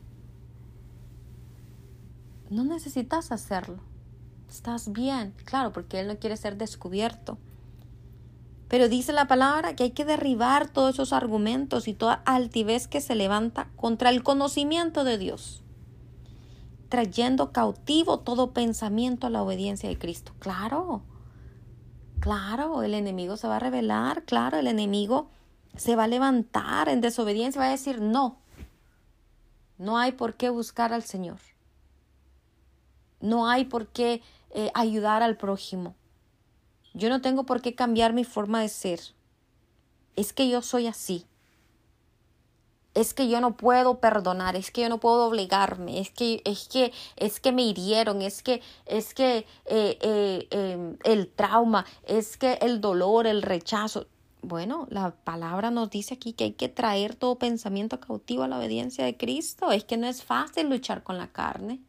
No 2.49 2.63
necesitas 2.63 3.31
hacerlo. 3.31 3.79
Estás 4.49 4.91
bien, 4.91 5.33
claro, 5.45 5.71
porque 5.71 5.99
Él 5.99 6.07
no 6.07 6.17
quiere 6.17 6.35
ser 6.35 6.57
descubierto. 6.57 7.37
Pero 8.67 8.87
dice 8.87 9.13
la 9.13 9.27
palabra 9.27 9.75
que 9.75 9.83
hay 9.83 9.91
que 9.91 10.05
derribar 10.05 10.69
todos 10.69 10.95
esos 10.95 11.11
argumentos 11.11 11.87
y 11.87 11.93
toda 11.93 12.21
altivez 12.25 12.87
que 12.87 13.01
se 13.01 13.15
levanta 13.15 13.67
contra 13.75 14.09
el 14.09 14.21
conocimiento 14.23 15.03
de 15.03 15.17
Dios, 15.17 15.63
trayendo 16.87 17.51
cautivo 17.51 18.19
todo 18.19 18.51
pensamiento 18.51 19.27
a 19.27 19.31
la 19.31 19.41
obediencia 19.41 19.89
de 19.89 19.97
Cristo. 19.97 20.33
Claro, 20.39 21.01
claro, 22.19 22.83
el 22.83 22.93
enemigo 22.93 23.37
se 23.37 23.47
va 23.47 23.57
a 23.57 23.59
revelar, 23.59 24.23
claro, 24.23 24.57
el 24.57 24.67
enemigo 24.67 25.29
se 25.75 25.95
va 25.95 26.05
a 26.05 26.07
levantar 26.07 26.89
en 26.89 27.01
desobediencia, 27.01 27.61
va 27.61 27.67
a 27.67 27.71
decir, 27.71 28.01
no, 28.01 28.37
no 29.77 29.97
hay 29.97 30.11
por 30.11 30.35
qué 30.35 30.49
buscar 30.49 30.93
al 30.93 31.03
Señor, 31.03 31.39
no 33.21 33.47
hay 33.47 33.65
por 33.65 33.87
qué 33.87 34.21
eh, 34.51 34.71
ayudar 34.73 35.23
al 35.23 35.37
prójimo 35.37 35.95
yo 36.93 37.09
no 37.09 37.21
tengo 37.21 37.45
por 37.45 37.61
qué 37.61 37.75
cambiar 37.75 38.13
mi 38.13 38.23
forma 38.23 38.61
de 38.61 38.69
ser. 38.69 38.99
Es 40.15 40.33
que 40.33 40.49
yo 40.49 40.61
soy 40.61 40.87
así. 40.87 41.25
Es 42.95 43.13
que 43.13 43.29
yo 43.29 43.39
no 43.39 43.55
puedo 43.55 43.99
perdonar, 43.99 44.55
es 44.55 44.71
que 44.71 44.81
yo 44.81 44.89
no 44.89 44.99
puedo 44.99 45.27
obligarme, 45.27 45.99
es 45.99 46.09
que, 46.09 46.41
es 46.43 46.67
que, 46.67 46.91
es 47.15 47.39
que 47.39 47.51
me 47.51 47.61
hirieron, 47.61 48.21
es 48.21 48.41
que, 48.41 48.61
es 48.85 49.13
que 49.13 49.45
eh, 49.65 49.97
eh, 50.01 50.47
em, 50.49 50.97
el 51.03 51.27
trauma, 51.29 51.85
es 52.07 52.35
que 52.37 52.53
el 52.61 52.81
dolor, 52.81 53.27
el 53.27 53.41
rechazo. 53.41 54.07
Bueno, 54.41 54.87
la 54.89 55.11
palabra 55.11 55.69
nos 55.69 55.89
dice 55.89 56.15
aquí 56.15 56.33
que 56.33 56.45
hay 56.45 56.53
que 56.53 56.69
traer 56.69 57.15
todo 57.15 57.37
pensamiento 57.37 57.99
cautivo 57.99 58.43
a 58.43 58.47
la 58.47 58.57
obediencia 58.57 59.05
de 59.05 59.17
Cristo. 59.17 59.71
Es 59.71 59.83
que 59.83 59.97
no 59.97 60.07
es 60.07 60.23
fácil 60.23 60.69
luchar 60.69 61.03
con 61.03 61.17
la 61.17 61.27
carne. 61.27 61.81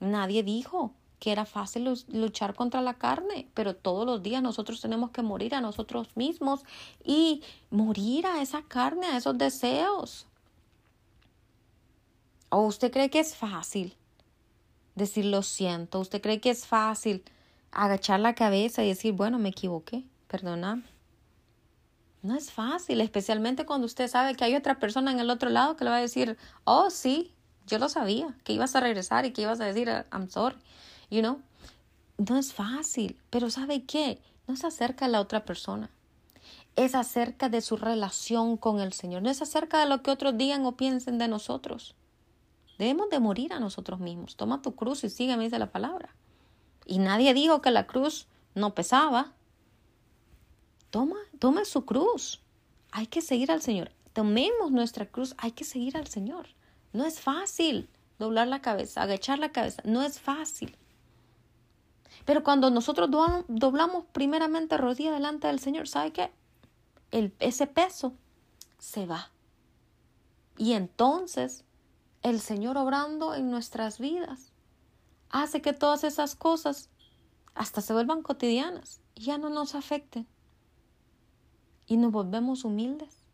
Nadie 0.00 0.42
dijo 0.44 0.94
que 1.18 1.32
era 1.32 1.44
fácil 1.44 1.92
luchar 2.08 2.54
contra 2.54 2.80
la 2.80 2.94
carne, 2.94 3.48
pero 3.54 3.74
todos 3.74 4.06
los 4.06 4.22
días 4.22 4.42
nosotros 4.42 4.80
tenemos 4.80 5.10
que 5.10 5.22
morir 5.22 5.54
a 5.54 5.60
nosotros 5.60 6.08
mismos 6.16 6.62
y 7.04 7.42
morir 7.70 8.26
a 8.26 8.40
esa 8.40 8.62
carne, 8.62 9.06
a 9.06 9.16
esos 9.16 9.36
deseos. 9.36 10.26
¿O 12.50 12.62
usted 12.62 12.92
cree 12.92 13.10
que 13.10 13.20
es 13.20 13.34
fácil 13.34 13.96
decir 14.94 15.24
lo 15.24 15.42
siento? 15.42 16.00
¿Usted 16.00 16.20
cree 16.22 16.40
que 16.40 16.50
es 16.50 16.66
fácil 16.66 17.22
agachar 17.72 18.20
la 18.20 18.34
cabeza 18.34 18.84
y 18.84 18.88
decir, 18.88 19.12
bueno, 19.12 19.38
me 19.38 19.50
equivoqué, 19.50 20.04
perdóname? 20.28 20.84
No 22.22 22.34
es 22.34 22.50
fácil, 22.50 23.00
especialmente 23.00 23.66
cuando 23.66 23.86
usted 23.86 24.08
sabe 24.08 24.34
que 24.34 24.44
hay 24.44 24.56
otra 24.56 24.78
persona 24.78 25.12
en 25.12 25.20
el 25.20 25.30
otro 25.30 25.50
lado 25.50 25.76
que 25.76 25.84
le 25.84 25.90
va 25.90 25.96
a 25.96 26.00
decir, 26.00 26.36
oh, 26.64 26.90
sí, 26.90 27.32
yo 27.66 27.78
lo 27.78 27.88
sabía, 27.88 28.34
que 28.44 28.52
ibas 28.52 28.74
a 28.74 28.80
regresar 28.80 29.24
y 29.24 29.32
que 29.32 29.42
ibas 29.42 29.60
a 29.60 29.66
decir, 29.66 29.88
I'm 30.12 30.28
sorry. 30.28 30.56
You 31.10 31.20
know? 31.20 31.40
No 32.18 32.36
es 32.36 32.52
fácil, 32.52 33.18
pero 33.30 33.50
¿sabe 33.50 33.84
qué? 33.84 34.20
No 34.46 34.54
es 34.54 34.64
acerca 34.64 35.06
de 35.06 35.12
la 35.12 35.20
otra 35.20 35.44
persona. 35.44 35.90
Es 36.76 36.94
acerca 36.94 37.48
de 37.48 37.60
su 37.60 37.76
relación 37.76 38.56
con 38.56 38.80
el 38.80 38.92
Señor. 38.92 39.22
No 39.22 39.30
es 39.30 39.42
acerca 39.42 39.80
de 39.80 39.86
lo 39.86 40.02
que 40.02 40.10
otros 40.10 40.36
digan 40.36 40.64
o 40.64 40.76
piensen 40.76 41.18
de 41.18 41.28
nosotros. 41.28 41.94
Debemos 42.78 43.10
de 43.10 43.18
morir 43.20 43.52
a 43.52 43.60
nosotros 43.60 44.00
mismos. 44.00 44.36
Toma 44.36 44.62
tu 44.62 44.74
cruz 44.74 45.04
y 45.04 45.10
sígueme, 45.10 45.44
dice 45.44 45.58
la 45.58 45.72
palabra. 45.72 46.14
Y 46.86 46.98
nadie 46.98 47.34
dijo 47.34 47.60
que 47.60 47.70
la 47.70 47.86
cruz 47.86 48.28
no 48.54 48.74
pesaba. 48.74 49.32
Toma, 50.90 51.16
toma 51.38 51.64
su 51.64 51.84
cruz. 51.84 52.40
Hay 52.92 53.06
que 53.06 53.20
seguir 53.20 53.50
al 53.50 53.62
Señor. 53.62 53.92
Tomemos 54.12 54.70
nuestra 54.70 55.06
cruz. 55.06 55.34
Hay 55.38 55.52
que 55.52 55.64
seguir 55.64 55.96
al 55.96 56.06
Señor. 56.06 56.48
No 56.92 57.04
es 57.04 57.20
fácil 57.20 57.88
doblar 58.18 58.48
la 58.48 58.62
cabeza, 58.62 59.02
agachar 59.02 59.38
la 59.38 59.52
cabeza. 59.52 59.82
No 59.84 60.02
es 60.02 60.18
fácil. 60.18 60.76
Pero 62.28 62.44
cuando 62.44 62.68
nosotros 62.70 63.08
doblamos 63.48 64.04
primeramente 64.12 64.76
rodilla 64.76 65.12
delante 65.12 65.46
del 65.46 65.60
Señor, 65.60 65.88
¿sabe 65.88 66.12
qué? 66.12 66.30
El, 67.10 67.34
ese 67.38 67.66
peso 67.66 68.12
se 68.76 69.06
va. 69.06 69.30
Y 70.58 70.74
entonces 70.74 71.64
el 72.22 72.40
Señor 72.40 72.76
obrando 72.76 73.34
en 73.34 73.50
nuestras 73.50 73.98
vidas 73.98 74.52
hace 75.30 75.62
que 75.62 75.72
todas 75.72 76.04
esas 76.04 76.34
cosas 76.34 76.90
hasta 77.54 77.80
se 77.80 77.94
vuelvan 77.94 78.22
cotidianas 78.22 79.00
y 79.14 79.22
ya 79.22 79.38
no 79.38 79.48
nos 79.48 79.74
afecten. 79.74 80.26
Y 81.86 81.96
nos 81.96 82.12
volvemos 82.12 82.62
humildes. 82.66 83.24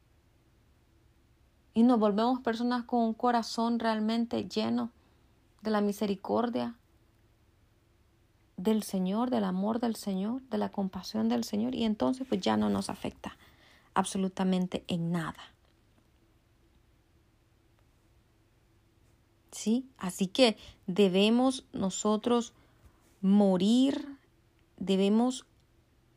Y 1.73 1.83
nos 1.83 1.99
volvemos 1.99 2.39
personas 2.43 2.85
con 2.85 3.01
un 3.01 3.15
corazón 3.15 3.81
realmente 3.81 4.49
lleno 4.49 4.93
de 5.63 5.73
la 5.73 5.81
misericordia, 5.81 6.79
del 8.57 8.83
Señor, 8.83 9.31
del 9.31 9.45
amor 9.45 9.81
del 9.81 9.97
Señor, 9.97 10.43
de 10.43 10.59
la 10.59 10.71
compasión 10.71 11.29
del 11.29 11.45
Señor 11.45 11.75
y 11.75 11.85
entonces 11.85 12.27
pues 12.29 12.41
ya 12.41 12.57
no 12.57 12.71
nos 12.71 12.91
afecta 12.91 13.37
absolutamente 13.95 14.85
en 14.89 15.13
nada. 15.13 15.43
¿Sí? 19.51 19.89
Así 19.99 20.27
que 20.27 20.57
debemos 20.87 21.65
nosotros 21.73 22.55
morir, 23.21 24.19
debemos 24.77 25.47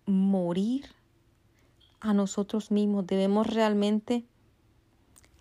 morir 0.05 0.85
a 1.99 2.13
nosotros 2.13 2.71
mismos, 2.71 3.05
debemos 3.05 3.47
realmente 3.47 4.25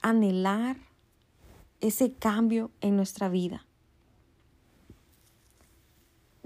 anhelar 0.03 0.76
ese 1.80 2.12
cambio 2.12 2.70
en 2.80 2.97
nuestra 2.97 3.28
vida 3.28 3.65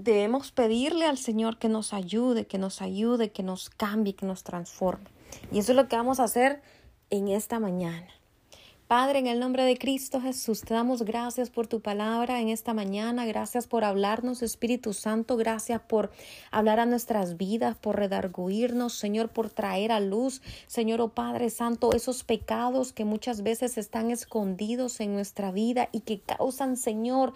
debemos 0.03 0.51
pedirle 0.51 1.05
al 1.05 1.17
Señor 1.17 1.57
que 1.57 1.69
nos 1.69 1.93
ayude, 1.93 2.45
que 2.45 2.57
nos 2.57 2.81
ayude, 2.81 3.31
que 3.31 3.43
nos 3.43 3.69
cambie, 3.69 4.15
que 4.15 4.25
nos 4.25 4.43
transforme. 4.43 5.09
Y 5.51 5.59
eso 5.59 5.71
es 5.71 5.75
lo 5.75 5.87
que 5.87 5.95
vamos 5.95 6.19
a 6.19 6.25
hacer 6.25 6.61
en 7.09 7.27
esta 7.27 7.59
mañana. 7.59 8.07
Padre, 8.91 9.19
en 9.19 9.27
el 9.27 9.39
nombre 9.39 9.63
de 9.63 9.77
Cristo 9.77 10.19
Jesús, 10.19 10.63
te 10.63 10.73
damos 10.73 11.03
gracias 11.03 11.49
por 11.49 11.65
tu 11.65 11.79
palabra 11.79 12.41
en 12.41 12.49
esta 12.49 12.73
mañana. 12.73 13.25
Gracias 13.25 13.65
por 13.65 13.85
hablarnos, 13.85 14.41
Espíritu 14.41 14.91
Santo. 14.91 15.37
Gracias 15.37 15.79
por 15.79 16.11
hablar 16.51 16.81
a 16.81 16.85
nuestras 16.85 17.37
vidas, 17.37 17.77
por 17.77 17.95
redarguirnos, 17.95 18.93
Señor, 18.93 19.29
por 19.29 19.49
traer 19.49 19.93
a 19.93 20.01
luz, 20.01 20.41
Señor, 20.67 20.99
oh 20.99 21.07
Padre 21.07 21.49
Santo, 21.49 21.93
esos 21.93 22.25
pecados 22.25 22.91
que 22.91 23.05
muchas 23.05 23.43
veces 23.43 23.77
están 23.77 24.11
escondidos 24.11 24.99
en 24.99 25.13
nuestra 25.13 25.53
vida 25.53 25.87
y 25.93 26.01
que 26.01 26.19
causan, 26.19 26.75
Señor, 26.75 27.31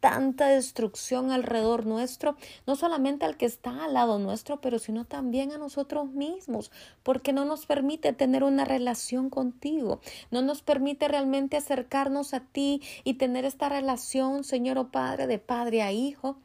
tanta 0.00 0.48
destrucción 0.48 1.30
alrededor 1.30 1.86
nuestro, 1.86 2.36
no 2.66 2.74
solamente 2.74 3.24
al 3.24 3.36
que 3.36 3.46
está 3.46 3.84
al 3.84 3.94
lado 3.94 4.18
nuestro, 4.18 4.60
pero 4.60 4.78
sino 4.78 5.04
también 5.04 5.52
a 5.52 5.58
nosotros 5.58 6.10
mismos, 6.10 6.72
porque 7.02 7.32
no 7.32 7.44
nos 7.44 7.66
permite 7.66 8.12
tener 8.12 8.42
una 8.42 8.64
relación 8.64 9.30
contigo, 9.30 10.00
no 10.30 10.42
nos 10.42 10.62
permite 10.62 11.06
realmente 11.08 11.56
acercarnos 11.56 12.34
a 12.34 12.40
ti 12.40 12.82
y 13.04 13.14
tener 13.14 13.44
esta 13.44 13.68
relación, 13.68 14.44
Señor 14.44 14.78
o 14.78 14.82
oh 14.82 14.88
Padre, 14.88 15.26
de 15.26 15.38
Padre 15.38 15.82
a 15.82 15.92
Hijo 15.92 16.38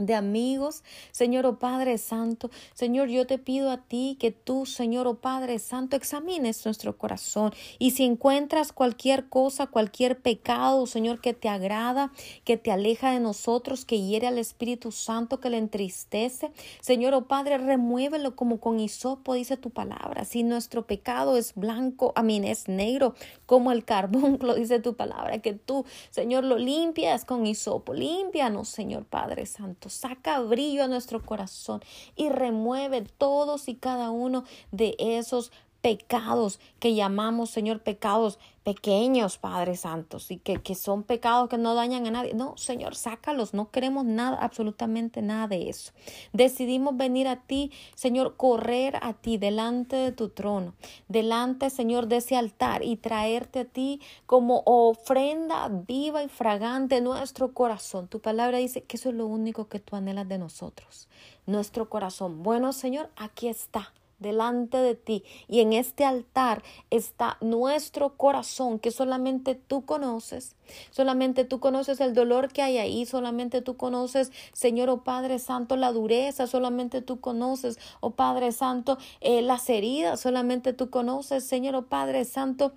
de 0.00 0.14
amigos, 0.14 0.82
Señor 1.12 1.46
o 1.46 1.50
oh 1.50 1.58
Padre 1.58 1.98
Santo. 1.98 2.50
Señor, 2.74 3.08
yo 3.08 3.26
te 3.26 3.38
pido 3.38 3.70
a 3.70 3.78
ti 3.78 4.16
que 4.18 4.30
tú, 4.30 4.66
Señor 4.66 5.06
o 5.06 5.10
oh 5.10 5.14
Padre 5.16 5.58
Santo, 5.58 5.96
examines 5.96 6.64
nuestro 6.64 6.96
corazón 6.96 7.52
y 7.78 7.92
si 7.92 8.04
encuentras 8.04 8.72
cualquier 8.72 9.28
cosa, 9.28 9.66
cualquier 9.66 10.20
pecado, 10.20 10.86
Señor, 10.86 11.20
que 11.20 11.34
te 11.34 11.48
agrada, 11.48 12.12
que 12.44 12.56
te 12.56 12.72
aleja 12.72 13.12
de 13.12 13.20
nosotros, 13.20 13.84
que 13.84 14.00
hiere 14.00 14.26
al 14.26 14.38
Espíritu 14.38 14.92
Santo, 14.92 15.40
que 15.40 15.50
le 15.50 15.58
entristece, 15.58 16.52
Señor 16.80 17.14
o 17.14 17.18
oh 17.18 17.24
Padre, 17.26 17.58
remuévelo 17.58 18.34
como 18.36 18.60
con 18.60 18.80
hisopo, 18.80 19.34
dice 19.34 19.56
tu 19.56 19.70
palabra. 19.70 20.24
Si 20.24 20.42
nuestro 20.42 20.86
pecado 20.86 21.36
es 21.36 21.54
blanco, 21.54 22.12
a 22.16 22.22
mí 22.22 22.40
es 22.44 22.68
negro, 22.68 23.14
como 23.46 23.72
el 23.72 23.84
carbón, 23.84 24.38
dice 24.56 24.80
tu 24.80 24.94
palabra, 24.94 25.40
que 25.40 25.52
tú, 25.52 25.84
Señor, 26.10 26.44
lo 26.44 26.58
limpias 26.58 27.24
con 27.24 27.46
hisopo. 27.46 27.92
Límpianos, 27.92 28.68
Señor 28.68 29.04
Padre 29.04 29.46
Santo 29.46 29.89
saca 29.90 30.40
brillo 30.40 30.84
a 30.84 30.88
nuestro 30.88 31.24
corazón 31.24 31.82
y 32.16 32.28
remueve 32.28 33.02
todos 33.02 33.68
y 33.68 33.74
cada 33.74 34.10
uno 34.10 34.44
de 34.72 34.96
esos 34.98 35.52
pecados 35.80 36.60
que 36.78 36.94
llamamos, 36.94 37.50
Señor, 37.50 37.80
pecados 37.80 38.38
pequeños, 38.74 39.36
Padre 39.36 39.74
Santos, 39.74 40.30
y 40.30 40.36
que, 40.36 40.62
que, 40.62 40.76
son 40.76 41.02
pecados 41.02 41.48
que 41.48 41.58
no 41.58 41.74
dañan 41.74 42.06
a 42.06 42.12
nadie. 42.12 42.34
No, 42.34 42.56
Señor, 42.56 42.94
sácalos, 42.94 43.52
no 43.52 43.72
queremos 43.72 44.04
nada, 44.04 44.36
absolutamente 44.40 45.22
nada 45.22 45.48
de 45.48 45.68
eso. 45.68 45.90
Decidimos 46.32 46.96
venir 46.96 47.26
a 47.26 47.34
ti, 47.34 47.72
Señor, 47.96 48.36
correr 48.36 48.94
a 49.02 49.14
ti 49.14 49.38
delante 49.38 49.96
de 49.96 50.12
tu 50.12 50.28
trono, 50.28 50.74
delante, 51.08 51.68
Señor, 51.68 52.06
de 52.06 52.18
ese 52.18 52.36
altar 52.36 52.84
y 52.84 52.94
traerte 52.94 53.58
a 53.58 53.64
ti 53.64 54.00
como 54.26 54.62
ofrenda 54.66 55.68
viva 55.68 56.22
y 56.22 56.28
fragante 56.28 57.00
nuestro 57.00 57.52
corazón. 57.52 58.06
Tu 58.06 58.20
palabra 58.20 58.58
dice 58.58 58.84
que 58.84 58.98
eso 58.98 59.08
es 59.08 59.16
lo 59.16 59.26
único 59.26 59.66
que 59.66 59.80
tú 59.80 59.96
anhelas 59.96 60.28
de 60.28 60.38
nosotros, 60.38 61.08
nuestro 61.44 61.88
corazón. 61.88 62.44
Bueno, 62.44 62.72
Señor, 62.72 63.10
aquí 63.16 63.48
está 63.48 63.92
delante 64.20 64.76
de 64.76 64.94
ti. 64.94 65.24
Y 65.48 65.60
en 65.60 65.72
este 65.72 66.04
altar 66.04 66.62
está 66.90 67.36
nuestro 67.40 68.16
corazón 68.16 68.78
que 68.78 68.90
solamente 68.90 69.54
tú 69.54 69.84
conoces, 69.84 70.54
solamente 70.90 71.44
tú 71.44 71.58
conoces 71.58 72.00
el 72.00 72.14
dolor 72.14 72.52
que 72.52 72.62
hay 72.62 72.78
ahí, 72.78 73.06
solamente 73.06 73.62
tú 73.62 73.76
conoces, 73.76 74.30
Señor, 74.52 74.88
oh 74.90 75.02
Padre 75.02 75.38
Santo, 75.38 75.76
la 75.76 75.92
dureza, 75.92 76.46
solamente 76.46 77.02
tú 77.02 77.20
conoces, 77.20 77.78
oh 78.00 78.10
Padre 78.12 78.52
Santo, 78.52 78.98
eh, 79.20 79.42
las 79.42 79.68
heridas, 79.68 80.20
solamente 80.20 80.72
tú 80.72 80.90
conoces, 80.90 81.44
Señor, 81.44 81.74
oh 81.74 81.86
Padre 81.86 82.24
Santo, 82.24 82.74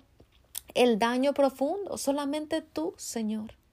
el 0.74 0.98
daño 0.98 1.34
profundo, 1.34 1.96
solamente 1.98 2.62
tú, 2.62 2.94
Señor. 2.96 3.63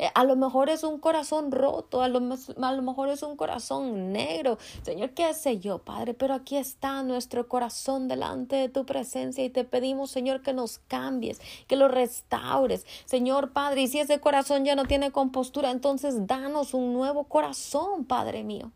Eh, 0.00 0.10
a 0.14 0.24
lo 0.24 0.34
mejor 0.34 0.70
es 0.70 0.82
un 0.82 0.98
corazón 0.98 1.52
roto, 1.52 2.00
a 2.00 2.08
lo, 2.08 2.20
a 2.62 2.72
lo 2.72 2.80
mejor 2.80 3.10
es 3.10 3.22
un 3.22 3.36
corazón 3.36 4.12
negro. 4.12 4.56
Señor, 4.80 5.10
qué 5.10 5.34
sé 5.34 5.58
yo, 5.58 5.80
Padre, 5.80 6.14
pero 6.14 6.32
aquí 6.32 6.56
está 6.56 7.02
nuestro 7.02 7.48
corazón 7.48 8.08
delante 8.08 8.56
de 8.56 8.70
tu 8.70 8.86
presencia 8.86 9.44
y 9.44 9.50
te 9.50 9.64
pedimos, 9.64 10.10
Señor, 10.10 10.40
que 10.40 10.54
nos 10.54 10.78
cambies, 10.88 11.38
que 11.66 11.76
lo 11.76 11.86
restaures. 11.88 12.86
Señor, 13.04 13.52
Padre, 13.52 13.82
y 13.82 13.88
si 13.88 14.00
ese 14.00 14.20
corazón 14.20 14.64
ya 14.64 14.74
no 14.74 14.86
tiene 14.86 15.12
compostura, 15.12 15.70
entonces 15.70 16.26
danos 16.26 16.72
un 16.72 16.94
nuevo 16.94 17.24
corazón, 17.24 18.06
Padre 18.06 18.42
mío. 18.42 18.72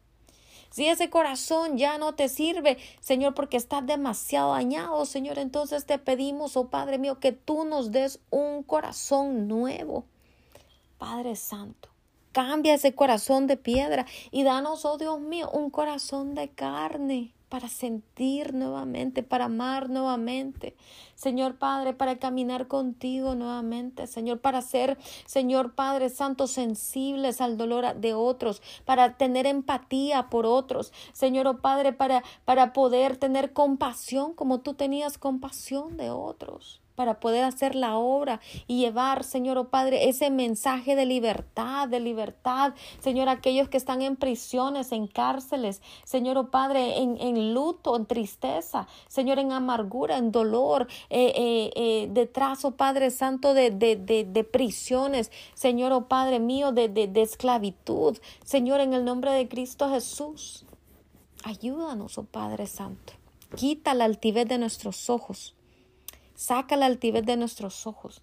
Si 0.69 0.89
ese 0.89 1.09
corazón 1.09 1.79
ya 1.79 1.97
no 1.97 2.15
te 2.15 2.29
sirve, 2.29 2.77
Señor, 3.01 3.33
porque 3.33 3.57
está 3.57 3.81
demasiado 3.81 4.53
dañado, 4.53 5.07
Señor, 5.07 5.39
entonces 5.39 5.87
te 5.87 5.99
pedimos, 5.99 6.59
oh 6.59 6.69
Padre 6.69 6.99
mío, 6.99 7.19
que 7.19 7.33
tú 7.33 7.65
nos 7.65 7.93
des 7.93 8.21
un 8.29 8.63
corazón 8.63 9.49
nuevo. 9.49 10.05
Padre 11.05 11.37
Santo. 11.37 11.91
Cambia 12.33 12.73
ese 12.73 12.95
corazón 12.95 13.47
de 13.47 13.59
piedra 13.59 14.07
y 14.31 14.43
danos, 14.43 14.87
oh 14.87 14.97
Dios 14.97 15.21
mío, 15.21 15.51
un 15.53 15.69
corazón 15.69 16.35
de 16.35 16.49
carne 16.49 17.35
para 17.51 17.69
sentir 17.69 18.55
nuevamente, 18.55 19.23
para 19.23 19.45
amar 19.45 19.91
nuevamente. 19.91 20.75
Señor 21.15 21.57
Padre, 21.57 21.93
para 21.93 22.19
caminar 22.19 22.69
contigo 22.69 23.35
nuevamente. 23.35 24.07
Señor, 24.07 24.41
para 24.41 24.63
ser, 24.63 24.97
Señor 25.27 25.75
Padre 25.75 26.09
Santo, 26.09 26.47
sensibles 26.47 27.43
al 27.43 27.59
dolor 27.59 27.97
de 27.97 28.15
otros, 28.15 28.63
para 28.87 29.19
tener 29.19 29.45
empatía 29.45 30.31
por 30.31 30.47
otros. 30.47 30.91
Señor 31.13 31.47
oh 31.49 31.59
Padre, 31.59 31.93
para, 31.93 32.25
para 32.47 32.73
poder 32.73 33.19
tener 33.19 33.53
compasión 33.53 34.33
como 34.33 34.61
tú 34.63 34.73
tenías 34.73 35.19
compasión 35.19 35.99
de 35.99 36.09
otros 36.09 36.81
para 36.95 37.21
poder 37.21 37.45
hacer 37.45 37.75
la 37.75 37.97
obra 37.97 38.41
y 38.67 38.79
llevar, 38.79 39.25
Señor, 39.25 39.59
oh 39.59 39.69
Padre, 39.69 40.09
ese 40.09 40.31
mensaje 40.31 40.97
de 40.97 41.07
libertad, 41.07 41.89
de 41.89 42.01
libertad, 42.01 42.75
Señor, 43.01 43.29
aquellos 43.29 43.69
que 43.69 43.77
están 43.77 44.03
en 44.03 44.17
prisiones, 44.17 44.93
en 44.93 45.07
cárceles, 45.07 45.83
Señor, 46.05 46.39
oh 46.39 46.51
Padre, 46.51 46.99
en, 46.99 47.21
en 47.21 47.55
luto, 47.55 47.97
en 47.97 48.07
tristeza, 48.07 48.87
Señor, 49.09 49.39
en 49.39 49.53
amargura, 49.53 50.17
en 50.17 50.33
dolor, 50.33 50.87
eh, 51.11 51.33
eh, 51.35 51.71
eh, 51.75 52.09
detrás, 52.11 52.65
oh 52.65 52.73
Padre 52.73 53.11
Santo, 53.11 53.55
de, 53.55 53.71
de, 53.71 53.97
de, 53.97 54.45
prisiones, 54.45 55.33
Señor, 55.55 55.93
oh 55.93 56.09
Padre 56.09 56.39
mío, 56.39 56.73
de, 56.73 56.89
de, 56.89 57.09
de 57.09 57.23
esclavitud, 57.23 58.19
Señor, 58.45 58.81
en 58.81 58.95
el 58.95 59.05
nombre 59.05 59.33
de 59.33 59.49
Cristo 59.49 59.89
Jesús. 59.91 60.65
Ayúdanos, 61.45 62.17
oh 62.19 62.25
Padre 62.25 62.67
Santo. 62.67 63.13
Quita 63.57 63.95
la 63.95 64.05
altivez 64.05 64.49
de 64.49 64.59
nuestros 64.59 65.11
ojos. 65.11 65.55
Saca 66.35 66.77
la 66.77 66.87
altivez 66.87 67.25
de 67.25 67.37
nuestros 67.37 67.87
ojos. 67.87 68.23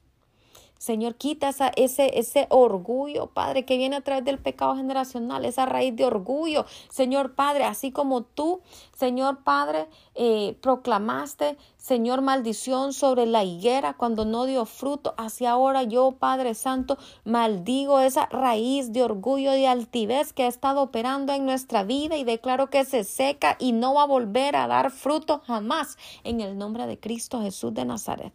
Señor, 0.81 1.13
quita 1.13 1.51
ese, 1.75 2.17
ese 2.17 2.47
orgullo, 2.49 3.27
Padre, 3.27 3.65
que 3.65 3.77
viene 3.77 3.97
a 3.97 4.01
través 4.01 4.25
del 4.25 4.39
pecado 4.39 4.75
generacional, 4.75 5.45
esa 5.45 5.67
raíz 5.67 5.95
de 5.95 6.05
orgullo. 6.05 6.65
Señor 6.89 7.35
Padre, 7.35 7.65
así 7.65 7.91
como 7.91 8.23
tú, 8.23 8.61
Señor 8.97 9.43
Padre, 9.43 9.87
eh, 10.15 10.57
proclamaste, 10.59 11.55
Señor, 11.77 12.23
maldición 12.23 12.93
sobre 12.93 13.27
la 13.27 13.43
higuera 13.43 13.93
cuando 13.93 14.25
no 14.25 14.45
dio 14.45 14.65
fruto. 14.65 15.13
Así 15.17 15.45
ahora 15.45 15.83
yo, 15.83 16.13
Padre 16.13 16.55
Santo, 16.55 16.97
maldigo 17.25 17.99
esa 17.99 18.25
raíz 18.25 18.91
de 18.91 19.03
orgullo 19.03 19.55
y 19.55 19.67
altivez 19.67 20.33
que 20.33 20.45
ha 20.45 20.47
estado 20.47 20.81
operando 20.81 21.31
en 21.31 21.45
nuestra 21.45 21.83
vida 21.83 22.17
y 22.17 22.23
declaro 22.23 22.71
que 22.71 22.85
se 22.85 23.03
seca 23.03 23.55
y 23.59 23.73
no 23.73 23.93
va 23.93 24.01
a 24.01 24.07
volver 24.07 24.55
a 24.55 24.65
dar 24.65 24.89
fruto 24.89 25.43
jamás 25.45 25.99
en 26.23 26.41
el 26.41 26.57
nombre 26.57 26.87
de 26.87 26.99
Cristo 26.99 27.39
Jesús 27.39 27.71
de 27.71 27.85
Nazaret. 27.85 28.33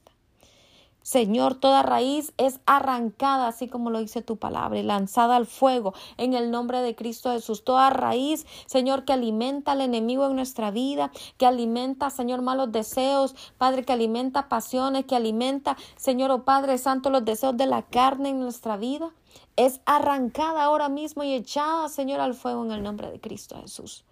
Señor, 1.07 1.54
toda 1.54 1.84
raíz 1.84 2.32
es 2.36 2.59
arrancada, 2.66 3.46
así 3.46 3.68
como 3.68 3.90
lo 3.90 4.00
dice 4.00 4.22
tu 4.22 4.38
palabra, 4.38 4.80
y 4.80 4.82
lanzada 4.82 5.36
al 5.36 5.46
fuego 5.46 5.94
en 6.16 6.34
el 6.34 6.50
nombre 6.50 6.80
de 6.80 6.96
Cristo 6.96 7.30
Jesús. 7.30 7.62
Toda 7.62 7.90
raíz, 7.90 8.44
Señor, 8.66 9.04
que 9.04 9.12
alimenta 9.12 9.70
al 9.70 9.82
enemigo 9.82 10.26
en 10.26 10.34
nuestra 10.34 10.72
vida, 10.72 11.12
que 11.36 11.46
alimenta, 11.46 12.11
Señor, 12.11 12.42
malos 12.42 12.72
deseos, 12.72 13.36
Padre, 13.57 13.84
que 13.84 13.92
alimenta 13.92 14.48
pasiones, 14.48 15.04
que 15.04 15.14
alimenta, 15.14 15.76
Señor, 15.94 16.32
oh 16.32 16.42
Padre 16.42 16.76
Santo, 16.76 17.09
los 17.09 17.24
deseos 17.24 17.57
de 17.57 17.66
la 17.66 17.82
carne 17.82 18.30
en 18.30 18.40
nuestra 18.40 18.76
vida, 18.76 19.12
es 19.54 19.80
arrancada 19.86 20.64
ahora 20.64 20.88
mismo 20.88 21.22
y 21.22 21.34
echada, 21.34 21.88
Señor, 21.88 22.18
al 22.18 22.34
fuego 22.34 22.64
en 22.64 22.72
el 22.72 22.82
nombre 22.82 23.12
de 23.12 23.20
Cristo 23.20 23.57
Jesús. 23.61 24.04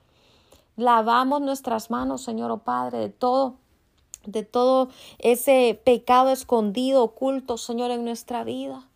Lavamos 0.76 1.40
nuestras 1.40 1.90
manos, 1.90 2.22
Señor, 2.22 2.52
oh 2.52 2.58
Padre, 2.58 2.98
de 2.98 3.08
todo 3.08 3.63
de 4.26 4.42
todo 4.42 4.88
ese 5.18 5.80
pecado 5.84 6.30
escondido, 6.30 7.02
oculto, 7.02 7.56
Señor, 7.58 7.90
en 7.90 8.04
nuestra 8.04 8.44
vida. 8.44 8.88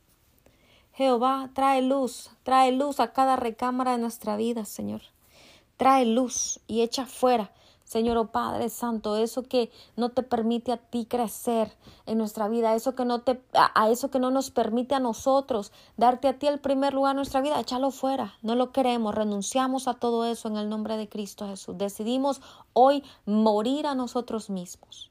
Jehová, 0.98 1.50
trae 1.54 1.80
luz, 1.80 2.30
trae 2.42 2.72
luz 2.72 2.98
a 2.98 3.12
cada 3.12 3.36
recámara 3.36 3.92
de 3.92 3.98
nuestra 3.98 4.36
vida, 4.36 4.64
Señor. 4.64 5.02
Trae 5.76 6.04
luz 6.04 6.58
y 6.66 6.82
echa 6.82 7.06
fuera, 7.06 7.52
Señor, 7.88 8.18
oh 8.18 8.26
Padre 8.26 8.68
Santo, 8.68 9.16
eso 9.16 9.44
que 9.44 9.70
no 9.96 10.10
te 10.10 10.22
permite 10.22 10.72
a 10.72 10.76
ti 10.76 11.06
crecer 11.06 11.72
en 12.04 12.18
nuestra 12.18 12.46
vida, 12.46 12.74
eso 12.74 12.94
que 12.94 13.06
no 13.06 13.20
te, 13.20 13.40
a, 13.54 13.88
eso 13.88 14.10
que 14.10 14.18
no 14.18 14.30
nos 14.30 14.50
permite 14.50 14.94
a 14.94 15.00
nosotros 15.00 15.72
darte 15.96 16.28
a 16.28 16.38
ti 16.38 16.48
el 16.48 16.58
primer 16.58 16.92
lugar 16.92 17.12
en 17.12 17.16
nuestra 17.16 17.40
vida, 17.40 17.58
échalo 17.58 17.90
fuera. 17.90 18.34
No 18.42 18.56
lo 18.56 18.72
queremos, 18.72 19.14
renunciamos 19.14 19.88
a 19.88 19.94
todo 19.94 20.26
eso 20.26 20.48
en 20.48 20.56
el 20.56 20.68
nombre 20.68 20.98
de 20.98 21.08
Cristo 21.08 21.46
Jesús. 21.46 21.78
Decidimos 21.78 22.42
hoy 22.74 23.02
morir 23.24 23.86
a 23.86 23.94
nosotros 23.94 24.50
mismos 24.50 25.10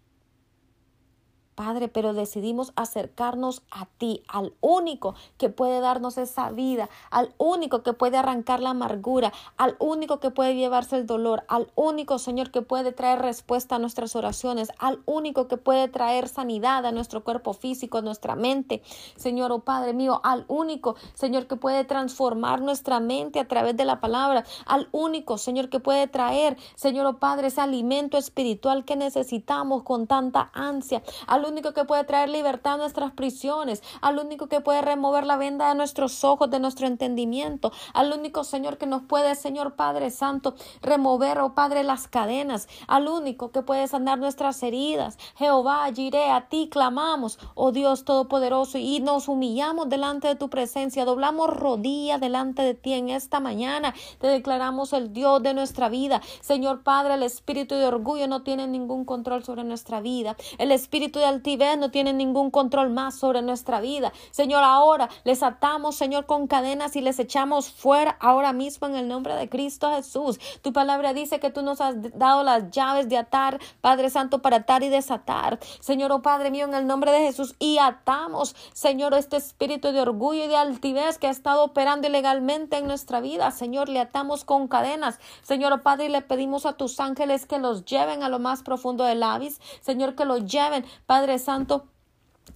Padre, 1.58 1.88
pero 1.88 2.14
decidimos 2.14 2.72
acercarnos 2.76 3.64
a 3.72 3.88
ti, 3.88 4.22
al 4.28 4.54
único 4.62 5.16
que 5.40 5.50
puede 5.50 5.80
darnos 5.80 6.20
esa 6.20 6.52
vida, 6.52 6.88
al 7.10 7.34
único 7.40 7.82
que 7.82 7.94
puede 7.94 8.16
arrancar 8.16 8.60
la 8.60 8.70
amargura, 8.70 9.34
al 9.58 9.76
único 9.80 10.20
que 10.20 10.30
puede 10.30 10.54
llevarse 10.54 10.98
el 10.98 11.08
dolor, 11.08 11.46
al 11.48 11.72
único, 11.74 12.20
Señor, 12.20 12.52
que 12.52 12.62
puede 12.62 12.92
traer 12.92 13.24
respuesta 13.24 13.78
a 13.78 13.80
nuestras 13.80 14.16
oraciones, 14.16 14.72
al 14.78 15.02
único 15.08 15.48
que 15.48 15.58
puede 15.58 15.88
traer 15.88 16.30
sanidad 16.30 16.86
a 16.86 16.92
nuestro 16.92 17.24
cuerpo 17.24 17.54
físico, 17.54 17.98
a 17.98 18.02
nuestra 18.04 18.36
mente. 18.36 18.84
Señor, 19.16 19.52
oh 19.52 19.62
Padre 19.62 19.94
mío, 19.94 20.22
al 20.24 20.46
único, 20.48 20.96
Señor, 21.16 21.48
que 21.48 21.56
puede 21.56 21.86
transformar 21.86 22.62
nuestra 22.62 23.00
mente 23.00 23.40
a 23.40 23.48
través 23.48 23.76
de 23.76 23.86
la 23.86 24.00
palabra, 24.00 24.46
al 24.68 24.90
único, 24.92 25.40
Señor, 25.40 25.70
que 25.70 25.80
puede 25.80 26.06
traer, 26.06 26.56
Señor, 26.76 27.08
oh 27.08 27.18
Padre, 27.18 27.48
ese 27.48 27.62
alimento 27.62 28.20
espiritual 28.20 28.86
que 28.86 28.96
necesitamos 28.96 29.82
con 29.82 30.06
tanta 30.06 30.52
ansia, 30.54 31.02
al 31.26 31.47
único 31.48 31.74
que 31.74 31.86
puede 31.86 32.04
traer 32.04 32.30
libertad 32.30 32.74
a 32.74 32.78
nuestras 32.78 33.12
prisiones, 33.12 33.82
al 34.02 34.20
único 34.20 34.48
que 34.48 34.62
puede 34.62 34.82
remover 34.82 35.26
la 35.26 35.38
venda 35.38 35.70
de 35.70 35.76
nuestros 35.76 36.24
ojos, 36.24 36.50
de 36.50 36.60
nuestro 36.60 36.88
entendimiento, 36.88 37.72
al 37.94 38.12
único 38.12 38.44
Señor 38.44 38.78
que 38.78 38.86
nos 38.86 39.04
puede, 39.04 39.36
Señor 39.36 39.76
Padre 39.76 40.12
Santo, 40.12 40.56
remover, 40.82 41.40
oh 41.40 41.54
Padre, 41.54 41.84
las 41.84 42.08
cadenas, 42.08 42.68
al 42.88 43.08
único 43.08 43.52
que 43.52 43.62
puede 43.62 43.88
sanar 43.88 44.20
nuestras 44.20 44.62
heridas. 44.64 45.18
Jehová, 45.36 45.90
iré 45.96 46.30
a 46.30 46.48
ti 46.48 46.70
clamamos, 46.70 47.40
oh 47.56 47.72
Dios 47.72 48.06
Todopoderoso, 48.06 48.78
y 48.78 49.00
nos 49.00 49.28
humillamos 49.28 49.90
delante 49.90 50.28
de 50.28 50.36
tu 50.36 50.50
presencia, 50.50 51.06
doblamos 51.06 51.50
rodilla 51.50 52.18
delante 52.18 52.62
de 52.62 52.74
ti 52.74 52.94
en 52.94 53.10
esta 53.10 53.40
mañana, 53.40 53.94
te 54.20 54.28
declaramos 54.28 54.94
el 54.94 55.14
Dios 55.14 55.42
de 55.44 55.54
nuestra 55.54 55.90
vida. 55.90 56.22
Señor 56.42 56.84
Padre, 56.84 57.16
el 57.16 57.24
espíritu 57.24 57.76
de 57.76 57.86
orgullo 57.86 58.28
no 58.28 58.44
tiene 58.44 58.68
ningún 58.68 59.06
control 59.06 59.44
sobre 59.44 59.64
nuestra 59.64 60.02
vida, 60.02 60.36
el 60.58 60.72
espíritu 60.72 61.20
de 61.20 61.26
altivez 61.38 61.78
no 61.78 61.92
tiene 61.92 62.14
ningún 62.14 62.52
control 62.52 62.90
más 62.90 63.18
sobre 63.18 63.42
nuestra 63.42 63.80
vida. 63.80 64.12
Señor, 64.32 64.64
ahora 64.64 65.10
les 65.24 65.44
atamos, 65.44 65.96
Señor, 65.96 66.26
con 66.26 66.48
cadenas 66.48 66.96
y 66.96 67.02
les 67.02 67.20
echamos 67.20 67.72
fuera 67.72 68.18
ahora 68.20 68.54
mismo 68.54 68.88
en 68.88 68.96
el 68.96 69.08
nombre 69.08 69.36
de 69.36 69.50
Cristo 69.50 69.92
Jesús. 69.94 70.40
Tu 70.62 70.74
palabra 70.74 71.14
dice 71.14 71.40
que 71.40 71.52
tú 71.52 71.62
nos 71.62 71.80
has 71.82 71.96
dado 72.18 72.44
las 72.44 72.72
llaves 72.72 73.08
de 73.08 73.18
atar, 73.18 73.60
Padre 73.82 74.10
Santo, 74.10 74.40
para 74.42 74.58
atar 74.58 74.84
y 74.84 74.90
desatar. 74.90 75.60
Señor, 75.80 76.12
oh 76.12 76.22
Padre 76.22 76.52
mío, 76.52 76.66
en 76.66 76.74
el 76.74 76.88
nombre 76.88 77.12
de 77.12 77.20
Jesús, 77.20 77.56
y 77.60 77.78
atamos, 77.78 78.56
Señor, 78.74 79.14
este 79.14 79.38
espíritu 79.38 79.92
de 79.92 80.02
orgullo 80.02 80.46
y 80.46 80.48
de 80.48 80.58
altivez 80.58 81.18
que 81.20 81.28
ha 81.28 81.32
estado 81.32 81.64
operando 81.64 82.08
ilegalmente 82.08 82.78
en 82.78 82.88
nuestra 82.88 83.22
vida. 83.22 83.52
Señor, 83.52 83.90
le 83.90 84.00
atamos 84.00 84.44
con 84.44 84.68
cadenas. 84.68 85.20
Señor, 85.44 85.74
oh 85.74 85.84
Padre, 85.84 86.06
y 86.06 86.10
le 86.10 86.22
pedimos 86.22 86.66
a 86.66 86.74
tus 86.74 87.00
ángeles 87.00 87.46
que 87.46 87.60
los 87.60 87.86
lleven 87.86 88.24
a 88.24 88.30
lo 88.30 88.40
más 88.40 88.64
profundo 88.64 89.04
del 89.04 89.22
avis. 89.22 89.60
Señor, 89.82 90.16
que 90.16 90.26
los 90.26 90.46
lleven, 90.46 90.86
Padre 91.06 91.27
Santo, 91.40 91.88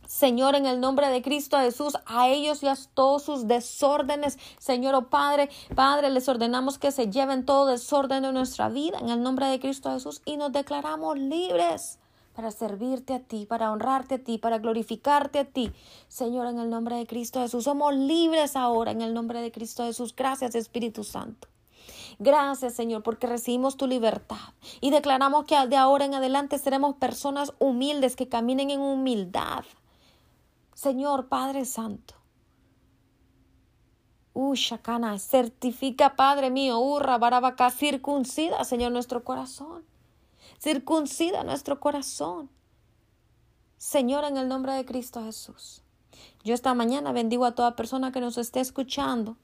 Señor, 0.07 0.55
en 0.55 0.65
el 0.65 0.79
nombre 0.79 1.09
de 1.09 1.21
Cristo 1.21 1.57
Jesús, 1.57 1.97
a 2.05 2.27
ellos 2.27 2.63
y 2.63 2.67
a 2.67 2.75
todos 2.93 3.23
sus 3.23 3.47
desórdenes, 3.47 4.37
Señor, 4.57 4.95
oh 4.95 5.09
Padre, 5.09 5.49
Padre, 5.75 6.09
les 6.09 6.27
ordenamos 6.27 6.77
que 6.77 6.91
se 6.91 7.09
lleven 7.09 7.45
todo 7.45 7.65
desorden 7.65 8.23
de 8.23 8.31
nuestra 8.31 8.69
vida 8.69 8.99
en 8.99 9.09
el 9.09 9.21
nombre 9.21 9.47
de 9.47 9.59
Cristo 9.59 9.91
Jesús 9.91 10.21
y 10.25 10.37
nos 10.37 10.51
declaramos 10.51 11.17
libres 11.17 11.99
para 12.33 12.51
servirte 12.51 13.13
a 13.13 13.19
ti, 13.19 13.45
para 13.45 13.71
honrarte 13.71 14.15
a 14.15 14.23
ti, 14.23 14.37
para 14.37 14.59
glorificarte 14.59 15.39
a 15.39 15.45
ti. 15.45 15.71
Señor, 16.07 16.47
en 16.47 16.59
el 16.59 16.69
nombre 16.69 16.95
de 16.95 17.05
Cristo 17.05 17.41
Jesús, 17.41 17.65
somos 17.65 17.93
libres 17.93 18.55
ahora 18.55 18.91
en 18.91 19.01
el 19.01 19.13
nombre 19.13 19.41
de 19.41 19.51
Cristo 19.51 19.83
Jesús. 19.83 20.15
Gracias, 20.15 20.55
Espíritu 20.55 21.03
Santo. 21.03 21.50
Gracias, 22.19 22.73
Señor, 22.73 23.03
porque 23.03 23.27
recibimos 23.27 23.77
tu 23.77 23.87
libertad 23.87 24.53
y 24.79 24.91
declaramos 24.91 25.45
que 25.45 25.55
de 25.67 25.77
ahora 25.77 26.05
en 26.05 26.13
adelante 26.13 26.57
seremos 26.57 26.95
personas 26.95 27.53
humildes 27.59 28.15
que 28.15 28.29
caminen 28.29 28.69
en 28.69 28.81
humildad. 28.81 29.63
Señor 30.73 31.27
Padre 31.27 31.65
Santo. 31.65 32.15
Ushakana, 34.33 35.19
certifica, 35.19 36.15
Padre 36.15 36.49
mío, 36.49 36.79
urra, 36.79 37.17
barabaca, 37.17 37.69
circuncida, 37.69 38.63
Señor, 38.63 38.91
nuestro 38.91 39.23
corazón. 39.23 39.83
Circuncida 40.59 41.43
nuestro 41.43 41.79
corazón. 41.79 42.49
Señor, 43.77 44.23
en 44.23 44.37
el 44.37 44.47
nombre 44.47 44.73
de 44.73 44.85
Cristo 44.85 45.23
Jesús. 45.23 45.81
Yo 46.43 46.53
esta 46.53 46.73
mañana 46.73 47.11
bendigo 47.11 47.45
a 47.45 47.55
toda 47.55 47.75
persona 47.75 48.11
que 48.11 48.21
nos 48.21 48.37
esté 48.37 48.59
escuchando. 48.59 49.37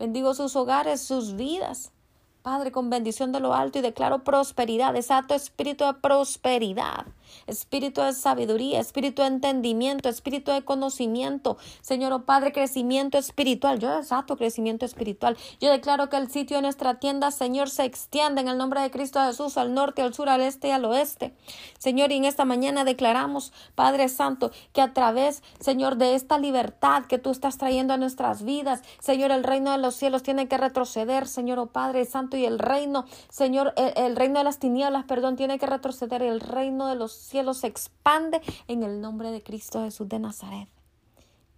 Bendigo 0.00 0.32
sus 0.32 0.56
hogares, 0.56 1.02
sus 1.02 1.36
vidas. 1.36 1.92
Padre, 2.40 2.72
con 2.72 2.88
bendición 2.88 3.32
de 3.32 3.40
lo 3.40 3.52
alto 3.52 3.78
y 3.78 3.82
declaro 3.82 4.24
prosperidad, 4.24 4.94
desato 4.94 5.34
espíritu 5.34 5.84
de 5.84 5.92
prosperidad 5.92 7.04
espíritu 7.46 8.00
de 8.02 8.12
sabiduría, 8.12 8.80
espíritu 8.80 9.22
de 9.22 9.28
entendimiento, 9.28 10.08
espíritu 10.08 10.52
de 10.52 10.62
conocimiento. 10.62 11.56
Señor, 11.80 12.12
oh 12.12 12.24
Padre, 12.24 12.52
crecimiento 12.52 13.18
espiritual. 13.18 13.78
Yo 13.78 13.96
desato 13.96 14.36
crecimiento 14.36 14.86
espiritual. 14.86 15.36
Yo 15.60 15.70
declaro 15.70 16.08
que 16.08 16.16
el 16.16 16.30
sitio 16.30 16.56
de 16.56 16.62
nuestra 16.62 16.98
tienda, 16.98 17.30
Señor, 17.30 17.70
se 17.70 17.84
extiende 17.84 18.40
en 18.40 18.48
el 18.48 18.58
nombre 18.58 18.80
de 18.80 18.90
Cristo 18.90 19.20
Jesús 19.24 19.56
al 19.56 19.74
norte, 19.74 20.02
al 20.02 20.14
sur, 20.14 20.28
al 20.28 20.40
este 20.40 20.68
y 20.68 20.70
al 20.70 20.84
oeste. 20.84 21.34
Señor, 21.78 22.12
y 22.12 22.16
en 22.16 22.24
esta 22.24 22.44
mañana 22.44 22.84
declaramos, 22.84 23.52
Padre 23.74 24.08
Santo, 24.08 24.50
que 24.72 24.82
a 24.82 24.92
través, 24.92 25.42
Señor, 25.60 25.96
de 25.96 26.14
esta 26.14 26.38
libertad 26.38 27.04
que 27.06 27.18
tú 27.18 27.30
estás 27.30 27.58
trayendo 27.58 27.94
a 27.94 27.96
nuestras 27.96 28.42
vidas, 28.42 28.82
Señor, 29.00 29.30
el 29.30 29.44
reino 29.44 29.72
de 29.72 29.78
los 29.78 29.94
cielos 29.94 30.22
tiene 30.22 30.48
que 30.48 30.58
retroceder, 30.58 31.26
Señor, 31.26 31.58
oh 31.58 31.66
Padre 31.66 32.04
Santo, 32.04 32.36
y 32.36 32.44
el 32.44 32.58
reino, 32.58 33.06
Señor, 33.28 33.72
el, 33.76 33.92
el 33.96 34.16
reino 34.16 34.38
de 34.38 34.44
las 34.44 34.58
tinieblas, 34.58 35.04
perdón, 35.04 35.36
tiene 35.36 35.58
que 35.58 35.66
retroceder, 35.66 36.22
el 36.22 36.40
reino 36.40 36.86
de 36.86 36.94
los 36.94 37.12
cielo 37.20 37.54
se 37.54 37.66
expande 37.66 38.40
en 38.66 38.82
el 38.82 39.00
nombre 39.00 39.30
de 39.30 39.42
Cristo 39.42 39.82
Jesús 39.84 40.08
de 40.08 40.18
Nazaret. 40.18 40.68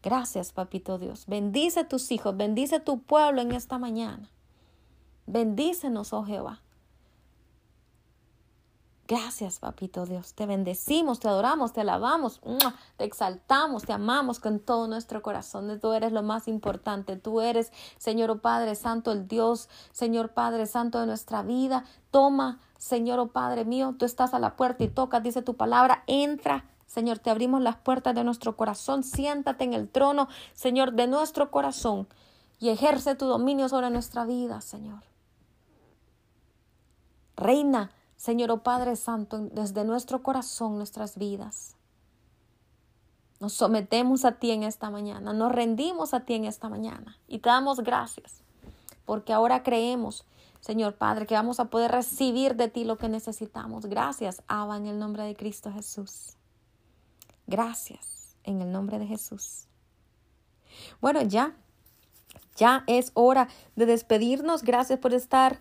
Gracias, 0.03 0.53
papito 0.53 0.99
Dios. 0.99 1.27
Bendice 1.27 1.81
a 1.81 1.89
tus 1.89 2.11
hijos, 2.11 2.37
bendice 2.37 2.77
a 2.77 2.85
tu 2.85 3.01
pueblo 3.01 3.41
en 3.41 3.53
esta 3.53 3.79
mañana. 3.79 4.29
Bendícenos, 5.27 6.13
oh 6.13 6.25
Jehová. 6.25 6.61
Gracias, 9.07 9.59
papito 9.59 10.07
Dios. 10.07 10.35
Te 10.35 10.47
bendecimos, 10.47 11.21
te 11.21 11.29
adoramos, 11.29 11.73
te 11.73 11.83
alabamos, 11.83 12.41
te 12.97 13.05
exaltamos, 13.05 13.83
te 13.83 13.93
amamos 13.93 14.41
con 14.41 14.59
todo 14.59 14.89
nuestro 14.89 15.23
corazón. 15.23 15.79
Tú 15.81 15.93
eres 15.93 16.13
lo 16.13 16.23
más 16.23 16.49
importante. 16.49 17.17
Tú 17.17 17.41
eres, 17.41 17.73
Señor 17.99 18.31
oh 18.31 18.39
Padre 18.39 18.75
Santo, 18.75 19.13
el 19.13 19.29
Dios, 19.29 19.69
Señor 19.93 20.31
Padre 20.31 20.67
Santo 20.67 20.99
de 20.99 21.07
nuestra 21.07 21.43
vida. 21.43 21.85
Toma 22.11 22.61
Señor, 22.83 23.21
oh 23.21 23.29
Padre 23.29 23.65
mío, 23.65 23.95
tú 23.97 24.05
estás 24.05 24.35
a 24.35 24.41
la 24.41 24.57
puerta 24.57 24.83
y 24.83 24.89
tocas, 24.89 25.23
dice 25.23 25.41
tu 25.41 25.55
palabra, 25.55 26.03
entra. 26.09 26.65
Señor, 26.85 27.21
te 27.21 27.31
abrimos 27.31 27.63
las 27.63 27.77
puertas 27.77 28.13
de 28.13 28.25
nuestro 28.25 28.57
corazón, 28.57 29.05
siéntate 29.05 29.63
en 29.63 29.73
el 29.73 29.89
trono, 29.89 30.27
Señor, 30.53 30.95
de 30.95 31.07
nuestro 31.07 31.53
corazón 31.53 32.09
y 32.59 32.71
ejerce 32.71 33.15
tu 33.15 33.27
dominio 33.27 33.69
sobre 33.69 33.89
nuestra 33.91 34.25
vida, 34.25 34.61
Señor. 34.61 35.05
Reina, 37.37 37.93
Señor, 38.17 38.51
oh 38.51 38.65
Padre 38.65 38.97
Santo, 38.97 39.39
desde 39.53 39.85
nuestro 39.85 40.25
corazón, 40.25 40.77
nuestras 40.77 41.17
vidas. 41.17 41.77
Nos 43.39 43.53
sometemos 43.53 44.25
a 44.25 44.33
ti 44.33 44.51
en 44.51 44.65
esta 44.65 44.91
mañana, 44.91 45.33
nos 45.33 45.53
rendimos 45.53 46.15
a 46.15 46.25
ti 46.25 46.35
en 46.35 46.47
esta 46.47 46.69
mañana 46.69 47.17
y 47.29 47.39
te 47.39 47.49
damos 47.49 47.79
gracias, 47.79 48.43
porque 49.07 49.33
ahora 49.33 49.63
creemos 49.63 50.25
Señor 50.63 50.95
Padre, 50.95 51.27
que 51.27 51.35
vamos 51.35 51.59
a 51.59 51.67
poder 51.67 51.91
recibir 51.91 52.55
de 52.55 52.69
ti 52.69 52.85
lo 52.85 52.97
que 52.97 53.09
necesitamos. 53.09 53.87
Gracias, 53.87 54.43
Abba, 54.47 54.77
en 54.77 54.87
el 54.87 54.97
nombre 54.97 55.25
de 55.25 55.35
Cristo 55.35 55.73
Jesús. 55.73 56.37
Gracias, 57.49 58.37
en 58.45 58.63
el 58.63 58.71
nombre 58.71 59.01
de 59.01 59.07
Jesús. 59.07 59.67
Bueno, 61.01 61.21
ya, 61.23 61.57
ya 62.55 62.85
es 62.87 63.11
hora 63.15 63.49
de 63.75 63.87
despedirnos. 63.87 64.63
Gracias 64.63 65.01
por 65.01 65.15
estar 65.15 65.59